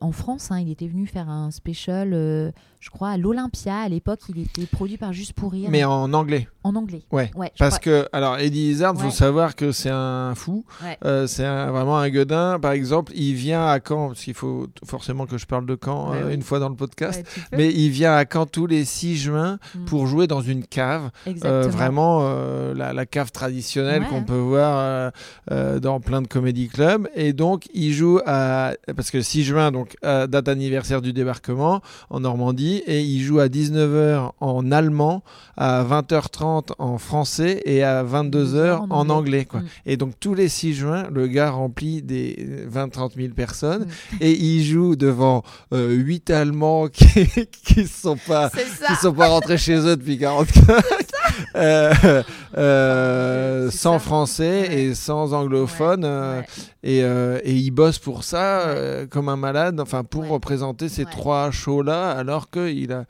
en 0.00 0.12
France. 0.12 0.50
hein. 0.50 0.60
il 0.60 0.70
était 0.70 0.86
venu 0.86 1.06
faire 1.06 1.28
un 1.28 1.50
special, 1.50 2.10
je 2.12 2.90
crois, 2.90 3.10
à 3.10 3.16
l'Olympia. 3.16 3.76
À 3.78 3.88
l'époque, 3.88 4.20
il 4.28 4.38
était 4.40 4.66
produit 4.66 4.96
par 4.98 5.12
Juste 5.16 5.32
pour 5.32 5.52
rire. 5.52 5.70
Mais 5.70 5.82
en 5.82 6.12
anglais. 6.12 6.46
En 6.66 6.76
anglais. 6.76 7.02
Ouais. 7.12 7.30
Parce 7.58 7.78
crois- 7.78 8.02
que, 8.02 8.08
alors, 8.12 8.38
Eddie 8.38 8.70
Izzard, 8.70 8.96
faut 8.96 9.06
Ouais. 9.06 9.10
savoir 9.10 9.54
que 9.56 9.72
c'est 9.72 9.90
un 9.90 10.34
fou. 10.34 10.64
Ouais. 10.82 10.98
Euh, 11.04 11.26
c'est 11.26 11.44
vraiment 11.44 11.98
un 11.98 12.08
gueudin. 12.10 12.58
Par 12.60 12.72
exemple, 12.72 13.12
il 13.14 13.34
vient 13.34 13.66
à 13.66 13.78
Caen, 13.86 14.08
parce 14.08 14.22
qu'il 14.24 14.34
faut 14.34 14.66
forcément 14.84 15.26
que 15.26 15.38
je 15.38 15.46
parle 15.46 15.66
de 15.66 15.78
Caen 15.82 16.10
Ouais, 16.10 16.18
euh, 16.22 16.28
oui. 16.28 16.34
une 16.34 16.42
fois 16.42 16.58
dans 16.58 16.68
le 16.68 16.74
podcast. 16.76 17.24
Mais 17.52 17.72
il 17.72 17.90
vient 17.90 18.14
à 18.14 18.24
Caen 18.30 18.46
tous 18.46 18.66
les 18.66 18.84
6 18.84 19.16
juin 19.16 19.58
Mm. 19.74 19.84
pour 19.86 20.06
jouer 20.06 20.26
dans 20.26 20.40
une 20.42 20.64
cave. 20.64 21.10
Euh, 21.44 21.68
vraiment 21.68 22.20
euh, 22.22 22.74
la, 22.74 22.92
la 22.92 23.06
cave 23.06 23.30
traditionnelle 23.32 24.04
qu'on 24.08 24.22
peut 24.24 24.34
voir 24.34 25.12
dans 25.50 26.00
plein 26.00 26.22
de 26.22 26.26
comédie 26.28 26.68
clubs. 26.68 27.08
Et 27.14 27.32
donc, 27.32 27.68
il 27.74 27.92
joue 27.92 28.20
à. 28.26 28.72
Parce 28.96 29.10
que 29.10 29.20
6 29.20 29.44
juin, 29.44 29.70
donc, 29.70 29.96
date 30.02 30.48
anniversaire 30.48 31.02
du 31.02 31.12
débarquement 31.12 31.80
en 32.10 32.20
Normandie. 32.20 32.82
Et 32.86 33.02
il 33.02 33.20
joue 33.22 33.38
à 33.38 33.48
19h 33.48 34.32
en 34.40 34.72
allemand, 34.72 35.22
à 35.56 35.82
20h30 35.84 36.55
en 36.78 36.98
français 36.98 37.62
et 37.64 37.82
à 37.82 38.02
22h 38.04 38.78
en, 38.78 38.86
En 38.90 39.08
anglais. 39.10 39.44
quoi. 39.44 39.60
Mm. 39.60 39.66
Et 39.86 39.96
donc, 39.96 40.12
tous 40.20 40.34
les 40.34 40.48
6 40.48 40.74
juin, 40.74 41.04
le 41.12 41.26
gars 41.26 41.50
remplit 41.50 42.02
des 42.02 42.66
20-30 42.72 43.14
000 43.16 43.34
personnes. 43.34 43.86
Mm. 44.12 44.16
Et 44.20 44.32
il 44.32 44.64
joue 44.64 44.96
devant 44.96 45.42
8 45.72 46.30
Allemands 46.30 46.88
qui 46.92 47.80
ne 47.80 47.86
sont 47.86 48.16
pas 48.16 48.50
qui 48.50 48.94
sont 49.00 49.12
pas 49.12 49.28
rentrés 49.28 49.58
chez 49.58 49.76
eux 49.78 49.96
depuis 49.96 50.18
45 50.18 50.62
euh, 51.56 52.22
euh, 52.56 53.70
sans 53.70 53.94
ça. 53.94 53.98
français 53.98 54.36
Ouais. 54.68 54.74
et 54.80 54.94
sans 54.94 55.32
anglophone 55.34 56.04
Ouais, 56.04 56.10
euh, 56.10 56.40
ouais. 56.40 56.46
et, 56.82 57.02
euh, 57.02 57.38
et 57.44 57.54
il 57.54 57.70
bosse 57.70 57.98
pour 57.98 58.24
ça 58.24 58.60
euh, 58.68 59.06
comme 59.06 59.28
un 59.28 59.36
malade 59.36 59.80
enfin 59.80 60.04
pour 60.04 60.28
représenter 60.28 60.88
ces 60.88 61.04
trois 61.04 61.50
shows 61.50 61.82
là 61.82 62.10
alors 62.10 62.50
qu'il 62.50 62.92
a 62.92 63.04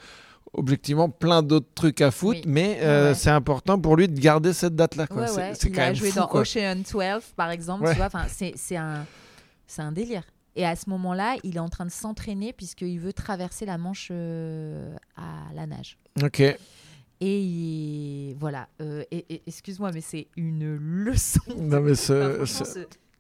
objectivement 0.57 1.09
plein 1.09 1.43
d'autres 1.43 1.73
trucs 1.75 2.01
à 2.01 2.11
foutre 2.11 2.41
Oui. 2.41 2.45
mais 2.47 2.79
euh, 2.83 3.09
Ouais. 3.09 3.15
c'est 3.15 3.31
important 3.31 3.79
pour 3.81 3.97
lui 3.97 4.09
de 4.09 4.19
garder 4.19 4.53
cette 4.53 4.75
date 4.75 4.97
là 4.97 5.07
quoi. 5.07 5.23
Ouais, 5.25 5.31
ouais. 5.31 5.53
Il 5.63 5.73
quand 5.73 5.83
a 5.83 5.87
même 5.87 5.95
joué 5.95 6.11
fou, 6.11 6.19
dans 6.19 6.27
quoi. 6.27 6.41
Ocean 6.41 6.77
12, 6.77 7.23
par 7.37 7.51
exemple. 7.51 7.89
Tu 7.91 7.97
vois, 7.97 8.09
c'est 8.29 8.77
un, 8.77 9.93
délire. 9.93 10.23
Et 10.55 10.65
à 10.65 10.75
ce 10.75 10.89
moment-là, 10.91 11.37
il 11.45 11.57
est 11.57 11.61
en 11.61 11.69
train 11.69 11.85
de 11.85 11.91
s'entraîner 11.91 12.53
puisqu'il 12.53 12.99
veut 12.99 13.13
traverser 13.13 13.67
la 13.67 13.77
Manche 13.79 14.09
euh, 14.11 14.97
à 15.17 15.53
la 15.55 15.67
nage. 15.67 15.99
ok 16.23 16.41
Et 16.41 17.41
il- 17.41 18.35
voilà. 18.39 18.69
euh, 18.81 19.03
et, 19.11 19.27
et- 19.35 19.43
excuse-moi, 19.47 19.91
mais 19.93 20.01
c'est 20.01 20.29
une 20.37 20.75
leçon. 20.77 21.41
non 21.59 21.81
mais 21.81 21.95
ce, 22.07 22.45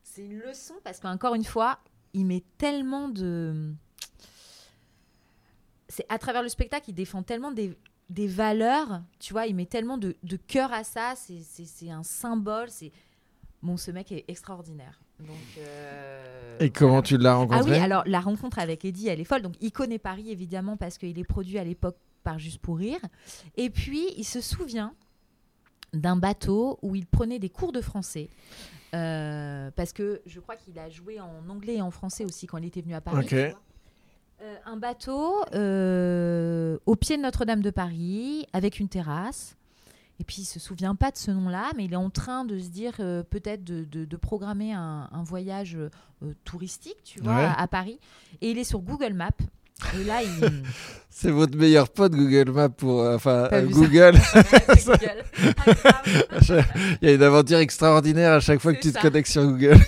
c'est 0.02 0.22
une 0.24 0.38
leçon 0.38 0.74
parce 0.84 0.98
qu'encore 1.00 1.34
une 1.34 1.44
fois, 1.44 1.78
il 2.14 2.24
met 2.24 2.42
tellement 2.58 3.08
de. 3.08 3.74
C'est 5.88 6.06
à 6.08 6.18
travers 6.18 6.42
le 6.42 6.48
spectacle, 6.48 6.90
il 6.90 6.94
défend 6.94 7.22
tellement 7.22 7.52
des, 7.52 7.76
des 8.10 8.26
valeurs, 8.26 9.02
tu 9.20 9.32
vois, 9.32 9.46
il 9.46 9.54
met 9.54 9.66
tellement 9.66 9.98
de, 9.98 10.16
de 10.22 10.36
cœur 10.36 10.72
à 10.72 10.82
ça, 10.84 11.14
c'est- 11.16 11.90
un 11.90 12.02
symbole. 12.02 12.68
c'est 12.70 12.92
Bon, 13.62 13.76
ce 13.76 13.90
mec 13.90 14.12
est 14.12 14.24
extraordinaire. 14.28 15.00
Donc, 15.18 15.28
euh, 15.58 16.58
et 16.60 16.70
comment 16.70 16.90
voilà. 16.90 17.02
tu 17.02 17.16
l'as 17.18 17.32
Ah 17.32 17.36
rencontré? 17.36 17.70
oui, 17.72 17.76
alors 17.78 18.02
la 18.06 18.20
rencontre 18.20 18.58
avec 18.58 18.84
Eddie, 18.84 19.08
elle 19.08 19.18
est 19.20 19.24
folle. 19.24 19.42
Donc, 19.42 19.54
il 19.60 19.72
connaît 19.72 19.98
Paris, 19.98 20.30
évidemment, 20.30 20.76
parce 20.76 20.98
qu'il 20.98 21.18
est 21.18 21.24
produit 21.24 21.58
à 21.58 21.64
l'époque 21.64 21.96
par 22.22 22.38
Juste 22.38 22.58
pour 22.60 22.76
Rire. 22.78 23.00
Et 23.56 23.70
puis, 23.70 24.08
il 24.16 24.24
se 24.24 24.40
souvient 24.40 24.92
d'un 25.94 26.16
bateau 26.16 26.78
où 26.82 26.94
il 26.96 27.06
prenait 27.06 27.38
des 27.38 27.48
cours 27.48 27.72
de 27.72 27.80
français. 27.80 28.28
Euh, 28.94 29.70
parce 29.74 29.92
que 29.92 30.20
je 30.26 30.38
crois 30.40 30.56
qu'il 30.56 30.78
a 30.78 30.88
joué 30.90 31.18
en 31.20 31.48
anglais 31.48 31.76
et 31.76 31.82
en 31.82 31.90
français 31.90 32.24
aussi 32.24 32.46
quand 32.46 32.58
il 32.58 32.66
était 32.66 32.82
venu 32.82 32.94
à 32.94 33.00
Paris. 33.00 33.26
Euh, 34.42 34.54
un 34.66 34.76
bateau 34.76 35.34
euh, 35.54 36.76
au 36.84 36.94
pied 36.94 37.16
de 37.16 37.22
Notre-Dame 37.22 37.62
de 37.62 37.70
Paris, 37.70 38.46
avec 38.52 38.78
une 38.80 38.88
terrasse. 38.88 39.56
Et 40.20 40.24
puis, 40.24 40.42
il 40.42 40.44
se 40.44 40.60
souvient 40.60 40.94
pas 40.94 41.10
de 41.10 41.16
ce 41.16 41.30
nom-là, 41.30 41.70
mais 41.76 41.84
il 41.86 41.92
est 41.92 41.96
en 41.96 42.10
train 42.10 42.44
de 42.44 42.58
se 42.58 42.68
dire 42.68 42.92
euh, 43.00 43.22
peut-être 43.22 43.64
de, 43.64 43.84
de- 43.84 44.04
de 44.04 44.16
programmer 44.16 44.72
un, 44.72 45.08
un 45.12 45.22
voyage 45.22 45.76
touristique, 46.44 46.96
tu 47.04 47.20
vois, 47.20 47.34
Ouais. 47.36 47.44
à, 47.44 47.52
à 47.60 47.66
Paris. 47.66 47.98
Et 48.40 48.50
il 48.50 48.58
est 48.58 48.64
sur 48.64 48.80
Google 48.80 49.14
Maps. 49.14 49.30
Et 49.98 50.04
là, 50.04 50.22
il. 50.22 50.62
c'est 51.10 51.30
votre 51.30 51.56
meilleur 51.56 51.88
pote 51.90 52.12
Google 52.12 52.50
Maps 52.50 52.70
pour 52.70 53.02
enfin 53.02 53.48
Google 53.64 54.16
Google. 54.86 55.24
Ah, 55.66 56.02
il 57.02 57.08
y 57.08 57.10
a 57.10 57.14
une 57.14 57.22
aventure 57.22 57.58
extraordinaire 57.58 58.32
à 58.32 58.40
chaque 58.40 58.60
fois 58.60 58.72
que 58.74 58.80
tu 58.80 58.92
te 58.92 59.00
connectes 59.00 59.30
sur 59.30 59.44
Google 59.44 59.78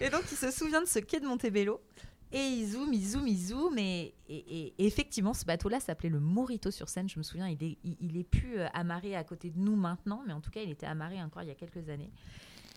Et 0.00 0.08
donc, 0.10 0.22
il 0.30 0.36
se 0.38 0.50
souvient 0.50 0.80
de 0.82 0.86
ce 0.88 1.00
quai 1.00 1.20
de 1.20 1.26
Montebello. 1.26 1.80
Et 2.32 2.38
il 2.40 2.66
zoome, 2.66 2.92
il 2.92 3.06
zoome, 3.06 3.26
il 3.28 3.38
zoome. 3.38 3.78
Et, 3.78 4.14
et- 4.28 4.36
et- 4.36 4.74
et 4.78 4.86
effectivement, 4.86 5.32
ce 5.34 5.44
bateau-là 5.46 5.80
s'appelait 5.80 6.10
le 6.10 6.20
Morito 6.20 6.70
sur 6.70 6.88
Seine. 6.88 7.08
Je 7.08 7.18
me 7.18 7.22
souviens, 7.22 7.48
il 7.48 7.62
est, 7.64 7.78
il, 7.84 7.96
il 8.00 8.16
est 8.18 8.24
plus 8.24 8.58
euh, 8.58 8.66
amarré 8.74 9.16
à 9.16 9.24
côté 9.24 9.50
de 9.50 9.58
nous 9.58 9.76
maintenant. 9.76 10.22
Mais 10.26 10.32
en 10.34 10.40
tout 10.40 10.50
cas, 10.50 10.60
il 10.62 10.70
était 10.70 10.86
amarré 10.86 11.22
encore 11.22 11.42
il 11.42 11.48
y 11.48 11.52
a 11.52 11.54
quelques 11.54 11.88
années. 11.88 12.10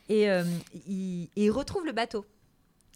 Et, 0.09 0.29
euh, 0.29 0.43
il, 0.87 1.23
et 1.35 1.45
il 1.45 1.51
retrouve 1.51 1.85
le 1.85 1.91
bateau. 1.91 2.25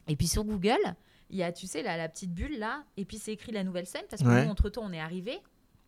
Et 0.08 0.16
puis 0.16 0.28
sur 0.28 0.44
Google, 0.46 0.96
il 1.30 1.38
y 1.38 1.44
a, 1.44 1.52
tu 1.52 1.68
sais, 1.68 1.82
la, 1.84 1.98
la 1.98 2.08
petite 2.08 2.34
bulle 2.34 2.58
là. 2.58 2.86
Et 2.96 3.04
puis 3.06 3.18
c'est 3.18 3.34
écrit 3.34 3.52
la 3.52 3.64
nouvelle 3.64 3.86
scène. 3.88 4.06
Parce 4.10 4.22
que 4.24 4.28
Ouais. 4.28 4.46
nous, 4.46 4.52
entre-temps, 4.52 4.84
on 4.86 4.94
est 4.94 5.00
arrivé. 5.00 5.40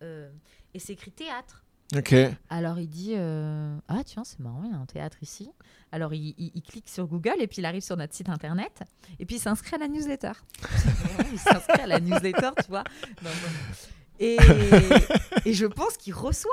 et 0.02 0.78
c'est 0.78 0.92
écrit 0.92 1.10
théâtre. 1.12 1.64
Ok 1.96 2.14
Alors 2.50 2.78
il 2.78 2.88
dit 2.88 3.14
euh, 3.16 3.76
Ah, 3.88 4.02
tiens, 4.04 4.24
c'est 4.24 4.38
marrant, 4.40 4.62
il 4.64 4.70
y 4.70 4.74
a 4.74 4.78
un 4.78 4.86
théâtre 4.86 5.16
ici. 5.22 5.50
Alors 5.92 6.12
il, 6.12 6.34
il- 6.38 6.50
il 6.54 6.62
clique 6.62 6.88
sur 6.88 7.06
Google 7.06 7.36
et 7.40 7.46
puis 7.46 7.58
il 7.58 7.64
arrive 7.64 7.82
sur 7.82 7.96
notre 7.96 8.14
site 8.14 8.28
internet 8.28 8.82
et 9.18 9.24
puis 9.24 9.36
il 9.36 9.38
s'inscrit 9.40 9.76
à 9.76 9.78
la 9.78 9.88
newsletter. 9.88 10.32
il 11.32 11.38
s'inscrit 11.38 11.80
à 11.80 11.86
la 11.86 12.00
newsletter, 12.00 12.50
tu 12.62 12.68
vois. 12.70 12.84
Non. 13.22 13.30
Et, 14.20 14.36
et 15.44 15.52
je 15.54 15.64
pense 15.66 15.96
qu'il 15.96 16.12
reçoit 16.14 16.50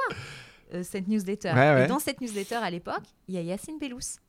euh, 0.74 0.84
cette 0.84 1.08
newsletter. 1.08 1.50
Ouais, 1.54 1.74
ouais. 1.74 1.86
Et 1.86 1.88
dans 1.88 2.00
cette 2.00 2.22
newsletter 2.22 2.56
à 2.56 2.70
l'époque, 2.70 3.04
il 3.28 3.36
y 3.36 3.38
a 3.38 3.42
Yacine 3.42 3.78
Bellous. 3.80 4.20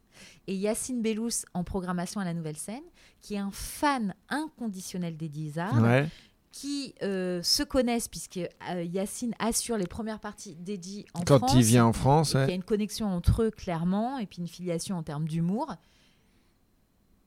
Et 0.47 0.55
Yacine 0.57 1.03
Bellous 1.03 1.45
en 1.53 1.63
programmation 1.63 2.21
à 2.21 2.25
la 2.25 2.33
nouvelle 2.33 2.57
scène, 2.57 2.83
qui 3.21 3.35
est 3.35 3.39
un 3.39 3.51
fan 3.53 4.15
inconditionnel 4.31 5.17
d'Eddie 5.17 5.47
Izzard 5.49 5.83
ouais 5.83 6.09
qui 6.57 6.95
euh, 7.03 7.43
se 7.43 7.63
connaissent 7.63 8.09
puisque 8.09 8.39
euh, 8.39 8.83
Yacine 8.83 9.35
assure 9.39 9.77
les 9.77 9.87
premières 9.87 10.21
parties 10.21 10.55
d'Eddie 10.55 11.05
en 11.13 11.21
quand 11.21 11.37
France. 11.39 11.53
il 11.55 11.63
vient 11.63 11.85
en 11.85 11.93
France 11.93 12.33
Il 12.33 12.49
y 12.49 12.53
a 12.53 12.55
une 12.55 12.63
connexion 12.63 13.07
entre 13.09 13.43
eux 13.43 13.51
clairement 13.51 14.17
et 14.17 14.25
puis 14.25 14.39
une 14.39 14.49
filiation 14.49 14.97
en 14.97 15.03
termes 15.03 15.29
d'humour. 15.29 15.75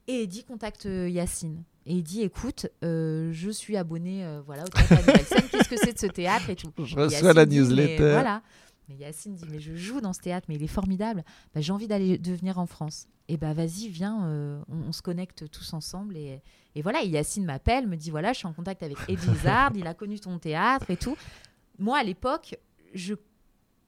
Et 0.08 0.24
Eddie 0.24 0.44
contacte 0.44 0.88
euh, 0.88 1.08
Yacine 1.08 1.64
et 1.86 1.94
il 1.94 2.04
dit 2.04 2.24
écoute, 2.24 2.66
euh, 2.84 3.30
je 3.32 3.52
suis 3.52 3.78
abonné 3.78 4.26
voilà, 4.48 4.64
au 4.64 4.68
théâtre 4.68 5.06
qu'est-ce 5.52 5.70
que 5.70 5.78
c'est 5.78 5.94
de 5.94 6.00
ce 6.00 6.08
théâtre 6.08 6.50
et 6.50 6.56
tout. 6.56 6.72
je 6.84 6.98
Et 6.98 7.02
reçois 7.02 7.34
la 7.34 7.46
dit, 7.46 7.60
newsletter 7.60 8.00
Mais, 8.00 8.12
voilà. 8.12 8.42
Mais 8.88 8.96
Yacine 8.96 9.36
dit 9.36 9.46
mais 9.52 9.60
je 9.60 9.76
joue 9.76 10.02
dans 10.02 10.14
ce 10.14 10.22
théâtre, 10.22 10.48
mais 10.50 10.56
il 10.56 10.64
est 10.64 10.68
formidable. 10.68 11.24
Bah, 11.54 11.62
J'ai 11.62 11.72
envie 11.72 11.88
d'aller 11.88 12.18
de 12.18 12.34
venir 12.34 12.58
en 12.58 12.66
France. 12.66 13.08
Et 13.32 13.38
bah 13.38 13.54
vas-y, 13.54 13.88
viens, 13.90 14.26
euh, 14.26 14.60
on, 14.70 14.90
on 14.90 14.92
se 14.92 15.02
connecte 15.04 15.50
tous 15.52 15.74
ensemble. 15.74 16.18
Et, 16.18 16.42
et 16.76 16.82
voilà, 16.82 17.04
et 17.04 17.08
Yacine 17.08 17.46
m'appelle, 17.46 17.88
me 17.88 17.96
dit 17.96 18.10
voilà, 18.10 18.34
je 18.34 18.40
suis 18.40 18.48
en 18.48 18.54
contact 18.54 18.82
avec 18.84 18.98
Eddie 19.08 19.28
Izzard, 19.36 19.72
il 19.76 19.86
a 19.88 19.94
connu 19.94 20.20
ton 20.20 20.38
théâtre 20.40 20.90
et 20.90 20.98
tout. 20.98 21.16
Moi, 21.78 21.98
à 22.00 22.04
l'époque, 22.04 22.58
je 22.96 23.14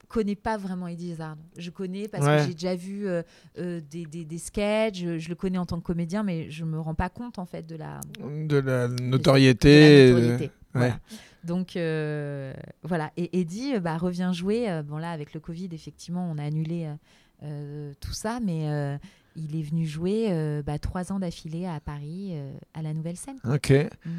connais 0.07 0.35
pas 0.35 0.57
vraiment 0.57 0.87
Eddie 0.87 1.09
Izzard. 1.11 1.37
Je 1.57 1.71
connais 1.71 2.07
parce 2.07 2.23
Ouais. 2.25 2.37
que 2.37 2.43
j'ai 2.47 2.53
déjà 2.53 2.75
vu 2.75 3.07
euh, 3.07 3.23
euh, 3.57 3.81
des, 3.89 4.05
des, 4.05 4.25
des 4.25 4.37
sketchs, 4.37 4.99
je, 4.99 5.17
je 5.19 5.29
le 5.29 5.35
connais 5.35 5.57
en 5.57 5.65
tant 5.65 5.79
que 5.79 5.85
comédien, 5.85 6.21
mais 6.21 6.51
je 6.51 6.63
me 6.63 6.79
rends 6.79 6.93
pas 6.95 7.09
compte 7.09 7.39
en 7.39 7.45
fait 7.45 7.65
de 7.65 7.75
la, 7.77 7.99
De 8.19 8.57
la 8.57 8.87
de 8.89 9.01
notoriété. 9.01 10.07
la 10.07 10.19
notoriété. 10.19 10.43
ouais. 10.45 10.51
Voilà. 10.73 10.99
Donc 11.43 11.75
euh, 11.75 12.53
voilà. 12.83 13.11
Et 13.17 13.39
Eddie 13.39 13.79
bah, 13.79 13.97
revient 13.97 14.29
jouer. 14.33 14.81
bon 14.85 14.97
là, 14.97 15.09
avec 15.11 15.33
le 15.33 15.39
Covid, 15.39 15.69
effectivement, 15.71 16.29
on 16.31 16.37
a 16.37 16.43
annulé 16.43 16.87
tout 17.99 18.13
ça, 18.13 18.39
mais 18.39 18.99
il 19.35 19.57
est 19.59 19.63
venu 19.63 19.85
jouer 19.85 20.27
euh, 20.29 20.61
bah, 20.65 20.77
trois 20.79 21.11
ans 21.11 21.19
d'affilée 21.19 21.65
à 21.65 21.79
Paris, 21.79 22.31
euh, 22.33 22.51
à 22.73 22.81
la 22.81 22.93
Nouvelle 22.93 23.17
Scène. 23.17 23.37
Ok. 23.49 23.71
Mm. 24.05 24.09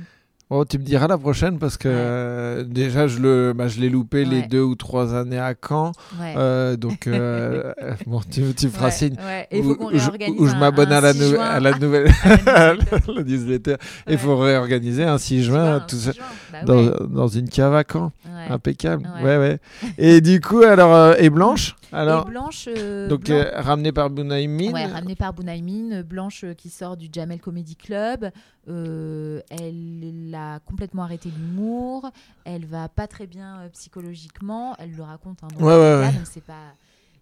Bon, 0.51 0.67
tu 0.67 0.79
me 0.79 0.85
diras 0.85 1.07
la 1.07 1.17
prochaine 1.17 1.59
parce 1.59 1.79
que 1.79 1.89
Ouais. 1.89 1.95
euh, 1.97 2.63
déjà 2.65 3.07
je 3.07 3.21
le, 3.21 3.55
bah, 3.55 3.69
je 3.69 3.81
l'ai 3.81 3.89
loupé 3.89 4.27
les 4.27 4.43
deux 4.43 4.61
ou 4.61 4.75
trois 4.75 5.15
années 5.15 5.39
à 5.39 5.55
Caen, 5.55 5.93
Ouais. 6.21 6.77
Donc 6.77 7.09
bon, 8.07 8.21
tu, 8.31 8.43
tu 8.55 8.69
feras 8.69 8.91
signe. 8.91 9.17
où 9.51 10.47
je- 10.47 10.57
m'abonne 10.57 10.93
à 10.93 11.01
la, 11.01 11.15
6 11.15 11.21
nou- 11.21 11.29
juin 11.37 11.45
à 11.45 11.59
la 11.61 11.79
nouvelle 11.79 12.11
la 12.47 12.75
newsletter. 12.75 13.23
newsletter. 13.25 13.77
Il 14.09 14.19
faut 14.19 14.37
réorganiser 14.37 15.05
un 15.05 15.17
6 15.17 15.43
juin, 15.45 15.77
un 15.77 15.81
tout 15.81 15.97
6 15.97 16.03
ça, 16.05 16.13
juin. 16.13 16.25
Bah 16.53 17.07
dans, 17.09 17.29
une 17.29 17.49
cave 17.49 17.75
à 17.75 17.85
Caen. 17.91 18.13
Impeccable. 18.51 19.09
Ouais, 19.23 19.39
Ouais. 19.39 19.59
Et 19.97 20.21
du 20.21 20.41
coup, 20.43 20.61
alors, 20.61 21.15
et 21.19 21.31
Blanche? 21.31 21.77
Alors, 21.93 22.27
et 22.27 22.31
Blanche. 22.31 22.69
euh, 22.69 23.09
Donc, 23.09 23.29
euh, 23.31 23.51
ramenée 23.55 23.93
par 23.93 24.11
Bounaïmin. 24.11 24.73
Ouais, 24.73 24.87
ramenée 24.87 25.17
par 25.17 25.33
Bounaïmin, 25.33 26.03
Blanche 26.03 26.45
euh, 26.45 26.55
qui 26.55 26.71
sort 26.71 26.97
du 26.97 27.09
Jamel 27.13 27.41
Comedy 27.41 27.77
Club. 27.77 28.31
Euh, 28.69 29.41
elle 29.51 30.35
a 30.35 30.61
complètement 30.61 31.03
arrêté 31.03 31.31
l'humour. 31.31 32.11
Elle 32.45 32.67
va 32.67 32.89
pas 32.89 33.07
très 33.07 33.27
bien 33.27 33.61
euh, 33.61 33.69
psychologiquement. 33.71 34.75
Elle 34.79 34.95
le 34.97 35.03
raconte. 35.03 35.43
Hein, 35.43 35.49
dans 35.59 35.65
Ouais, 35.67 35.73
le 35.75 35.81
ouais, 35.81 35.93
podcast, 35.95 36.13
ouais. 36.13 36.19
donc 36.19 36.27
c'est 36.33 36.45
pas. 36.45 36.73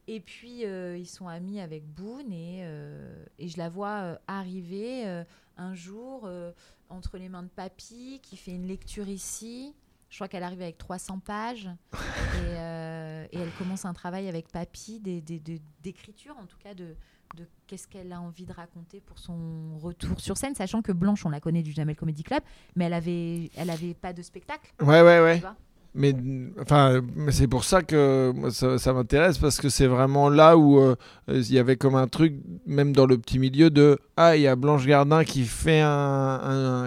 Et 0.09 0.19
puis 0.21 0.65
euh, 0.65 0.97
ils 0.99 1.07
sont 1.07 1.29
amis 1.29 1.61
avec 1.61 1.85
Boone 1.87 2.33
et, 2.33 2.61
euh, 2.63 3.25
et 3.39 3.47
je 3.49 3.59
la 3.59 3.69
vois 3.69 3.89
euh, 4.03 4.17
arriver 4.27 5.07
euh, 5.07 5.23
un 5.57 5.75
jour 5.75 6.23
euh, 6.25 6.51
entre 6.89 7.17
les 7.17 7.29
mains 7.29 7.45
de 7.45 7.49
Papy 7.49 8.19
qui 8.23 8.37
fait 8.37 8.51
une 8.51 8.67
lecture 8.67 9.09
ici. 9.09 9.73
Je 10.11 10.17
crois 10.17 10.29
qu'elle 10.29 10.43
arrive 10.43 10.61
avec 10.61 10.77
300 10.77 11.21
pages 11.21 11.69
et, 11.95 11.99
euh, 12.43 13.27
et 13.31 13.39
elle 13.39 13.51
commence 13.53 13.85
un 13.85 13.93
travail 13.95 14.29
avec 14.29 14.49
Papy 14.49 15.01
d'écriture, 15.01 16.37
en 16.37 16.47
tout 16.47 16.59
cas 16.59 16.75
de, 16.75 16.97
de 17.37 17.47
qu'est-ce 17.69 17.87
qu'elle 17.87 18.13
a 18.13 18.21
envie 18.21 18.45
de 18.45 18.53
raconter 18.53 19.01
pour 19.01 19.19
son 19.19 19.79
retour 19.79 20.21
sur 20.21 20.37
scène, 20.37 20.55
sachant 20.57 20.83
que 20.83 20.91
Blanche, 20.93 21.25
on 21.25 21.31
la 21.31 21.41
connaît 21.41 21.63
du 21.63 21.73
Jamel 21.73 21.95
Comedy 21.95 22.25
Club, 22.25 22.43
mais 22.75 22.87
elle 22.87 22.95
avait, 22.95 23.51
elle 23.57 23.71
avait 23.71 23.95
pas 23.95 24.13
de 24.13 24.23
spectacle. 24.23 24.73
Ouais, 24.81 25.01
ouais, 25.01 25.21
ouais. 25.21 25.37
tu 25.37 25.43
vois? 25.43 25.57
Mais 25.95 26.15
enfin, 26.61 27.01
c'est 27.31 27.49
pour 27.49 27.65
ça 27.65 27.83
que 27.83 28.33
ça, 28.51 28.79
ça 28.79 28.93
m'intéresse 28.93 29.39
parce 29.39 29.61
que 29.61 29.69
c'est 29.69 29.89
vraiment 29.89 30.29
là 30.29 30.57
où 30.57 30.79
euh, 30.79 30.95
il 31.29 31.53
y 31.53 31.59
avait 31.59 31.77
comme 31.77 31.97
un 31.97 32.07
truc, 32.07 32.35
même 32.65 32.93
dans 32.93 33.07
le 33.07 33.19
petit 33.19 33.41
milieu, 33.41 33.71
de 33.71 33.99
ah 34.17 34.37
il 34.37 34.43
y 34.43 34.47
a 34.47 34.55
Blanche 34.55 34.87
Gardin 34.87 35.25
qui 35.25 35.45
fait 35.45 35.81
un, 35.81 35.89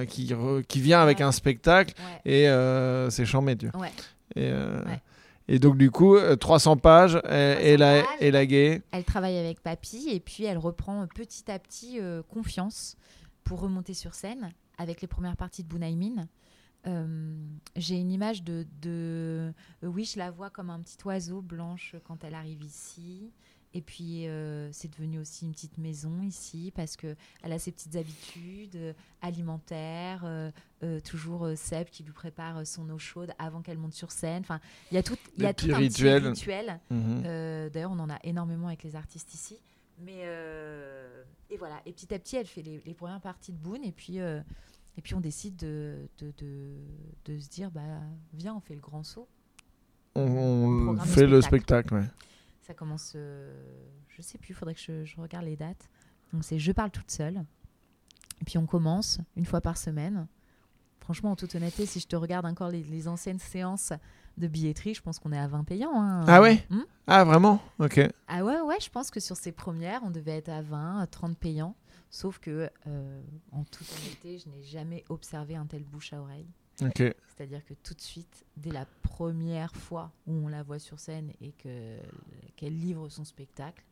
un- 0.02 0.06
qui 0.06 0.28
re- 0.28 0.64
qui 0.64 0.80
vient 0.80 1.02
avec 1.02 1.18
Ouais. 1.18 1.26
un 1.26 1.34
spectacle 1.34 1.94
Ouais, 1.98 2.32
et 2.32 2.48
euh, 2.50 3.10
c'est 3.10 3.26
chambé, 3.26 3.58
tu 3.58 3.68
vois. 3.68 3.82
ouais. 3.82 3.92
Et, 4.36 4.48
euh, 4.52 4.80
et 5.50 5.60
donc 5.60 5.78
du 5.78 5.92
coup, 5.92 6.16
euh, 6.16 6.38
300 6.38 6.78
pages 6.78 7.20
et, 7.30 7.74
et 7.74 7.76
300 7.76 7.78
la 7.78 8.02
pages. 8.04 8.06
et 8.22 8.32
la 8.32 8.46
gay. 8.46 8.82
Elle 8.92 9.04
travaille 9.04 9.38
avec 9.38 9.60
Papy 9.62 10.08
et 10.12 10.22
puis 10.22 10.46
elle 10.46 10.58
reprend 10.58 11.06
petit 11.14 11.52
à 11.52 11.60
petit 11.60 12.00
confiance 12.30 12.96
pour 13.44 13.60
remonter 13.60 13.94
sur 13.94 14.14
scène 14.14 14.54
avec 14.78 15.02
les 15.02 15.08
premières 15.10 15.36
parties 15.36 15.62
de 15.64 15.68
Bounaïmin. 15.68 16.26
Euh, 16.86 17.34
J'ai 17.76 17.96
une 18.00 18.12
image 18.12 18.44
de, 18.44 18.66
de- 18.82 19.54
euh, 19.84 19.88
Oui, 19.88 20.06
je 20.06 20.18
la 20.20 20.32
vois 20.32 20.50
comme 20.50 20.70
un 20.70 20.80
petit 20.82 20.98
oiseau 21.06 21.42
blanche 21.42 21.96
quand 22.06 22.24
elle 22.24 22.36
arrive 22.36 22.62
ici. 22.64 23.32
Et 23.76 23.82
puis, 23.82 24.28
euh, 24.28 24.72
c'est 24.72 24.92
devenu 24.92 25.18
aussi 25.18 25.46
une 25.46 25.52
petite 25.52 25.80
maison 25.80 26.22
ici 26.22 26.72
parce 26.76 26.96
que 26.96 27.16
elle 27.42 27.54
a 27.54 27.58
ses 27.58 27.72
petites 27.72 27.96
habitudes 27.96 28.76
euh, 28.76 28.94
alimentaires. 29.22 30.24
euh, 30.26 30.52
toujours 31.06 31.48
Seb 31.56 31.88
qui 31.90 32.04
lui 32.04 32.12
prépare 32.12 32.68
son 32.68 32.88
eau 32.90 33.00
chaude 33.00 33.32
avant 33.40 33.62
qu'elle 33.62 33.78
monte 33.80 33.94
sur 33.94 34.12
scène. 34.12 34.42
Enfin, 34.42 34.60
il 34.92 34.96
y 34.96 34.98
a 34.98 35.04
tout, 35.04 35.18
il 35.38 35.44
y 35.44 35.46
a 35.48 35.54
tout 35.54 35.66
un 35.74 35.80
petit 35.80 36.04
rituel. 36.32 36.80
Mhm. 36.92 37.22
D'ailleurs, 37.72 37.92
on 37.92 38.00
en 38.00 38.10
a 38.10 38.20
énormément 38.24 38.68
avec 38.68 38.84
les 38.84 38.96
artistes 38.98 39.34
ici. 39.34 39.58
Mais 40.00 40.24
et 41.50 41.58
voilà. 41.58 41.82
Et 41.86 41.94
petit 41.94 42.14
à 42.14 42.20
petit, 42.20 42.36
elle 42.36 42.46
fait 42.48 42.62
les, 42.64 42.82
les 42.86 42.94
premières 42.94 43.22
parties 43.22 43.54
de 43.54 43.58
Boone. 43.58 43.84
Et 43.86 43.92
puis, 43.94 44.20
et 44.98 45.02
puis 45.02 45.16
on 45.16 45.20
décide 45.22 45.56
de, 45.58 46.08
de, 46.20 46.34
de, 46.38 46.76
de 47.26 47.40
se 47.40 47.50
dire 47.50 47.72
bah, 47.72 47.82
viens, 48.34 48.56
on 48.56 48.60
fait 48.60 48.76
le 48.76 48.82
grand 48.82 49.04
saut. 49.04 49.28
On, 50.16 50.96
fait 51.06 51.22
le 51.26 51.32
le 51.38 51.42
spectacle. 51.42 51.94
ouais. 51.96 52.06
Ça 52.62 52.74
commence, 52.74 53.14
euh, 53.16 53.52
je 54.10 54.22
sais 54.22 54.38
plus, 54.38 54.52
il 54.52 54.56
faudrait 54.56 54.76
que 54.76 54.80
je, 54.80 55.04
je 55.04 55.20
regarde 55.20 55.46
les 55.46 55.56
dates. 55.58 55.90
Donc, 56.32 56.44
c'est 56.44 56.60
Je 56.60 56.72
parle 56.72 56.92
toute 56.92 57.12
seule. 57.12 57.44
Et 58.42 58.46
puis, 58.46 58.58
on 58.58 58.66
commence 58.66 59.20
une 59.36 59.46
fois 59.46 59.60
par 59.62 59.78
semaine. 59.78 60.28
Franchement, 61.02 61.32
en 61.32 61.36
toute 61.36 61.54
honnêteté, 61.56 61.86
si 61.86 62.00
je 62.00 62.08
te 62.08 62.16
regarde 62.16 62.46
encore 62.46 62.70
les, 62.70 62.84
les 62.84 63.08
anciennes 63.10 63.40
séances 63.40 63.92
de 64.38 64.48
billetterie, 64.48 64.94
je 64.94 65.02
pense 65.02 65.20
qu'on 65.20 65.34
est 65.34 65.38
à 65.38 65.48
20 65.48 65.64
payants. 65.66 66.02
hein. 66.02 66.24
Ah 66.28 66.42
ouais? 66.42 66.66
Hmm? 66.70 66.84
Ah 67.08 67.24
vraiment? 67.26 67.60
Ok. 67.80 68.00
Ah 68.28 68.44
ouais, 68.46 68.62
ouais, 68.62 68.78
je 68.80 68.90
pense 68.90 69.12
que 69.12 69.20
sur 69.20 69.36
ces 69.36 69.52
premières, 69.52 70.02
on 70.04 70.12
devait 70.12 70.38
être 70.38 70.50
à 70.50 70.62
20, 70.62 71.00
à 71.00 71.08
30 71.08 71.38
payants. 71.38 71.76
Sauf 72.16 72.38
que, 72.38 72.70
euh, 72.86 73.22
en 73.52 73.64
toute 73.64 73.88
honnêteté, 73.92 74.38
je 74.38 74.48
n'ai 74.48 74.62
jamais 74.62 75.04
observé 75.10 75.56
un 75.56 75.66
tel 75.66 75.84
bouche 75.84 76.14
à 76.14 76.22
oreille. 76.22 76.46
C'est-à-dire 76.76 77.66
que 77.66 77.74
tout 77.74 77.96
de 77.96 78.02
suite, 78.02 78.46
dès 78.56 78.70
la 78.70 78.86
première 79.02 79.74
fois 79.76 80.12
où 80.28 80.34
on 80.34 80.48
la 80.48 80.62
voit 80.62 80.78
sur 80.78 81.00
scène 81.00 81.32
et 81.42 81.52
que 81.54 81.98
qu'elle 82.56 82.80
livre 82.80 83.10
son 83.10 83.24
spectacle, 83.24 83.84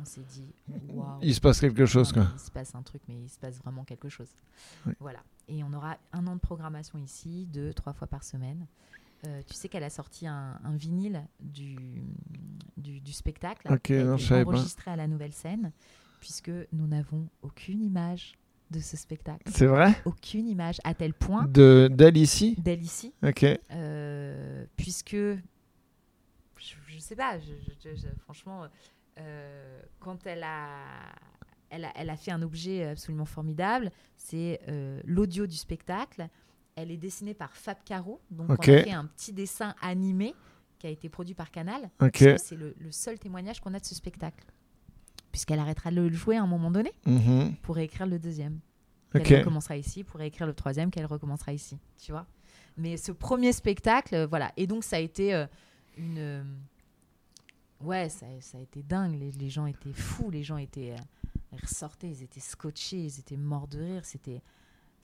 on 0.00 0.04
s'est 0.04 0.22
dit 0.22 0.52
waouh. 0.92 1.18
Il 1.22 1.34
se 1.34 1.40
passe 1.40 1.58
quelque 1.60 1.84
chose 1.84 2.12
quoi. 2.12 2.28
Il 2.34 2.38
se 2.40 2.50
passe 2.52 2.76
un 2.76 2.82
truc, 2.82 3.02
mais 3.08 3.16
il 3.16 3.28
se 3.28 3.40
passe 3.40 3.58
vraiment 3.58 3.82
quelque 3.82 4.08
chose. 4.08 4.30
Voilà. 5.00 5.24
Et 5.48 5.64
on 5.64 5.72
aura 5.72 5.98
un 6.12 6.28
an 6.28 6.36
de 6.36 6.40
programmation 6.40 6.96
ici, 7.00 7.46
deux, 7.52 7.74
trois 7.74 7.92
fois 7.92 8.06
par 8.06 8.22
semaine. 8.22 8.66
Euh, 9.26 9.42
tu 9.48 9.54
sais 9.54 9.68
qu'elle 9.68 9.84
a 9.84 9.90
sorti 9.90 10.28
un, 10.28 10.60
un 10.62 10.76
vinyle 10.76 11.24
du, 11.40 12.04
du, 12.76 13.00
du 13.00 13.12
spectacle 13.12 13.66
Ok, 13.72 13.80
qui 13.82 13.94
a 13.94 14.04
non, 14.04 14.16
pas. 14.16 14.44
enregistré 14.44 14.90
à 14.92 14.96
la 14.96 15.08
nouvelle 15.08 15.32
scène, 15.32 15.72
puisque 16.24 16.50
nous 16.72 16.86
n'avons 16.86 17.28
aucune 17.42 17.82
image 17.82 18.32
de 18.70 18.80
ce 18.80 18.96
spectacle. 18.96 19.42
C'est 19.54 19.66
vrai 19.66 19.92
Aucune 20.06 20.48
image, 20.48 20.80
à 20.82 20.94
tel 20.94 21.12
point 21.12 21.44
De 21.46 21.86
d'elle 21.92 22.16
ici 22.16 22.54
d'elle 22.56 22.82
ici, 22.82 23.12
Ok. 23.22 23.44
euh, 23.72 24.64
puisque 24.74 25.12
je, 25.16 25.36
je 26.86 26.98
sais 26.98 27.14
pas, 27.14 27.38
je, 27.38 27.44
je- 27.44 27.90
je- 27.90 27.94
je- 27.96 28.14
franchement, 28.22 28.64
euh, 29.18 29.82
quand 30.00 30.26
elle 30.26 30.42
a, 30.44 30.78
elle 31.68 31.84
a, 31.84 31.92
elle 31.94 32.08
a 32.08 32.16
fait 32.16 32.30
un 32.30 32.40
objet 32.40 32.84
absolument 32.88 33.26
formidable, 33.26 33.90
c'est 34.16 34.60
euh, 34.68 35.00
l'audio 35.04 35.46
du 35.46 35.56
spectacle. 35.56 36.26
Elle 36.74 36.90
est 36.90 36.96
dessinée 36.96 37.34
par 37.34 37.52
Fab 37.54 37.76
Caro, 37.84 38.18
donc 38.30 38.48
Ok. 38.50 38.64
on 38.68 38.72
a 38.72 38.82
fait 38.82 38.90
un 38.92 39.04
petit 39.04 39.34
dessin 39.34 39.74
animé 39.82 40.34
qui 40.78 40.86
a 40.86 40.90
été 40.90 41.10
produit 41.10 41.34
par 41.34 41.50
Canal. 41.50 41.82
Ok. 42.00 42.18
parce 42.18 42.18
que 42.18 42.36
C'est 42.38 42.56
le, 42.56 42.74
le 42.78 42.90
seul 42.92 43.18
témoignage 43.18 43.60
qu'on 43.60 43.74
a 43.74 43.78
de 43.78 43.84
ce 43.84 43.94
spectacle, 43.94 44.42
puisqu'elle 45.34 45.58
arrêtera 45.58 45.90
de 45.90 45.96
le 45.96 46.12
jouer 46.12 46.36
à 46.36 46.44
un 46.44 46.46
moment 46.46 46.70
donné 46.70 46.92
Mhm. 47.06 47.56
pour 47.62 47.74
réécrire 47.74 48.06
le 48.06 48.20
deuxième. 48.20 48.60
Qu'elle 49.12 49.38
recommencera 49.40 49.76
ici 49.76 50.04
pour 50.04 50.20
écrire 50.20 50.46
le 50.46 50.54
troisième, 50.54 50.92
qu'elle 50.92 51.06
recommencera 51.06 51.52
ici, 51.52 51.76
tu 51.98 52.12
vois. 52.12 52.24
Mais 52.76 52.96
ce 52.96 53.10
premier 53.10 53.52
spectacle, 53.52 54.14
euh, 54.14 54.26
voilà. 54.28 54.52
Et 54.56 54.68
donc, 54.68 54.84
ça 54.84 54.94
a 54.94 55.00
été 55.00 55.34
euh, 55.34 55.46
une. 55.96 56.18
euh, 56.18 56.42
ouais, 57.80 58.08
ça, 58.08 58.26
ça 58.40 58.58
a 58.58 58.60
été 58.60 58.80
dingue. 58.84 59.18
Les, 59.18 59.32
les 59.32 59.50
gens 59.50 59.66
étaient 59.66 59.92
fous. 59.92 60.30
Les 60.30 60.44
gens 60.44 60.56
étaient. 60.56 60.94
ils 61.52 61.60
ressortaient, 61.60 62.08
ils 62.10 62.22
étaient 62.22 62.38
scotchés, 62.40 63.00
ils 63.04 63.18
étaient 63.18 63.36
morts 63.36 63.66
de 63.66 63.78
rire. 63.80 64.04
C'était. 64.04 64.40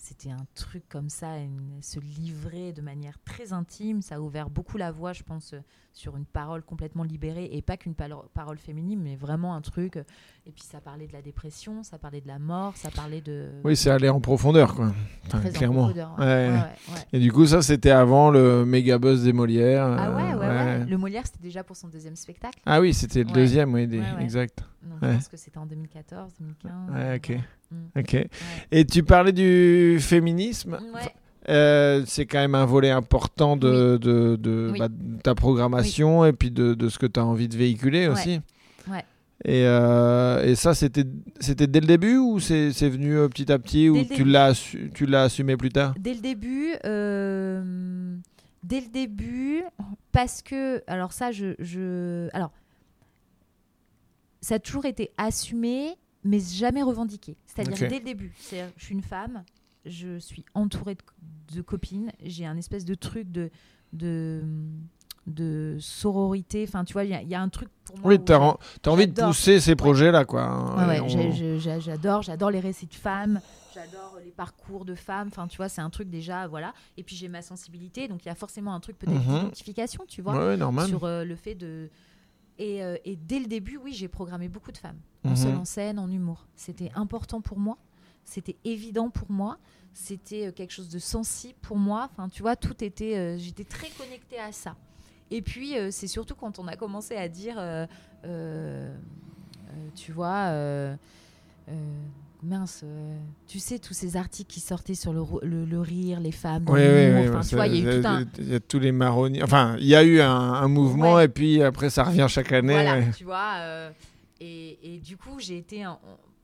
C'était 0.03 0.31
un 0.31 0.47
truc 0.55 0.83
comme 0.89 1.11
ça, 1.11 1.37
une- 1.37 1.83
se 1.83 2.01
livrer 2.01 2.73
de 2.73 2.81
manière 2.81 3.19
très 3.23 3.53
intime. 3.53 4.01
Ça 4.01 4.15
a 4.15 4.21
ouvert 4.21 4.49
beaucoup 4.49 4.79
la 4.79 4.91
voie, 4.91 5.13
je 5.13 5.23
pense, 5.23 5.53
euh, 5.53 5.61
sur 5.93 6.17
une 6.17 6.25
parole 6.25 6.63
complètement 6.63 7.03
libérée 7.03 7.51
et 7.53 7.61
pas 7.61 7.77
qu'une 7.77 7.95
parole 7.95 8.57
féminine, 8.57 8.99
mais 9.03 9.15
vraiment 9.15 9.55
un 9.55 9.61
truc. 9.61 9.97
euh, 9.99 10.05
Et 10.47 10.53
puis 10.53 10.63
ça 10.63 10.81
parlait 10.81 11.07
de 11.07 11.13
la 11.13 11.21
dépression, 11.21 11.83
ça 11.83 11.99
parlait 11.99 12.23
de 12.23 12.29
la 12.29 12.39
mort, 12.39 12.75
ça 12.79 12.91
parlait 12.91 13.21
de. 13.21 13.51
Oui, 13.63 13.77
c'est 13.77 13.91
aller 13.91 14.09
en 14.09 14.21
profondeur 14.21 14.75
quoi. 14.75 14.87
Enfin, 15.27 15.41
Très 15.41 15.51
en 15.51 15.53
clairement. 15.53 15.83
profondeur, 15.83 16.15
ouais. 16.19 16.25
Ouais. 16.25 16.49
Ouais, 16.49 16.55
ouais, 16.55 16.95
ouais. 16.95 17.07
Et 17.13 17.21
du 17.21 17.31
coup, 17.31 17.45
ça 17.47 17.61
c'était 17.61 17.91
avant 17.91 18.31
le 18.31 18.65
méga 18.65 18.99
buzz 18.99 19.23
des 19.23 19.35
Molières. 19.35 19.85
Ah 19.85 20.15
ouais, 20.17 20.33
euh, 20.33 20.39
ouais, 20.39 20.49
ouais. 20.81 20.87
Le 20.87 20.97
Molière, 20.97 21.27
c'était 21.27 21.43
déjà 21.43 21.63
pour 21.63 21.77
son 21.77 21.89
deuxième 21.89 22.17
spectacle. 22.17 22.59
Ah 22.65 22.81
oui, 22.81 22.95
c'était 22.95 23.23
le 23.23 23.31
deuxième, 23.33 23.75
oui, 23.75 23.87
des- 23.87 24.03
exact. 24.21 24.65
Donc 24.83 24.99
je 25.03 25.09
pense 25.15 25.29
que 25.29 25.37
c'était 25.37 25.59
en 25.59 25.67
2014, 25.67 26.33
2015. 26.41 26.91
Ouais, 26.91 27.17
ok. 27.17 27.39
Mm. 27.71 27.99
Ok. 28.01 28.27
Et 28.73 28.85
tu 28.85 29.03
parlais 29.03 29.33
du 29.33 29.99
féminisme. 30.01 30.79
Ouais. 30.95 31.01
Euh, 31.49 32.03
c'est 32.07 32.27
quand 32.27 32.39
même 32.39 32.55
un 32.55 32.67
volet 32.67 32.91
important 32.91 33.57
de, 33.57 33.97
de, 33.97 34.37
de, 34.37 34.71
Oui. 34.73 34.79
bah, 34.79 34.89
de 34.89 35.21
ta 35.23 35.35
programmation 35.35 36.25
et 36.25 36.33
puis 36.33 36.51
de, 36.51 36.77
ce 36.89 36.99
que 36.99 37.07
tu 37.07 37.19
as 37.19 37.25
envie 37.25 37.49
de 37.49 37.57
véhiculer 37.57 38.07
Ouais. 38.09 38.13
aussi. 38.13 38.41
Ouais. 38.89 39.05
Et, 39.45 39.63
euh, 39.65 40.45
et 40.45 40.55
ça, 40.55 40.75
c'était 40.75 41.05
c'était 41.41 41.67
dès 41.67 41.81
le 41.81 41.87
début 41.87 42.19
ou 42.19 42.41
c'est 42.41 42.73
c'est 42.73 42.91
venu 42.91 43.17
euh, 43.17 43.29
petit 43.29 43.51
à 43.51 43.59
petit 43.59 43.89
ou 43.89 43.95
Dès 43.95 44.15
tu 44.15 44.25
l'as 44.25 44.53
assu- 44.53 44.91
tu 44.93 45.07
l'as 45.07 45.23
assumé 45.23 45.57
plus 45.57 45.71
tard? 45.71 45.95
Dès 45.99 46.13
le 46.13 46.21
début, 46.21 46.73
dès 48.63 48.81
le 48.81 48.93
début, 48.93 49.63
parce 50.13 50.43
que, 50.43 50.83
alors 50.87 51.13
ça, 51.15 51.33
je, 51.33 51.55
je, 51.59 52.29
alors, 52.35 52.53
ça 54.43 54.57
a 54.57 54.59
toujours 54.59 54.85
été 54.85 55.11
assumé, 55.17 55.97
mais 56.25 56.41
jamais 56.41 56.83
revendiqué. 56.83 57.37
C'est-à-dire 57.47 57.89
dès 57.89 57.99
le 57.99 58.05
début. 58.05 58.33
C'est-à-dire, 58.39 58.73
je 58.77 58.85
suis 58.85 58.95
une 58.95 59.03
femme, 59.03 59.45
je 59.87 60.19
suis 60.19 60.45
entourée 60.55 60.95
de, 60.97 61.57
de 61.57 61.63
copines, 61.63 62.13
j'ai 62.23 62.47
un 62.47 62.57
espèce 62.57 62.85
de 62.85 62.95
truc 62.95 63.31
de, 63.31 63.51
de, 63.93 64.43
de 65.27 65.77
sororité. 65.81 66.65
Enfin, 66.69 66.85
tu 66.85 66.93
vois, 66.93 67.05
il 67.05 67.11
y, 67.11 67.15
a- 67.15 67.23
il 67.23 67.29
y 67.29 67.35
a 67.35 67.41
un 67.41 67.49
truc 67.49 67.69
pour 67.85 67.97
moi. 67.99 68.09
Oui, 68.09 68.15
où 68.17 68.25
tu 68.25 68.33
as, 68.33 68.57
j'ai- 68.85 68.91
envie 68.91 69.07
de 69.07 69.23
pousser 69.23 69.61
ces 69.61 69.77
projets-là, 69.77 70.25
quoi. 70.25 70.77
Ouais, 70.77 70.87
ouais, 70.87 71.01
on- 71.01 71.79
j'adore, 71.79 72.23
j'adore 72.23 72.51
les 72.51 72.61
récits 72.61 72.87
de 72.87 72.95
femmes, 72.95 73.41
j'adore 73.75 74.19
les 74.25 74.31
parcours 74.31 74.85
de 74.85 74.95
femmes. 74.95 75.29
Enfin, 75.29 75.47
tu 75.47 75.57
vois, 75.57 75.69
c'est 75.69 75.81
un 75.81 75.91
truc 75.91 76.09
déjà, 76.11 76.47
voilà. 76.49 76.73
Et 76.97 77.03
puis 77.03 77.17
j'ai 77.17 77.29
ma 77.29 77.43
sensibilité, 77.43 78.09
donc 78.09 78.25
il 78.25 78.29
y 78.29 78.31
a 78.31 78.35
forcément 78.35 78.75
un 78.75 78.81
truc 78.81 78.99
peut-être 78.99 79.15
Mhm. 79.15 79.39
d'identification, 79.39 80.05
tu 80.09 80.23
vois, 80.23 80.57
normal. 80.57 80.89
sur 80.89 81.05
euh, 81.05 81.25
le 81.25 81.37
fait 81.37 81.55
de. 81.55 81.89
Et, 82.63 82.85
euh, 82.85 82.97
et 83.07 83.17
dès 83.17 83.39
le 83.41 83.47
début, 83.47 83.79
oui, 83.79 83.93
j'ai 83.95 84.07
programmé 84.07 84.49
beaucoup 84.49 84.71
de 84.71 84.77
femmes, 84.77 84.99
en 85.25 85.31
Mhm. 85.31 85.37
seule 85.37 85.57
en 85.57 85.65
scène, 85.65 85.99
en 85.99 86.11
humour. 86.11 86.47
C'était 86.57 86.93
important 86.95 87.41
pour 87.41 87.59
moi, 87.59 87.79
c'était 88.25 88.57
évident 88.65 89.09
pour 89.09 89.31
moi, 89.33 89.59
c'était 89.95 90.49
euh, 90.49 90.53
quelque 90.53 90.73
chose 90.73 90.91
de 90.91 90.99
sensible 90.99 91.59
pour 91.63 91.79
moi. 91.79 92.09
Enfin, 92.13 92.29
tu 92.29 92.43
vois, 92.43 92.57
tout 92.57 92.85
était. 92.85 93.17
euh, 93.17 93.39
J'étais 93.39 93.65
très 93.65 93.89
connectée 93.91 94.39
à 94.39 94.53
ça. 94.53 94.77
Et 95.31 95.41
puis, 95.43 95.79
euh, 95.79 95.91
c'est 95.91 96.07
surtout 96.07 96.35
quand 96.35 96.59
on 96.59 96.67
a 96.69 96.77
commencé 96.77 97.17
à 97.17 97.29
dire, 97.29 97.57
tu 99.95 100.13
vois, 100.13 100.97
mince, 102.43 102.83
euh, 102.85 103.19
tu 103.47 103.59
sais, 103.59 103.79
tous 103.79 103.93
ces 103.95 104.17
articles 104.17 104.51
qui 104.53 104.61
sortaient 104.61 104.95
sur 104.95 105.13
le, 105.13 105.21
ro- 105.21 105.41
le- 105.43 105.65
le 105.65 105.81
rire, 105.81 106.21
les 106.21 106.33
femmes, 106.33 106.65
Oui, 106.69 106.81
oui, 106.81 107.29
enfin, 107.29 107.41
oui. 107.41 107.47
tu 107.49 107.55
vois, 107.55 107.67
il 107.67 107.77
y 107.85 107.89
a 107.89 107.97
eu 107.99 108.01
tout 108.01 108.09
un... 108.09 108.25
Il 108.39 108.49
y 108.49 108.55
a 108.55 108.61
tous 108.61 108.79
les 108.79 108.93
marronniers. 108.93 109.43
Enfin, 109.43 109.77
il 109.79 109.87
y 109.87 109.95
a 109.95 110.03
eu 110.03 110.21
un, 110.21 110.31
un 110.31 110.69
mouvement 110.69 111.15
Ouais. 111.17 111.27
et 111.27 111.29
puis 111.29 111.63
après, 111.63 111.91
ça 111.91 112.05
revient 112.05 112.27
chaque 112.29 112.53
année. 112.53 112.73
Voilà, 112.73 112.99
ouais. 112.99 113.11
tu 113.17 113.25
vois. 113.25 113.55
euh, 113.59 113.91
et, 114.41 114.95
et 114.95 114.99
du 115.01 115.17
coup, 115.17 115.39
j'ai 115.39 115.59
été 115.59 115.85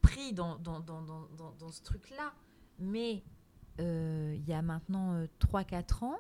pris 0.02 0.32
dans, 0.32 0.56
dans, 0.58 0.80
dans, 0.80 1.00
dans, 1.02 1.26
dans- 1.38 1.54
dans 1.58 1.70
ce 1.72 1.82
truc-là. 1.82 2.32
Mais 2.78 3.22
euh, 3.80 4.34
il 4.36 4.46
y 4.48 4.52
a 4.52 4.60
maintenant 4.62 5.14
3-4 5.52 6.04
ans, 6.04 6.16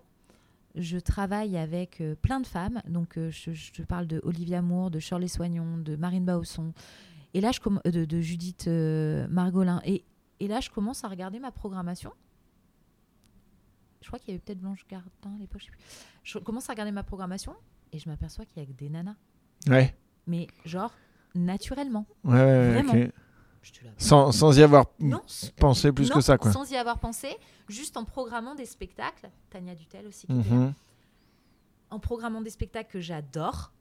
je 0.74 0.98
travaille 0.98 1.56
avec 1.56 2.02
plein 2.22 2.40
de 2.40 2.46
femmes. 2.46 2.80
Donc, 2.88 3.18
je, 3.30 3.50
je 3.52 3.82
parle 3.82 4.06
de 4.06 4.20
Olivia 4.24 4.62
Moore, 4.62 4.90
de 4.90 4.98
Shirley 4.98 5.28
Soignon, 5.28 5.78
de 5.78 5.96
Marine 5.96 6.24
Bausson. 6.24 6.72
Et 7.36 7.42
là, 7.42 7.52
je 7.52 7.60
euh, 7.68 7.90
de, 7.90 8.06
de 8.06 8.20
Judith 8.22 8.64
euh, 8.66 9.26
Margolin. 9.28 9.82
Et, 9.84 10.06
et 10.40 10.48
là, 10.48 10.60
je 10.60 10.70
commence 10.70 11.04
à 11.04 11.08
regarder 11.08 11.38
ma 11.38 11.52
programmation. 11.52 12.10
Je 14.00 14.06
crois 14.06 14.18
qu'il 14.18 14.30
y 14.30 14.30
avait 14.32 14.38
peut-être 14.40 14.60
Blanche 14.60 14.86
Gardin 14.88 15.34
à 15.34 15.38
l'époque. 15.38 15.60
Je, 15.60 15.66
sais 15.66 15.70
plus. 15.70 15.80
je 16.22 16.38
commence 16.38 16.70
à 16.70 16.72
regarder 16.72 16.92
ma 16.92 17.02
programmation 17.02 17.54
et 17.92 17.98
je 17.98 18.08
m'aperçois 18.08 18.46
qu'il 18.46 18.62
y 18.62 18.64
a 18.64 18.66
que 18.66 18.72
des 18.72 18.88
nanas 18.88 19.16
Ouais, 19.68 19.94
mais 20.26 20.46
genre 20.64 20.94
naturellement. 21.34 22.06
ouais, 22.24 22.32
ouais, 22.32 22.72
Vraiment. 22.72 23.10
Sans, 23.98 24.32
sans 24.32 24.56
y 24.56 24.62
avoir 24.62 24.86
Non, 24.98 25.20
pensé 25.58 25.92
plus 25.92 26.08
non, 26.08 26.14
que 26.14 26.20
ça, 26.22 26.38
quoi. 26.38 26.52
Sans 26.52 26.70
y 26.70 26.76
avoir 26.76 26.98
pensé, 27.00 27.36
juste 27.68 27.98
en 27.98 28.06
programmant 28.06 28.54
des 28.54 28.64
spectacles. 28.64 29.28
Tania 29.50 29.74
Dutel 29.74 30.06
aussi. 30.06 30.26
Qui. 30.26 30.32
Mhm. 30.32 30.72
En 31.90 31.98
programmant 31.98 32.40
des 32.40 32.50
spectacles 32.50 32.90
que 32.92 33.00
j'adore. 33.00 33.72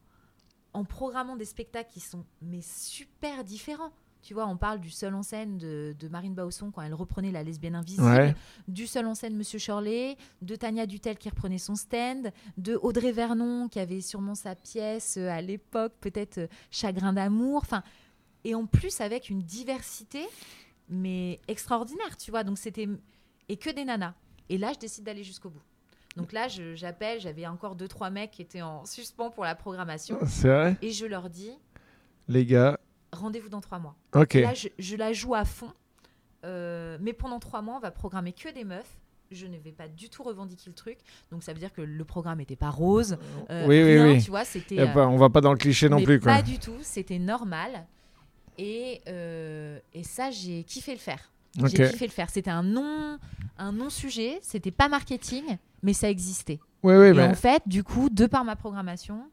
En 0.75 0.83
programmant 0.83 1.35
des 1.35 1.45
spectacles 1.45 1.89
qui 1.91 1.99
sont 2.01 2.25
mais 2.41 2.61
super 2.61 3.43
différents. 3.43 3.91
Tu 4.21 4.33
vois, 4.33 4.47
on 4.47 4.57
parle 4.57 4.79
du 4.79 4.89
seul 4.89 5.13
en 5.13 5.21
scène 5.21 5.59
de, 5.59 5.95
de 5.99 6.07
Marine 6.07 6.33
Bausson 6.33 6.71
quand 6.71 6.81
elle 6.81 6.95
reprenait 6.95 7.31
La 7.31 7.43
lesbienne 7.43 7.75
invisible, 7.75 8.07
Ouais. 8.07 8.35
du 8.67 8.87
seul 8.87 9.05
en 9.05 9.13
scène 9.13 9.35
Monsieur 9.37 9.59
Shirley, 9.59 10.17
de 10.41 10.55
Tania 10.55 10.87
Dutel 10.87 11.17
qui 11.19 11.29
reprenait 11.29 11.59
son 11.59 11.75
stand, 11.75 12.31
de 12.57 12.75
Audrey 12.81 13.11
Vernon 13.11 13.67
qui 13.69 13.79
avait 13.79 14.01
sûrement 14.01 14.33
sa 14.33 14.55
pièce 14.55 15.17
euh, 15.17 15.29
à 15.29 15.41
l'époque, 15.41 15.93
peut-être 16.01 16.39
euh, 16.39 16.47
Chagrin 16.71 17.13
d'amour. 17.13 17.61
Enfin, 17.61 17.83
et 18.43 18.55
en 18.55 18.65
plus 18.65 18.99
avec 18.99 19.29
une 19.29 19.43
diversité 19.43 20.25
mais 20.89 21.39
extraordinaire, 21.47 22.17
tu 22.17 22.31
vois. 22.31 22.43
Donc 22.43 22.57
c'était 22.57 22.87
et 23.47 23.57
que 23.57 23.69
des 23.69 23.85
nanas. 23.85 24.15
Et 24.49 24.57
là, 24.57 24.73
je 24.73 24.79
décide 24.79 25.03
d'aller 25.03 25.23
jusqu'au 25.23 25.49
bout. 25.51 25.61
Donc 26.15 26.31
là, 26.31 26.47
j'appelle, 26.47 27.19
j'avais 27.19 27.45
encore 27.45 27.75
deux 27.75 27.87
trois 27.87 28.09
mecs 28.09 28.31
qui 28.31 28.41
étaient 28.41 28.61
en 28.61 28.85
suspens 28.85 29.29
pour 29.31 29.43
la 29.43 29.53
programmation 29.55 30.17
C'est 30.27 30.47
vrai 30.47 30.77
et 30.81 30.91
je 30.91 31.05
leur 31.05 31.29
dis 31.29 31.51
Les 32.27 32.45
gars, 32.45 32.79
rendez-vous 33.11 33.49
dans 33.49 33.61
trois 33.61 33.79
mois. 33.79 33.95
ok. 34.13 34.35
Et 34.35 34.41
Là, 34.41 34.53
je, 34.53 34.69
je 34.79 34.95
la 34.95 35.11
joue 35.13 35.35
à 35.35 35.43
fond. 35.45 35.71
Euh, 36.45 36.97
mais 37.01 37.13
pendant 37.13 37.39
trois 37.39 37.61
mois, 37.61 37.75
on 37.75 37.79
va 37.79 37.91
programmer 37.91 38.31
que 38.33 38.53
des 38.53 38.63
meufs. 38.63 38.97
Je 39.31 39.47
ne 39.47 39.57
vais 39.57 39.71
pas 39.71 39.87
du 39.87 40.09
tout 40.09 40.21
revendiquer 40.21 40.65
le 40.69 40.75
truc. 40.75 40.99
Donc 41.31 41.41
ça 41.43 41.51
veut 41.51 41.59
dire 41.59 41.73
que 41.73 41.81
le 41.81 42.05
programme 42.05 42.37
n'était 42.37 42.55
pas 42.55 42.69
rose. 42.69 43.17
euh, 43.49 43.65
oui, 43.67 43.81
oui, 43.83 43.93
rien, 43.95 44.11
oui. 44.13 44.23
Tu 44.23 44.29
vois, 44.29 44.45
c'était. 44.45 44.79
Euh, 44.79 45.07
on 45.07 45.17
va 45.17 45.29
pas 45.29 45.41
dans 45.41 45.51
le 45.51 45.57
cliché 45.57 45.89
non 45.89 46.01
plus, 46.03 46.19
quoi. 46.19 46.35
Pas 46.35 46.41
du 46.43 46.59
tout. 46.59 46.77
C'était 46.83 47.17
normal. 47.19 47.87
Et, 48.57 49.01
euh, 49.09 49.79
et 49.93 50.03
ça, 50.03 50.29
j'ai 50.31 50.63
kiffé 50.63 50.91
le 50.93 50.99
faire. 50.99 51.31
J'ai 51.57 51.89
kiffé 51.89 52.05
le 52.05 52.11
faire. 52.11 52.29
C'était 52.29 52.51
un 52.51 52.63
non, 52.63 53.17
un 53.57 53.71
non 53.71 53.89
sujet. 53.89 54.39
C'était 54.41 54.71
pas 54.71 54.89
marketing, 54.89 55.43
mais 55.83 55.93
ça 55.93 56.09
existait. 56.09 56.59
Oui, 56.83 56.95
oui, 56.95 57.07
et 57.07 57.13
mais 57.13 57.23
en 57.23 57.33
fait, 57.33 57.63
du 57.65 57.83
coup, 57.83 58.09
de 58.09 58.25
par 58.25 58.43
ma 58.43 58.55
programmation, 58.55 59.23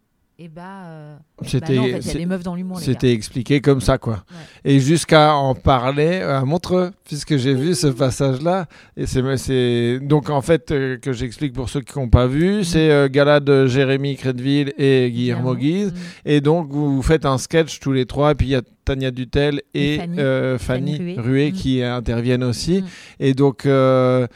et 0.44 0.48
bah, 0.48 0.62
euh, 0.86 1.16
bah 1.40 1.46
c'était 1.46 1.74
non, 1.76 1.82
en 1.82 1.84
fait, 1.84 1.88
il 1.90 1.94
y 1.94 1.98
a 1.98 2.02
c'est- 2.02 2.18
des 2.18 2.26
meufs 2.26 2.42
dans 2.42 2.54
l'humour, 2.56 2.78
les 2.80 2.86
gars. 2.86 2.92
c'était 2.92 3.12
expliqué 3.12 3.60
comme 3.60 3.80
ça, 3.80 3.98
quoi. 3.98 4.24
Ouais. 4.64 4.72
Et 4.72 4.80
jusqu'à 4.80 5.34
en 5.34 5.54
parler 5.54 6.20
à 6.20 6.44
Montreux, 6.44 6.90
puisque 7.04 7.36
j'ai 7.36 7.54
vu 7.54 7.74
ce 7.74 7.86
passage-là. 7.86 8.66
Et 8.96 9.06
c'est, 9.06 10.00
donc 10.00 10.30
en 10.30 10.42
fait 10.42 10.70
euh, 10.72 10.96
que 10.98 11.12
j'explique 11.12 11.52
pour 11.52 11.68
ceux 11.68 11.80
qui 11.80 11.98
n'ont 11.98 12.08
pas 12.08 12.26
vu, 12.26 12.64
c'est 12.64 12.90
euh, 12.90 13.08
gala 13.08 13.40
de 13.40 13.66
Jérémy 13.66 14.16
Crédville 14.16 14.72
et 14.78 15.10
Guillermo 15.12 15.54
Guise. 15.54 15.92
Mm. 15.92 15.96
Et 16.24 16.40
donc 16.40 16.70
vous, 16.72 17.00
faites 17.02 17.24
un 17.24 17.38
sketch 17.38 17.78
tous 17.80 17.92
les 17.92 18.06
trois, 18.06 18.32
et 18.32 18.34
puis 18.34 18.48
il 18.48 18.50
y 18.50 18.56
a 18.56 18.62
Tania 18.84 19.10
Dutel 19.12 19.60
et, 19.74 19.94
Et 19.94 19.98
Fanny. 19.98 20.18
euh, 20.18 20.58
Fanny, 20.58 20.96
Fanny 20.96 21.14
Rué. 21.14 21.22
Rué 21.22 21.50
Mm. 21.50 21.54
qui 21.54 21.82
interviennent 21.82 22.42
aussi. 22.44 22.82
Mm. 22.82 22.86
Et 23.20 23.34
donc 23.34 23.66
euh, 23.66 24.26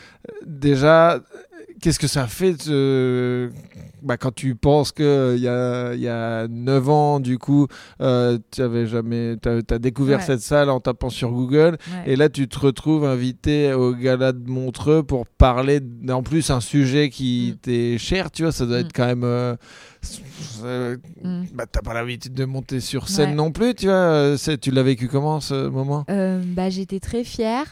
déjà, 0.46 1.20
qu'est-ce 1.80 1.98
que 1.98 2.06
ça 2.06 2.26
fait 2.26 2.56
bah, 4.02 4.16
quand 4.16 4.32
tu 4.34 4.54
penses 4.54 4.92
que 4.92 5.34
il 5.36 5.42
y 5.42 5.48
a, 5.48 5.94
y 5.94 6.06
a 6.08 6.46
9 6.48 6.88
ans, 6.88 7.18
du 7.20 7.38
coup, 7.38 7.66
euh, 8.00 8.38
tu 8.52 8.62
avais 8.62 8.86
jamais, 8.86 9.36
t'as, 9.40 9.62
t'as 9.62 9.78
découvert 9.78 10.18
Ouais. 10.20 10.24
cette 10.24 10.40
salle 10.40 10.70
en 10.70 10.78
tapant 10.80 11.10
sur 11.10 11.30
Google, 11.32 11.76
Ouais. 12.06 12.12
et 12.12 12.16
là 12.16 12.28
tu 12.28 12.46
te 12.46 12.58
retrouves 12.58 13.04
invité 13.04 13.72
au 13.72 13.92
gala 13.94 14.32
de 14.32 14.48
Montreux 14.48 15.02
pour 15.02 15.26
parler 15.26 15.80
en 16.08 16.22
plus 16.22 16.50
un 16.50 16.60
sujet 16.60 17.08
qui 17.10 17.54
Mm. 17.54 17.58
t'est 17.62 17.98
cher, 17.98 18.30
tu 18.30 18.42
vois, 18.42 18.52
ça 18.52 18.64
doit 18.66 18.78
Mm. 18.78 18.86
être 18.86 18.92
quand 18.94 19.06
même. 19.06 19.24
euh, 19.24 19.56
Mm. 21.24 21.44
bah, 21.54 21.64
t'as 21.70 21.80
pas 21.80 21.94
l'habitude 21.94 22.34
de 22.34 22.44
monter 22.44 22.80
sur 22.80 23.08
scène 23.08 23.30
Ouais. 23.30 23.34
non 23.34 23.50
plus, 23.50 23.74
tu 23.74 23.86
vois. 23.86 23.94
euh, 23.94 24.36
tu 24.60 24.70
l'as 24.70 24.82
vécu 24.82 25.08
comment 25.08 25.40
ce 25.40 25.68
moment? 25.68 26.04
Euh, 26.10 26.40
bah, 26.46 26.70
J'étais 26.70 27.00
très 27.00 27.24
fière. 27.24 27.64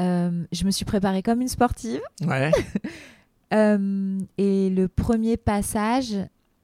Euh, 0.00 0.44
je 0.52 0.64
me 0.64 0.70
suis 0.70 0.84
préparée 0.84 1.22
comme 1.22 1.40
une 1.40 1.48
sportive. 1.48 2.00
Ouais. 2.26 2.50
Euh, 3.52 4.20
et 4.38 4.70
le 4.70 4.86
premier 4.86 5.36
passage, 5.36 6.14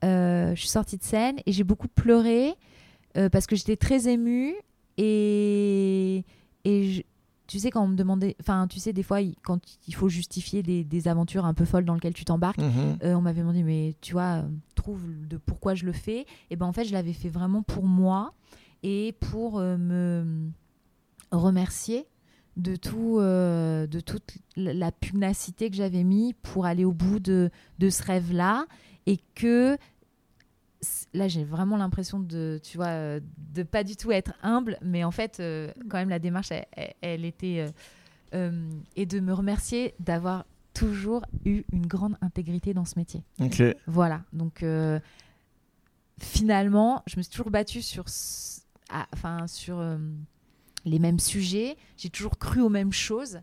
euh, 0.04 0.54
je 0.54 0.60
suis 0.60 0.68
sortie 0.68 0.96
de 0.96 1.02
scène 1.02 1.34
et 1.44 1.50
j'ai 1.50 1.64
beaucoup 1.64 1.88
pleuré 1.88 2.54
parce 3.32 3.48
que 3.48 3.56
j'étais 3.56 3.74
très 3.76 4.06
émue. 4.08 4.54
Et, 4.96 6.24
et 6.64 6.92
je- 6.92 7.02
tu 7.48 7.58
sais, 7.58 7.70
quand 7.72 7.82
on 7.82 7.88
me 7.88 7.96
demandait. 7.96 8.36
Enfin, 8.40 8.68
tu 8.68 8.78
sais, 8.78 8.92
des 8.92 9.02
fois, 9.02 9.20
il- 9.20 9.34
quand 9.42 9.58
il 9.88 9.94
faut 9.96 10.08
justifier 10.08 10.62
des, 10.62 10.84
des 10.84 11.08
aventures 11.08 11.44
un 11.44 11.54
peu 11.54 11.64
folles 11.64 11.84
dans 11.84 11.94
lesquelles 11.94 12.14
tu 12.14 12.24
t'embarques, 12.24 12.58
Mhm. 12.58 12.98
on 13.02 13.20
m'avait 13.20 13.40
demandé, 13.40 13.64
mais 13.64 13.94
tu 14.00 14.12
vois, 14.12 14.44
trouve 14.76 15.00
de 15.26 15.36
pourquoi 15.38 15.74
je 15.74 15.86
le 15.86 15.92
fais. 15.92 16.24
Et 16.50 16.56
ben 16.56 16.66
en 16.66 16.72
fait, 16.72 16.84
je 16.84 16.92
l'avais 16.92 17.12
fait 17.12 17.28
vraiment 17.28 17.62
pour 17.62 17.84
moi 17.86 18.32
et 18.84 19.12
pour 19.18 19.58
me 19.60 20.50
remercier 21.32 22.06
de 22.56 22.76
tout, 22.76 23.18
euh, 23.18 23.86
de 23.86 24.00
toute 24.00 24.38
la 24.56 24.90
pugnacité 24.92 25.70
que 25.70 25.76
j'avais 25.76 26.04
mis 26.04 26.34
pour 26.34 26.66
aller 26.66 26.84
au 26.84 26.92
bout 26.92 27.20
de, 27.20 27.50
de 27.78 27.90
ce 27.90 28.02
rêve-là. 28.02 28.66
Et 29.06 29.18
que 29.34 29.76
là 31.14 31.28
j'ai 31.28 31.44
vraiment 31.44 31.76
l'impression 31.76 32.20
de 32.20 32.60
tu 32.62 32.76
vois 32.76 32.88
euh, 32.88 33.20
de 33.54 33.62
pas 33.62 33.84
du 33.84 33.96
tout 33.96 34.12
être 34.12 34.32
humble. 34.42 34.78
Mais 34.82 35.04
en 35.04 35.10
fait 35.10 35.38
euh, 35.40 35.70
quand 35.88 35.98
même 35.98 36.08
la 36.08 36.18
démarche 36.18 36.52
elle, 37.02 37.24
était 37.24 37.72
euh, 38.34 38.70
et 38.96 39.06
de 39.06 39.20
me 39.20 39.32
remercier 39.32 39.94
d'avoir 40.00 40.44
toujours 40.74 41.24
eu 41.44 41.62
une 41.72 41.86
grande 41.86 42.16
intégrité 42.20 42.74
dans 42.74 42.84
ce 42.84 42.98
métier. 42.98 43.22
Ok. 43.40 43.62
voilà, 43.86 44.22
donc 44.34 44.62
finalement, 46.20 47.02
je 47.06 47.16
me 47.16 47.22
suis 47.22 47.30
toujours 47.30 47.50
battue 47.50 47.80
sur, 47.80 48.04
enfin, 49.12 49.46
sur 49.46 49.82
les 50.86 50.98
mêmes 50.98 51.18
sujets, 51.18 51.76
j'ai 51.98 52.08
toujours 52.08 52.38
cru 52.38 52.62
aux 52.62 52.68
mêmes 52.70 52.92
choses 52.92 53.40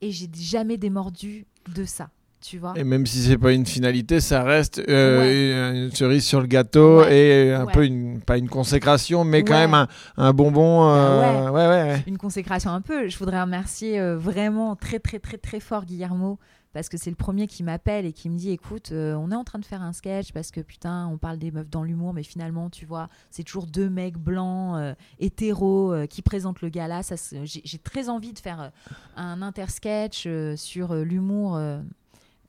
et 0.00 0.10
j'ai 0.12 0.28
jamais 0.34 0.78
démordu 0.78 1.44
de 1.74 1.84
ça, 1.84 2.08
tu 2.40 2.56
vois. 2.58 2.72
Et 2.76 2.84
même 2.84 3.04
si 3.04 3.18
c'est 3.22 3.36
pas 3.36 3.52
une 3.52 3.66
finalité, 3.66 4.20
ça 4.20 4.42
reste 4.42 4.80
euh, 4.88 5.18
Ouais. 5.20 5.84
une 5.86 5.90
cerise 5.92 6.24
sur 6.24 6.40
le 6.40 6.46
gâteau 6.46 7.00
Ouais. 7.00 7.16
et 7.48 7.52
un 7.52 7.66
Ouais. 7.66 7.72
peu 7.72 7.84
une 7.84 8.20
pas 8.22 8.38
une 8.38 8.48
consécration, 8.48 9.24
mais 9.24 9.42
quand 9.44 9.58
même 9.58 9.74
un, 9.74 9.88
un 10.16 10.32
bonbon. 10.32 10.88
euh, 10.88 11.50
ouais, 11.50 11.50
ouais, 11.50 11.66
ouais. 11.92 12.04
Une 12.06 12.16
consécration 12.16 12.70
un 12.70 12.80
peu. 12.80 13.08
Je 13.08 13.18
voudrais 13.18 13.42
remercier 13.42 14.00
euh, 14.00 14.16
vraiment 14.16 14.74
très 14.76 15.00
très 15.00 15.18
très 15.18 15.36
très 15.36 15.60
fort 15.60 15.84
Guillermo 15.84 16.38
parce 16.72 16.88
que 16.88 16.96
c'est 16.96 17.10
le 17.10 17.16
premier 17.16 17.46
qui 17.46 17.62
m'appelle 17.62 18.06
et 18.06 18.12
qui 18.12 18.30
me 18.30 18.36
dit 18.36 18.50
écoute, 18.50 18.92
euh, 18.92 19.14
on 19.14 19.30
est 19.30 19.34
en 19.34 19.44
train 19.44 19.58
de 19.58 19.64
faire 19.64 19.82
un 19.82 19.92
sketch 19.92 20.32
parce 20.32 20.50
que 20.50 20.60
putain, 20.60 21.08
on 21.08 21.18
parle 21.18 21.38
des 21.38 21.50
meufs 21.50 21.68
dans 21.68 21.82
l'humour, 21.82 22.12
mais 22.14 22.22
finalement, 22.22 22.70
tu 22.70 22.86
vois, 22.86 23.08
c'est 23.30 23.42
toujours 23.42 23.66
deux 23.66 23.90
mecs 23.90 24.18
blancs, 24.18 24.76
euh, 24.76 24.94
hétéros, 25.18 25.92
euh, 25.92 26.06
qui 26.06 26.22
présentent 26.22 26.62
le 26.62 26.68
gala. 26.68 27.02
Ça, 27.02 27.16
j'ai 27.44 27.78
très 27.78 28.08
envie 28.08 28.32
de 28.32 28.38
faire 28.38 28.70
un 29.16 29.42
intersketch 29.42 30.28
sur 30.56 30.94
l'humour. 30.94 31.58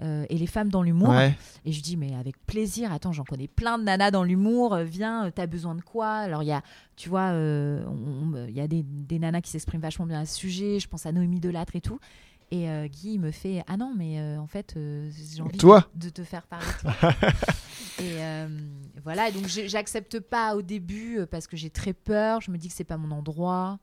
euh, 0.01 0.26
et 0.30 0.38
les 0.38 0.47
femmes 0.47 0.69
dans 0.69 0.82
l'humour. 0.82 1.09
Ouais. 1.09 1.38
Et 1.65 1.72
je 1.72 1.82
dis, 1.82 1.97
mais 1.97 2.15
avec 2.15 2.36
plaisir, 2.45 2.91
attends, 2.91 3.11
j'en 3.11 3.24
connais 3.24 3.47
plein 3.47 3.78
de 3.78 3.84
nanas 3.84 4.11
dans 4.11 4.24
l'humour, 4.24 4.78
viens, 4.78 5.32
t'as 5.32 5.47
besoin 5.47 5.76
de 5.76 5.82
quoi? 5.82 6.09
Alors, 6.09 6.43
il 6.43 6.47
y 6.47 6.51
a, 6.51 6.63
tu 6.95 7.09
vois, 7.09 7.30
euh, 7.32 7.84
il 8.47 8.55
y 8.55 8.61
a 8.61 8.67
des, 8.67 8.84
des 8.84 9.19
nanas 9.19 9.41
qui 9.41 9.51
s'expriment 9.51 9.82
vachement 9.82 10.05
bien 10.05 10.22
à 10.22 10.26
ce 10.26 10.36
sujet, 10.36 10.80
je 10.80 10.88
pense 10.88 11.05
à 11.05 11.11
Noémie 11.11 11.39
Delattre 11.39 11.76
et 11.76 11.82
tout. 11.82 11.99
Et 12.52 12.70
euh, 12.70 12.88
Guy 12.88 13.18
me 13.18 13.32
fait, 13.32 13.64
ah 13.68 13.78
non, 13.78 13.93
mais 13.97 14.20
euh, 14.20 14.38
en 14.38 14.45
fait, 14.47 14.74
euh, 14.76 15.10
j'ai 15.34 15.41
envie 15.41 15.58
Toi 15.58 15.89
de, 15.95 16.06
de 16.06 16.10
te 16.10 16.24
faire 16.24 16.45
parler 16.47 16.66
toi. 16.82 16.93
et 17.99 18.18
euh, 18.22 18.47
voilà, 19.06 19.32
donc 19.32 19.47
j'accepte 19.47 20.20
pas 20.20 20.56
au 20.58 20.62
début 20.62 21.20
parce 21.32 21.47
que 21.47 21.56
j'ai 21.56 21.70
très 21.70 21.93
peur, 21.93 22.41
je 22.41 22.52
me 22.52 22.58
dis 22.58 22.68
que 22.68 22.74
c'est 22.74 22.84
pas 22.84 22.97
mon 22.97 23.12
endroit. 23.12 23.80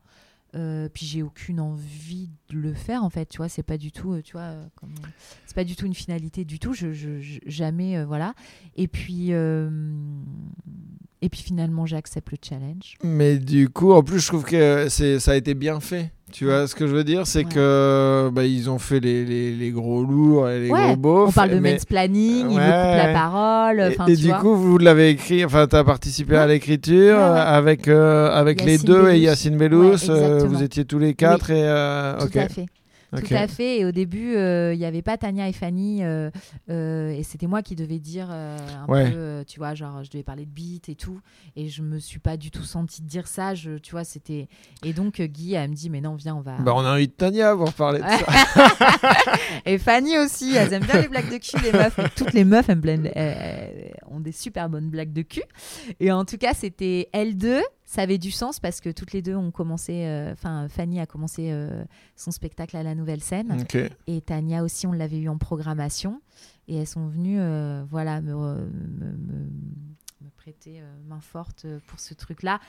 Puis 0.53 1.07
j'ai 1.07 1.23
aucune 1.23 1.61
envie 1.61 2.29
de 2.49 2.57
le 2.57 2.73
faire 2.75 3.05
en 3.05 3.11
fait 3.11 3.27
tu 3.27 3.37
vois 3.37 3.49
c'est 3.51 3.63
pas 3.63 3.77
du 3.77 3.93
tout 3.93 4.21
tu 4.23 4.33
vois 4.33 4.55
c'est 5.47 5.55
pas 5.55 5.63
du 5.63 5.77
tout 5.77 5.85
une 5.87 5.95
finalité 5.95 6.45
du 6.47 6.59
tout 6.59 6.73
je, 6.73 6.93
je- 6.93 7.21
je- 7.21 7.39
jamais 7.47 8.03
voilà 8.05 8.35
et 8.75 8.89
puis 8.89 9.31
et 9.31 11.29
puis 11.29 11.43
finalement 11.43 11.87
j'accepte 11.87 12.31
le 12.33 12.39
challenge 12.43 12.97
Mais 13.05 13.39
du 13.39 13.69
coup, 13.69 13.93
en 13.93 14.03
plus, 14.03 14.21
je 14.21 14.27
trouve 14.29 14.45
que 14.45 14.89
c'est, 14.89 15.21
ça 15.21 15.33
a 15.33 15.37
été 15.37 15.55
bien 15.55 15.81
fait. 15.81 16.13
Tu 16.33 16.45
vois 16.45 16.67
ce 16.67 16.75
que 16.75 16.87
je 16.87 16.95
veux 16.95 17.05
dire? 17.05 17.27
C'est 17.27 17.39
Ouais. 17.39 17.45
que 17.55 18.31
bah, 18.33 18.45
ils 18.45 18.69
ont 18.69 18.79
fait 18.79 19.01
les, 19.01 19.25
les, 19.25 19.53
les 19.53 19.71
gros 19.71 20.03
lourds 20.05 20.49
et 20.49 20.61
les 20.61 20.71
Ouais, 20.71 20.87
gros 20.89 20.97
beaufs. 20.97 21.29
on 21.31 21.33
parle 21.33 21.51
de 21.51 21.59
mais- 21.59 21.73
mansplaining 21.73 22.47
il 22.51 22.57
me 22.57 22.61
Ouais. 22.61 22.65
coupe 22.65 22.97
la 23.07 23.13
parole 23.13 23.93
Et, 24.09 24.17
du 24.17 24.29
vois. 24.29 24.39
coup, 24.39 24.55
vous 24.55 24.79
l'avez 24.79 25.09
écrit, 25.11 25.45
enfin, 25.45 25.67
tu 25.67 25.77
as 25.77 25.85
participé 25.85 26.37
à 26.37 26.43
Ouais. 26.43 26.49
l'écriture 26.55 27.17
Ouais, 27.17 27.23
ouais. 27.23 27.29
euh, 27.29 27.57
avec, 27.57 27.89
euh, 27.89 28.31
avec 28.31 28.63
les 28.65 28.79
deux 28.79 29.09
et. 29.11 29.19
Yacine 29.19 29.57
Bellous. 29.57 29.93
Ouais, 29.93 30.11
euh, 30.11 30.45
vous 30.47 30.63
étiez 30.63 30.85
tous 30.85 30.99
les 30.99 31.15
quatre 31.15 31.51
et. 31.51 31.63
euh, 31.63 32.17
tout 32.21 32.39
à 32.39 32.49
fait 32.49 32.67
Tout 33.17 33.35
à 33.35 33.49
fait. 33.49 33.79
Et 33.81 33.85
au 33.87 33.93
début, 33.93 34.37
euh, 34.37 34.75
il 34.75 34.79
n'y 34.79 34.85
avait 34.85 35.03
pas 35.03 35.17
Tania 35.17 35.49
et 35.49 35.53
Fanny. 35.53 36.05
euh, 36.05 36.31
euh, 36.69 37.11
et 37.11 37.23
c'était 37.23 37.47
moi 37.47 37.63
qui 37.63 37.75
devais 37.75 37.99
dire 37.99 38.29
euh, 38.31 38.57
un 38.87 38.87
Ouais. 38.93 39.11
peu, 39.11 39.17
euh, 39.17 39.45
tu 39.47 39.59
vois, 39.59 39.75
genre, 39.75 40.05
je 40.05 40.11
devais 40.11 40.23
parler 40.23 40.45
de 40.45 40.51
beat 40.51 40.89
et 40.91 40.95
tout. 40.95 41.21
Et 41.57 41.69
je 41.69 41.83
me 41.83 41.99
suis 41.99 42.19
pas 42.19 42.37
du 42.37 42.51
tout 42.51 42.65
sentie 42.65 43.01
dire 43.03 43.27
ça. 43.27 43.55
Je, 43.55 43.79
tu 43.79 43.93
vois, 43.93 44.05
c'était. 44.05 44.49
Et 44.85 44.93
donc, 44.93 45.21
euh, 45.21 45.27
Guy, 45.27 45.55
elle 45.55 45.71
me 45.71 45.75
dit, 45.75 45.89
mais 45.89 46.01
non, 46.03 46.17
viens, 46.17 46.37
on 46.37 46.41
va. 46.43 46.59
Bah, 46.59 46.73
on 46.77 46.81
invite 46.85 47.17
Tania 47.17 47.57
pour 47.57 47.73
parler 47.73 48.01
de 48.01 48.05
ça. 48.05 48.79
et 49.67 49.79
Fanny 49.79 50.19
aussi, 50.19 50.55
elles 50.55 50.73
aiment 50.73 50.85
bien 50.85 51.01
les 51.01 51.09
blagues 51.09 51.31
de 51.33 51.39
cul, 51.39 51.57
les 51.63 51.73
meufs. 51.73 51.99
Toutes 52.17 52.33
les 52.35 52.45
meufs 52.45 52.69
elles, 52.69 52.81
elles- 52.85 53.13
elles 53.15 53.95
ont 54.11 54.21
des 54.21 54.33
super 54.33 54.69
bonnes 54.69 54.91
blagues 54.91 55.13
de 55.13 55.23
cul. 55.23 55.43
Et 56.01 56.13
en 56.13 56.25
tout 56.25 56.37
cas, 56.39 56.53
c'était 56.55 57.09
L2. 57.15 57.61
Ça 57.91 58.03
avait 58.03 58.19
du 58.19 58.31
sens 58.31 58.61
parce 58.61 58.83
que 58.83 58.91
toutes 58.91 59.13
les 59.15 59.23
deux 59.23 59.35
ont 59.35 59.51
commencé. 59.51 60.05
euh, 60.05 60.35
Enfin, 60.35 60.69
Fanny 60.69 61.01
a 61.01 61.07
commencé 61.07 61.49
euh, 61.51 61.85
son 62.17 62.31
spectacle 62.31 62.77
à 62.77 62.83
la 62.83 62.95
nouvelle 62.95 63.23
scène. 63.23 63.51
Et 64.07 64.21
Tania 64.21 64.63
aussi, 64.63 64.87
on 64.87 64.93
l'avait 64.93 65.17
eu 65.19 65.31
en 65.31 65.39
programmation. 65.39 66.21
Et 66.69 66.77
elles 66.77 66.87
sont 66.87 67.07
venues 67.09 67.41
euh, 67.41 67.83
voilà, 67.91 68.21
me, 68.21 68.35
me- 68.35 68.67
me- 68.67 69.51
me 70.21 70.31
prêter 70.37 70.83
main 71.09 71.21
forte 71.21 71.65
pour 71.87 71.99
ce 71.99 72.13
truc-là. 72.13 72.61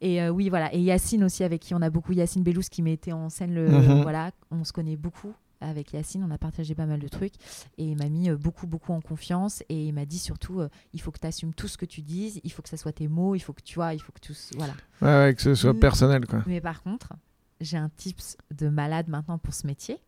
Et 0.00 0.26
oui, 0.30 0.48
voilà. 0.48 0.72
Et 0.74 0.80
Yacine 0.80 1.22
aussi, 1.24 1.44
avec 1.44 1.60
qui 1.60 1.74
on 1.74 1.82
a 1.82 1.90
beaucoup, 1.90 2.12
Yacine 2.12 2.42
Bellous, 2.42 2.62
qui 2.70 2.80
mettait 2.82 3.12
en 3.12 3.28
scène 3.28 3.54
le. 3.54 3.68
Mhm. 3.68 4.00
Voilà, 4.02 4.30
on 4.50 4.64
se 4.64 4.72
connaît 4.72 4.96
beaucoup 4.96 5.34
avec 5.62 5.92
Yacine, 5.92 6.22
on 6.24 6.30
a 6.30 6.38
partagé 6.38 6.74
pas 6.74 6.86
mal 6.86 7.00
de 7.00 7.08
trucs. 7.08 7.34
Et 7.78 7.84
il 7.84 7.96
m'a 7.96 8.08
mis 8.08 8.28
euh, 8.30 8.36
beaucoup, 8.36 8.66
beaucoup 8.66 8.92
en 8.92 9.00
confiance. 9.00 9.62
Et 9.68 9.86
il 9.86 9.92
m'a 9.92 10.04
dit 10.04 10.18
surtout, 10.18 10.60
euh, 10.60 10.68
il 10.92 11.00
faut 11.00 11.10
que 11.10 11.18
tu 11.20 11.26
assumes 11.26 11.54
tout 11.54 11.68
ce 11.68 11.76
que 11.78 11.86
tu 11.86 12.02
dises, 12.02 12.40
il 12.44 12.52
faut 12.52 12.62
que 12.62 12.68
ça 12.68 12.76
soit 12.76 12.92
tes 12.92 13.08
mots, 13.08 13.34
il 13.34 13.40
faut 13.40 13.52
que 13.52 13.62
tu 13.62 13.76
vois, 13.76 13.94
il 13.94 14.00
faut 14.00 14.12
que 14.12 14.20
tout. 14.20 14.34
Voilà. 14.56 14.74
Ouais, 15.00 15.26
ouais, 15.28 15.34
que 15.34 15.42
ce 15.42 15.54
soit 15.54 15.72
Mm. 15.72 15.80
personnel, 15.80 16.26
quoi. 16.26 16.42
Mais 16.46 16.60
par 16.60 16.82
contre, 16.82 17.12
j'ai 17.60 17.76
un 17.76 17.88
tips 17.90 18.36
de 18.54 18.68
malade 18.68 19.08
maintenant 19.08 19.38
pour 19.38 19.54
ce 19.54 19.66
métier. 19.66 19.98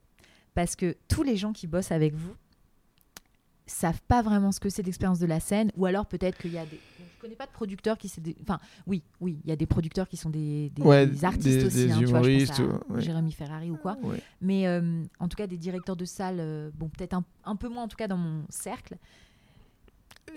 Parce 0.55 0.77
que 0.77 0.97
tous 1.09 1.23
les 1.23 1.37
gens 1.37 1.53
qui 1.53 1.67
bossent 1.67 1.93
avec 1.93 2.15
vous 2.15 2.35
savent 3.67 4.01
pas 4.09 4.23
vraiment 4.23 4.53
ce 4.53 4.61
que 4.61 4.69
c'est 4.69 4.83
l'expérience 4.83 5.19
de 5.19 5.27
la 5.27 5.41
scène. 5.41 5.73
Ou 5.77 5.87
alors 5.87 6.07
peut-être 6.07 6.37
qu'il 6.39 6.53
y 6.53 6.59
a 6.59 6.67
des... 6.67 6.79
Je 7.25 7.29
connais 7.29 7.37
pas 7.37 7.47
de 7.47 7.53
producteurs 7.53 7.97
qui... 7.97 8.11
c'est 8.11 8.21
des- 8.21 8.37
Enfin, 8.43 8.61
oui, 8.87 9.03
oui, 9.19 9.39
il 9.45 9.49
y 9.49 9.53
a 9.53 9.57
des 9.57 9.65
producteurs 9.65 10.07
qui 10.07 10.19
sont 10.19 10.29
des, 10.29 10.69
des- 10.75 10.83
Ouais, 10.83 11.07
des 11.07 11.25
artistes 11.25 11.45
des- 11.59 11.65
aussi. 11.65 11.91
hein, 11.91 11.97
tu 11.99 12.05
vois, 12.05 12.23
je 12.23 12.29
humoristes 12.29 12.49
pense 12.51 12.61
à 12.61 12.63
ou- 12.91 12.93
ouais. 12.97 13.01
Jérémy 13.01 13.33
Ferrari 13.33 13.71
ou 13.71 13.79
quoi. 13.79 13.97
Ouais. 14.03 14.21
Mais 14.43 14.67
euh, 14.67 15.03
en 15.19 15.29
tout 15.29 15.37
cas, 15.37 15.47
des 15.47 15.57
directeurs 15.57 15.97
de 15.97 16.05
salle, 16.05 16.37
euh, 16.39 16.71
bon, 16.75 16.91
peut-être 16.91 17.15
un, 17.15 17.25
un 17.47 17.57
peu 17.57 17.71
moins 17.71 17.85
en 17.85 17.89
tout 17.89 17.97
cas 17.97 18.09
dans 18.09 18.19
mon 18.19 18.43
cercle. 18.51 18.99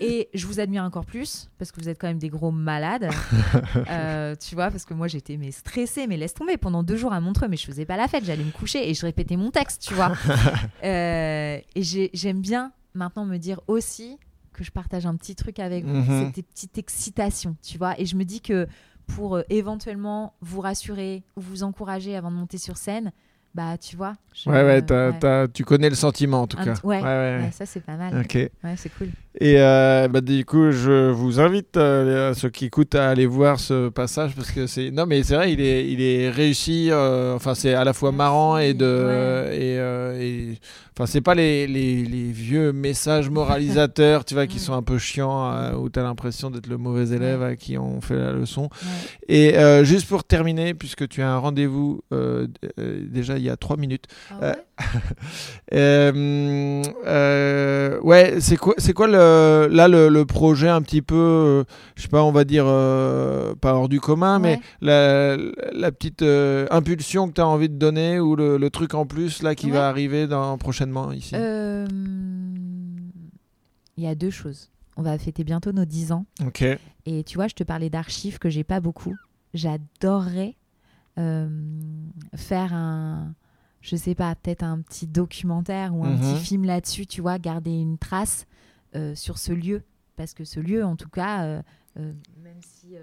Et 0.00 0.28
je 0.32 0.46
vous 0.46 0.60
admire 0.60 0.82
encore 0.84 1.04
plus 1.04 1.50
parce 1.58 1.72
que 1.72 1.80
vous 1.80 1.88
êtes 1.90 2.00
quand 2.00 2.06
même 2.08 2.18
des 2.18 2.28
gros 2.30 2.50
malades. 2.52 3.10
Euh, 3.90 4.34
tu 4.36 4.54
vois, 4.54 4.70
parce 4.70 4.84
que 4.84 4.94
moi 4.94 5.08
j'étais 5.08 5.36
mais 5.36 5.50
stressée, 5.50 6.06
mais 6.06 6.16
laisse 6.16 6.34
tomber 6.34 6.56
pendant 6.56 6.82
deux 6.82 6.96
jours 6.96 7.12
à 7.12 7.20
Montreux, 7.20 7.48
mais 7.48 7.56
je 7.56 7.64
faisais 7.66 7.84
pas 7.84 7.96
la 7.96 8.08
fête, 8.08 8.24
j'allais 8.24 8.44
me 8.44 8.50
coucher 8.50 8.88
et 8.88 8.94
je 8.94 9.04
répétais 9.04 9.36
mon 9.36 9.50
texte, 9.50 9.82
tu 9.86 9.94
vois. 9.94 10.12
Et 10.82 11.62
j'ai- 11.76 12.10
j'aime 12.14 12.40
bien 12.40 12.72
maintenant 12.94 13.24
me 13.26 13.36
dire 13.36 13.60
aussi 13.66 14.18
que 14.58 14.64
je 14.64 14.70
partage 14.72 15.06
un 15.06 15.16
petit 15.16 15.34
truc 15.34 15.58
avec 15.58 15.84
vous, 15.84 15.94
Mhm. 15.94 16.32
cette 16.34 16.46
petite 16.46 16.76
excitation, 16.78 17.56
tu 17.62 17.78
vois. 17.78 17.98
Et 18.00 18.04
je 18.06 18.16
me 18.16 18.24
dis 18.24 18.40
que 18.40 18.66
pour 19.06 19.36
euh, 19.36 19.42
éventuellement 19.48 20.34
vous 20.40 20.60
rassurer 20.60 21.22
ou 21.36 21.40
vous 21.40 21.62
encourager 21.62 22.16
avant 22.16 22.30
de 22.30 22.36
monter 22.36 22.58
sur 22.58 22.76
scène, 22.76 23.12
bah 23.54 23.76
tu 23.78 23.96
vois. 23.96 24.14
je- 24.34 24.48
Ouais, 24.50 24.62
ouais, 24.64 24.82
t'as- 24.82 25.10
ouais. 25.10 25.18
t'as- 25.18 25.48
tu 25.48 25.64
connais 25.64 25.88
le 25.88 25.94
sentiment 25.96 26.42
en 26.42 26.46
tout 26.46 26.56
Un 26.60 26.64
cas. 26.64 26.74
ouais, 26.84 27.02
ouais, 27.02 27.50
ça 27.52 27.66
c'est 27.66 27.80
pas 27.84 27.96
mal. 27.96 28.14
Ok. 28.20 28.34
Ouais, 28.34 28.50
c'est 28.76 28.90
cool. 28.96 29.08
Et 29.40 29.54
euh, 29.60 30.08
bah, 30.08 30.20
du 30.20 30.44
coup, 30.44 30.72
je 30.72 31.10
vous 31.10 31.38
invite, 31.38 31.76
euh, 31.76 32.34
ceux 32.34 32.50
qui 32.50 32.64
écoutent, 32.64 32.96
à 32.96 33.08
aller 33.08 33.26
voir 33.26 33.60
ce 33.60 33.88
passage 33.88 34.34
parce 34.34 34.50
que 34.50 34.66
c'est. 34.66 34.90
Non, 34.90 35.06
mais 35.06 35.22
c'est 35.22 35.36
vrai, 35.36 35.52
il 35.52 35.60
est, 35.60 35.88
il 35.90 36.00
est 36.02 36.28
réussi. 36.28 36.88
euh, 36.90 37.36
Enfin, 37.36 37.54
c'est 37.54 37.72
à 37.74 37.84
la 37.84 37.92
fois 37.92 38.10
marrant 38.10 38.58
et 38.58 38.74
de. 38.74 38.84
Et, 39.52 39.78
euh, 39.78 40.20
et- 40.20 40.58
Enfin, 40.96 41.06
c'est 41.06 41.20
pas 41.20 41.36
les, 41.36 41.68
les, 41.68 42.04
les 42.04 42.32
vieux 42.32 42.72
messages 42.72 43.30
moralisateurs, 43.30 44.24
tu 44.24 44.34
vois, 44.34 44.48
qui 44.48 44.56
Mm. 44.56 44.58
sont 44.58 44.72
un 44.72 44.82
peu 44.82 44.98
chiants, 44.98 45.48
euh, 45.52 45.74
où 45.76 45.88
tu 45.88 46.00
as 46.00 46.02
l'impression 46.02 46.50
d'être 46.50 46.66
le 46.66 46.76
mauvais 46.76 47.14
élève 47.14 47.40
à 47.40 47.54
qui 47.54 47.78
on 47.78 48.00
fait 48.00 48.16
la 48.16 48.32
leçon. 48.32 48.68
Et 49.28 49.56
euh, 49.56 49.84
juste 49.84 50.08
pour 50.08 50.24
terminer, 50.24 50.74
puisque 50.74 51.06
tu 51.08 51.22
as 51.22 51.30
un 51.30 51.38
rendez-vous 51.38 52.00
déjà 52.80 53.38
il 53.38 53.44
y 53.44 53.47
a 53.47 53.47
trois 53.56 53.76
minutes. 53.76 54.04
Ah 54.30 54.34
Euh, 54.42 54.52
ouais? 54.52 54.58
Euh, 55.74 56.82
euh, 57.06 58.00
ouais, 58.00 58.40
c'est 58.40 58.56
quoi, 58.56 58.74
c'est 58.78 58.92
quoi 58.92 59.06
le, 59.06 59.68
là 59.70 59.86
le, 59.88 60.08
le 60.08 60.24
projet 60.24 60.68
un 60.68 60.80
petit 60.82 61.02
peu, 61.02 61.64
je 61.96 62.02
sais 62.02 62.08
pas, 62.08 62.22
on 62.22 62.32
va 62.32 62.44
dire 62.44 62.64
pas 63.60 63.74
hors 63.74 63.88
du 63.88 64.00
commun, 64.00 64.38
mais 64.38 64.60
la, 64.80 65.36
la 65.36 65.92
petite 65.92 66.22
impulsion 66.70 67.28
que 67.28 67.34
tu 67.34 67.40
as 67.40 67.46
envie 67.46 67.68
de 67.68 67.74
donner 67.76 68.18
ou 68.20 68.34
le, 68.36 68.56
le 68.56 68.70
truc 68.70 68.94
en 68.94 69.04
plus 69.06 69.42
là 69.42 69.54
qui 69.54 69.66
Ouais. 69.66 69.72
va 69.72 69.88
arriver 69.88 70.26
dans, 70.26 70.56
prochainement 70.58 71.12
ici? 71.12 71.34
Il 73.96 74.04
y 74.04 74.06
a 74.06 74.14
deux 74.14 74.30
choses. 74.30 74.70
On 74.96 75.02
va 75.02 75.18
fêter 75.18 75.44
bientôt 75.44 75.72
nos 75.72 75.84
10 75.84 76.12
ans. 76.12 76.24
Ok. 76.46 76.64
Et 77.06 77.24
tu 77.24 77.36
vois, 77.36 77.48
je 77.48 77.54
te 77.54 77.64
parlais 77.64 77.90
d'archives 77.90 78.38
que 78.38 78.48
j'ai 78.48 78.64
pas 78.64 78.80
beaucoup. 78.80 79.14
J'adorerais 79.54 80.54
euh, 81.18 81.48
faire 82.36 82.72
un, 82.72 83.34
je 83.80 83.96
sais 83.96 84.14
pas, 84.14 84.34
peut-être 84.34 84.62
un 84.62 84.80
petit 84.80 85.06
documentaire 85.06 85.94
ou 85.96 86.04
un 86.04 86.12
Mhm. 86.12 86.18
petit 86.20 86.36
film 86.36 86.64
là-dessus, 86.64 87.06
tu 87.06 87.20
vois, 87.20 87.38
garder 87.38 87.72
une 87.72 87.98
trace 87.98 88.46
euh, 88.94 89.14
sur 89.14 89.38
ce 89.38 89.52
lieu. 89.52 89.82
Parce 90.16 90.34
que 90.34 90.44
ce 90.44 90.58
lieu, 90.60 90.84
en 90.84 90.96
tout 90.96 91.08
cas, 91.08 91.44
euh, 91.44 91.62
même 91.96 92.60
si 92.60 92.96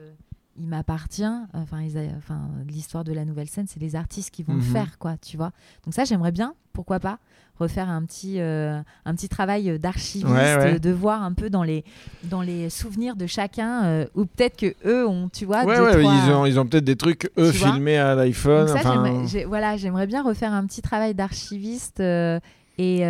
il 0.57 0.67
m'appartient, 0.67 1.23
enfin, 1.53 1.81
ils 1.81 1.97
a- 1.97 2.15
enfin, 2.17 2.49
l'histoire 2.67 3.03
de 3.03 3.11
la 3.13 3.25
nouvelle 3.25 3.47
scène, 3.49 3.65
c'est 3.67 3.79
les 3.79 3.95
artistes 3.95 4.31
qui 4.33 4.43
vont 4.43 4.53
Mhm. 4.53 4.59
le 4.59 4.65
faire, 4.65 4.97
quoi, 4.99 5.15
tu 5.17 5.35
vois. 5.37 5.51
Donc 5.83 5.93
ça, 5.93 6.05
j'aimerais 6.05 6.31
bien, 6.31 6.53
pourquoi 6.73 6.99
pas, 6.99 7.19
refaire 7.59 7.89
un 7.89 8.03
petit, 8.03 8.39
euh, 8.39 8.81
un 9.05 9.15
petit 9.15 9.29
travail 9.29 9.79
d'archiviste, 9.79 10.29
Ouais, 10.29 10.55
ouais. 10.57 10.79
de 10.79 10.91
voir 10.91 11.23
un 11.23 11.33
peu 11.33 11.49
dans 11.49 11.63
les, 11.63 11.83
dans 12.23 12.41
les 12.41 12.69
souvenirs 12.69 13.15
de 13.15 13.27
chacun, 13.27 13.83
euh, 13.85 14.05
ou 14.15 14.25
peut-être 14.25 14.57
que 14.57 14.73
eux 14.85 15.07
ont, 15.07 15.29
tu 15.29 15.45
vois, 15.45 15.63
Ouais, 15.65 15.75
deux, 15.77 15.83
ouais, 15.83 16.01
trois- 16.01 16.13
ils 16.15 16.31
ont, 16.31 16.45
ils 16.45 16.59
ont 16.59 16.65
peut-être 16.65 16.83
des 16.85 16.95
trucs 16.97 17.29
eux 17.37 17.51
filmés 17.51 17.97
à 17.97 18.15
l'iPhone. 18.15 18.69
enfin, 18.69 19.25
voilà, 19.47 19.77
j'aimerais 19.77 20.07
bien 20.07 20.21
refaire 20.23 20.53
un 20.53 20.65
petit 20.65 20.81
travail 20.81 21.13
d'archiviste 21.15 21.99
euh, 22.01 22.39
et 22.77 23.03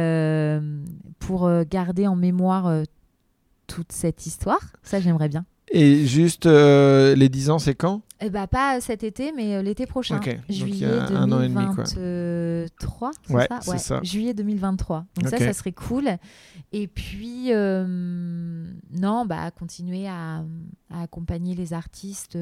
pour 1.20 1.50
garder 1.70 2.08
en 2.08 2.16
mémoire 2.16 2.72
toute 3.68 3.92
cette 3.92 4.26
histoire. 4.28 4.62
Ça, 4.84 5.00
j'aimerais 5.00 5.30
bien. 5.30 5.46
Et 5.78 6.06
juste 6.06 6.46
euh, 6.46 7.16
les 7.16 7.28
10 7.28 7.50
ans, 7.50 7.60
c'est 7.60 7.76
quand? 7.76 8.02
Eh 8.22 8.30
bah, 8.30 8.48
pas 8.48 8.80
cet 8.80 9.04
été, 9.04 9.34
mais 9.36 9.56
euh, 9.56 9.62
l'été 9.62 9.86
prochain. 9.86 10.16
Ok, 10.18 10.30
donc 10.30 10.40
il 10.48 10.56
y 10.56 10.58
Juillet 10.60 10.86
a 10.86 11.08
un 11.10 11.30
an 11.34 11.42
et 11.42 11.50
demi, 11.50 11.66
quoi. 11.76 11.84
2023, 11.84 13.12
c'est 13.28 13.34
Ouais, 13.34 13.48
ça? 13.50 13.60
c'est 13.62 13.78
ça. 13.80 14.00
Juillet 14.02 14.34
2023. 14.34 15.06
Donc 15.18 15.28
ça, 15.30 15.38
ça 15.38 15.52
serait 15.52 15.74
cool. 15.74 16.08
Et 16.72 16.88
puis, 16.88 17.48
euh, 17.52 17.86
non, 18.94 19.26
bah, 19.26 19.52
continuer 19.52 20.08
à, 20.08 20.46
à 20.90 21.02
accompagner 21.04 21.56
les 21.56 21.74
artistes 21.74 22.38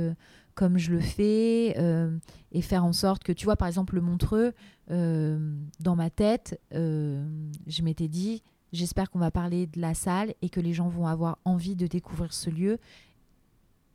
comme 0.53 0.77
je 0.77 0.91
le 0.91 0.99
fais 0.99 1.73
euh, 1.79 2.15
et 2.51 2.61
faire 2.61 2.85
en 2.85 2.93
sorte 2.93 3.23
que, 3.23 3.31
tu 3.31 3.45
vois, 3.45 3.55
par 3.55 3.67
exemple, 3.67 3.95
le 3.95 4.01
Montreux, 4.01 4.53
dans 4.89 5.95
ma 5.95 6.11
tête, 6.11 6.61
je 6.71 7.81
m'étais 7.81 8.07
dit, 8.07 8.43
j'espère 8.73 9.09
qu'on 9.09 9.17
va 9.17 9.31
parler 9.31 9.65
de 9.65 9.81
la 9.81 9.95
salle 9.95 10.35
et 10.43 10.49
que 10.49 10.59
les 10.59 10.73
gens 10.73 10.87
vont 10.87 11.07
avoir 11.07 11.39
envie 11.45 11.75
de 11.75 11.87
découvrir 11.87 12.31
ce 12.31 12.51
lieu. 12.51 12.77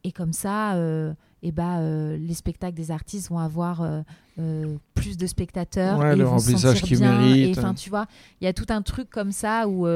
Et 0.05 0.13
comme 0.13 0.33
ça, 0.33 0.75
euh, 0.75 1.13
eh 1.43 1.53
ben, 1.53 1.81
euh, 1.81 2.17
les 2.17 2.35
spectacles 2.35 2.77
des 2.77 2.91
artistes 2.91 3.29
vont 3.31 3.39
avoir 3.39 3.83
euh, 3.83 4.77
plus 4.95 5.17
de 5.17 5.27
spectateurs. 5.27 5.99
Ouais, 5.99 6.13
et 6.13 6.17
le 6.17 6.25
vont 6.25 6.37
remplissage 6.37 6.83
qu'ils 6.83 6.99
méritent. 7.01 7.37
Et 7.49 7.59
enfin, 7.59 7.75
tu 7.75 7.91
vois, 7.91 8.07
il 8.41 8.45
y 8.45 8.47
a 8.49 8.53
tout 8.53 8.67
un 8.69 8.83
truc 8.83 9.11
comme 9.11 9.33
ça 9.33 9.69
où 9.69 9.87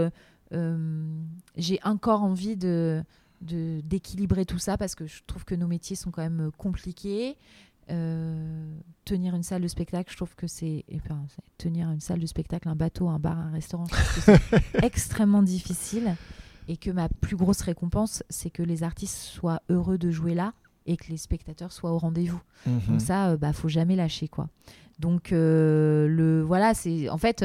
j'ai 1.56 1.78
encore 1.84 2.22
envie 2.22 2.56
de 2.56 3.02
de- 3.40 3.80
d'équilibrer 3.84 4.44
tout 4.46 4.58
ça 4.58 4.76
parce 4.78 4.94
que 4.94 5.06
je 5.06 5.20
trouve 5.26 5.44
que 5.44 5.56
nos 5.56 5.66
métiers 5.66 5.96
sont 5.96 6.10
quand 6.12 6.22
même 6.22 6.50
compliqués. 6.58 7.36
Tenir 9.04 9.34
une 9.34 9.42
salle 9.42 9.62
de 9.62 9.68
spectacle, 9.68 10.10
je 10.12 10.16
trouve 10.16 10.34
que 10.36 10.46
c'est 10.46 10.84
eh 10.88 11.00
ben, 11.08 11.24
c'est- 11.28 11.42
tenir 11.58 11.90
une 11.90 12.00
salle 12.00 12.20
de 12.20 12.26
spectacle, 12.26 12.68
un 12.68 12.76
bateau, 12.76 13.08
un 13.08 13.18
bar, 13.18 13.36
un 13.38 13.50
restaurant, 13.50 13.84
je 13.86 13.94
trouve 13.94 14.14
que 14.14 14.20
c'est 14.72 14.84
extrêmement 14.84 15.42
difficile 15.42 16.14
et 16.68 16.76
que 16.76 16.90
ma 16.90 17.08
plus 17.08 17.36
grosse 17.36 17.60
récompense, 17.62 18.22
c'est 18.28 18.50
que 18.50 18.62
les 18.62 18.82
artistes 18.82 19.16
soient 19.16 19.60
heureux 19.68 19.98
de 19.98 20.10
jouer 20.10 20.34
là 20.34 20.52
et 20.86 20.96
que 20.96 21.08
les 21.08 21.16
spectateurs 21.16 21.72
soient 21.72 21.92
au 21.92 21.98
rendez-vous. 21.98 22.40
Mhm. 22.66 22.80
Donc 22.88 23.00
ça, 23.00 23.30
euh, 23.30 23.36
bah, 23.36 23.52
faut 23.52 23.68
jamais 23.68 23.96
lâcher 23.96 24.28
quoi. 24.28 24.48
Donc 24.98 25.32
euh, 25.32 26.06
le 26.08 26.42
voilà, 26.42 26.74
c'est 26.74 27.08
en 27.08 27.18
fait, 27.18 27.44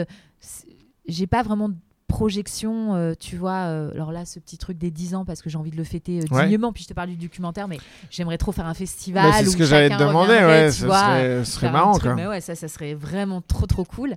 j'ai 1.07 1.27
pas 1.27 1.43
vraiment 1.43 1.69
de 1.69 1.75
projection, 2.07 2.95
euh, 2.95 3.13
tu 3.19 3.35
vois. 3.35 3.65
euh, 3.67 3.91
alors 3.91 4.11
là, 4.11 4.25
ce 4.25 4.39
petit 4.39 4.57
truc 4.57 4.77
des 4.77 4.91
10 4.91 5.13
ans 5.15 5.25
parce 5.25 5.41
que 5.41 5.49
j'ai 5.49 5.57
envie 5.57 5.71
de 5.71 5.75
le 5.77 5.83
fêter 5.83 6.21
Ouais. 6.31 6.43
dignement. 6.43 6.71
Puis 6.71 6.83
je 6.83 6.89
te 6.89 6.93
parle 6.93 7.09
du 7.09 7.17
documentaire, 7.17 7.67
mais 7.67 7.79
j'aimerais 8.09 8.37
trop 8.37 8.51
faire 8.51 8.65
un 8.65 8.73
festival. 8.73 9.29
Bah, 9.29 9.37
c'est 9.39 9.45
ce 9.45 9.55
où 9.55 9.59
que 9.59 9.65
j'allais 9.65 9.89
te 9.89 9.99
demander, 9.99 10.33
ouais, 10.33 10.69
vois, 10.85 11.43
serait, 11.43 11.71
marrant 11.71 11.91
truc, 11.93 12.03
quoi. 12.03 12.15
Mais 12.15 12.27
ouais, 12.27 12.41
ça, 12.41 12.55
ça 12.55 12.67
serait 12.67 12.93
vraiment 12.93 13.41
trop 13.41 13.65
trop 13.65 13.83
cool. 13.83 14.15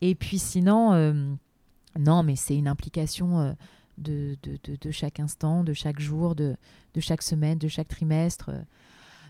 Et 0.00 0.14
puis 0.14 0.38
sinon, 0.38 0.92
non, 1.98 2.22
mais 2.22 2.36
c'est 2.36 2.56
une 2.56 2.68
implication 2.68 3.54
de, 3.98 4.36
de, 4.42 4.58
de- 4.64 4.76
de 4.80 4.90
chaque 4.90 5.20
instant, 5.20 5.64
de 5.64 5.72
chaque 5.72 6.00
jour, 6.00 6.34
de, 6.34 6.56
de 6.94 7.00
chaque 7.00 7.22
semaine, 7.22 7.58
de 7.58 7.68
chaque 7.68 7.88
trimestre. 7.88 8.50
euh. 8.50 8.62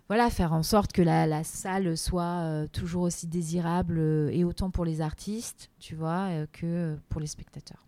voilà, 0.09 0.31
faire 0.31 0.53
en 0.53 0.62
sorte 0.62 0.93
que 0.93 1.03
la, 1.03 1.27
la 1.27 1.45
salle 1.45 1.97
soit 1.97 2.41
euh, 2.43 2.67
toujours 2.69 3.03
aussi 3.03 3.27
désirable 3.27 3.99
euh, 3.99 4.31
et 4.33 4.45
autant 4.45 4.71
pour 4.71 4.85
les 4.85 5.01
artistes, 5.01 5.71
tu 5.79 5.95
vois, 5.95 6.31
que 6.53 6.97
pour 7.09 7.21
les 7.21 7.27
spectateurs. 7.27 7.83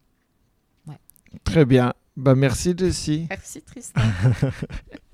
Très 1.44 1.66
bien. 1.66 1.92
Bah 2.16 2.34
merci 2.34 2.74
Jessie. 2.76 3.26
Merci 3.28 3.60
Tristan. 3.62 4.00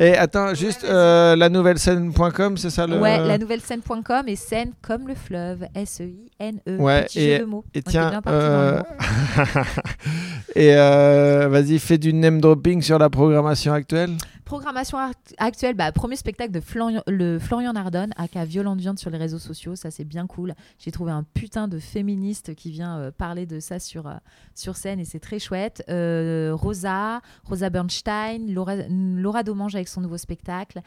Et 0.00 0.16
attends, 0.16 0.54
juste 0.54 0.84
euh, 0.84 1.34
la 1.34 1.48
nouvelle 1.48 1.78
scène.com, 1.78 2.56
c'est 2.56 2.70
ça 2.70 2.86
le 2.86 2.98
Ouais, 3.00 3.18
la 3.18 3.36
nouvelle 3.36 3.60
scène.com 3.60 4.28
et 4.28 4.36
scène 4.36 4.70
comme 4.80 5.08
le 5.08 5.14
fleuve, 5.16 5.66
S-E-I-N-E. 5.74 6.76
Ouais, 6.76 7.02
petit 7.06 7.18
et- 7.20 7.32
jeu 7.38 7.40
de 7.40 7.44
mots. 7.46 7.64
Et 7.74 7.82
On 7.84 7.90
tiens, 7.90 8.22
euh, 8.28 8.80
et 10.54 10.74
euh, 10.76 11.48
vas-y, 11.50 11.78
fais 11.80 11.98
du 11.98 12.12
name 12.14 12.40
dropping 12.40 12.80
sur 12.80 12.98
la 12.98 13.10
programmation 13.10 13.72
actuelle. 13.72 14.10
Programmation 14.44 14.96
act- 14.98 15.34
actuelle, 15.36 15.74
bah, 15.74 15.92
premier 15.92 16.16
spectacle 16.16 16.52
de 16.52 16.60
Florian, 16.60 17.02
le 17.06 17.38
Florian 17.38 17.74
Nardone, 17.74 18.12
aka 18.16 18.46
Violente 18.46 18.78
Viande 18.80 18.98
sur 18.98 19.10
les 19.10 19.18
réseaux 19.18 19.38
sociaux, 19.38 19.76
ça 19.76 19.90
c'est 19.90 20.04
bien 20.06 20.26
cool. 20.26 20.54
J'ai 20.78 20.90
trouvé 20.90 21.12
un 21.12 21.22
putain 21.34 21.68
de 21.68 21.78
féministe 21.78 22.54
qui 22.54 22.70
vient 22.70 22.96
euh, 22.98 23.10
parler 23.10 23.44
de 23.44 23.60
ça 23.60 23.78
sur, 23.78 24.10
sur 24.54 24.76
scène 24.76 25.00
et 25.00 25.04
c'est 25.04 25.18
très 25.18 25.38
chouette. 25.38 25.82
Rosa, 25.88 27.20
Rosa 27.44 27.68
Bernstein, 27.68 28.50
Laura, 28.54 28.76
Laura 28.88 29.42
Domange 29.42 29.74
avec 29.74 29.87
son 29.88 30.00
nouveau 30.00 30.18
spectacle. 30.18 30.80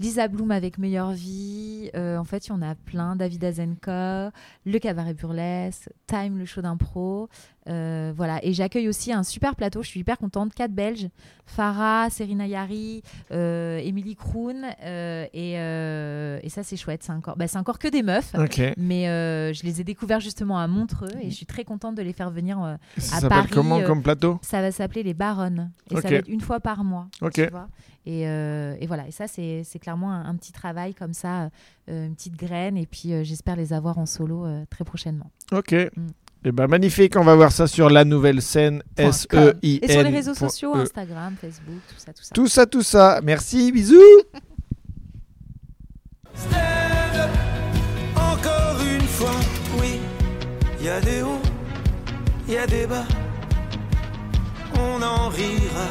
Lisa 0.00 0.26
Bloom 0.26 0.50
avec 0.50 0.78
Meilleure 0.78 1.12
Vie, 1.12 1.90
Euh, 1.94 2.16
en 2.16 2.24
fait 2.24 2.46
il 2.46 2.50
y 2.50 2.52
en 2.52 2.62
a 2.62 2.74
plein, 2.74 3.14
David 3.14 3.44
Azenka, 3.44 4.32
Le 4.64 4.78
Cabaret 4.78 5.14
Burlesque, 5.14 5.88
Time 6.06 6.38
le 6.38 6.44
show 6.44 6.62
d'impro, 6.62 7.28
Euh, 7.68 8.12
voilà. 8.16 8.44
Et 8.44 8.52
j'accueille 8.52 8.88
aussi 8.88 9.12
un 9.12 9.22
super 9.22 9.54
plateau, 9.54 9.82
je 9.82 9.88
suis 9.88 10.00
hyper 10.00 10.18
contente, 10.18 10.52
quatre 10.52 10.72
Belges, 10.72 11.08
Farah, 11.46 12.08
Serena 12.10 12.46
Yari, 12.46 13.02
euh, 13.30 13.78
Émilie 13.78 14.16
Kroon. 14.16 14.62
euh, 14.82 15.26
et, 15.32 15.58
euh, 15.58 16.40
et 16.42 16.48
ça, 16.48 16.62
c'est 16.64 16.76
chouette. 16.76 17.02
C'est 17.04 17.12
encore, 17.12 17.36
bah, 17.36 17.46
c'est 17.46 17.58
encore 17.58 17.78
que 17.78 17.88
des 17.88 18.02
meufs. 18.02 18.32
Mais 18.76 19.04
je 19.54 19.62
les 19.62 19.80
ai 19.80 19.84
découverts 19.84 20.20
justement 20.20 20.58
à 20.58 20.66
Montreux 20.66 21.10
et 21.20 21.30
je 21.30 21.34
suis 21.36 21.46
très 21.46 21.64
contente 21.64 21.94
de 21.94 22.02
les 22.02 22.12
faire 22.12 22.30
venir. 22.30 22.62
euh, 22.62 22.76
Ça 22.98 23.16
à 23.16 23.20
s'appelle 23.20 23.38
Paris, 23.38 23.50
comment 23.52 23.80
comme 23.82 24.02
plateau? 24.02 24.38
ça 24.42 24.60
va 24.60 24.72
s'appeler 24.72 25.02
les 25.02 25.14
Baronnes. 25.14 25.70
Et 25.90 25.94
ça 26.00 26.08
va 26.08 26.14
être 26.16 26.28
une 26.28 26.40
fois 26.40 26.58
par 26.60 26.82
mois. 26.84 27.08
Ok. 27.20 27.34
tu 27.34 27.46
vois. 27.46 27.68
Et, 28.06 28.22
et 28.22 28.86
voilà. 28.88 29.06
Et 29.06 29.12
ça, 29.12 29.28
c'est 29.28 29.62
c'est 29.64 29.78
clairement 29.78 30.10
un, 30.12 30.24
un 30.26 30.34
petit 30.34 30.50
travail 30.52 30.94
comme 30.94 31.12
ça, 31.14 31.50
une 31.86 32.14
petite 32.16 32.34
graine. 32.36 32.76
Et 32.76 32.86
puis, 32.86 33.24
j'espère 33.24 33.54
les 33.54 33.72
avoir 33.72 33.98
en 33.98 34.06
solo 34.06 34.46
très 34.68 34.84
prochainement. 34.84 35.30
Ok. 35.52 35.72
Mm. 35.72 36.06
Et 36.44 36.50
ben 36.50 36.66
magnifique, 36.66 37.14
on 37.16 37.22
va 37.22 37.36
voir 37.36 37.52
ça 37.52 37.68
sur 37.68 37.88
la 37.88 38.04
nouvelle 38.04 38.42
scène 38.42 38.82
S. 38.96 39.28
E 39.32 39.54
I 39.62 39.78
N. 39.82 39.88
Et 39.88 39.92
sur 39.92 40.02
les 40.02 40.10
réseaux 40.10 40.34
sociaux, 40.34 40.74
E. 40.74 40.80
Instagram, 40.80 41.36
Facebook, 41.40 41.80
tout 41.88 41.94
ça, 41.98 42.12
tout 42.12 42.22
ça. 42.22 42.34
Tout 42.34 42.48
ça, 42.48 42.66
tout 42.66 42.82
ça. 42.82 43.20
Merci, 43.22 43.70
bisous. 43.70 43.96
Stand 46.34 47.16
up, 47.16 47.30
encore 48.16 48.80
une 48.82 49.06
fois, 49.06 49.30
oui. 49.80 50.00
Il 50.80 50.86
y 50.86 50.88
a 50.88 51.00
des 51.00 51.22
hauts, 51.22 51.42
il 52.48 52.54
y 52.54 52.58
a 52.58 52.66
des 52.66 52.86
bas. 52.86 53.04
On 54.74 55.00
en 55.00 55.28
rira. 55.28 55.86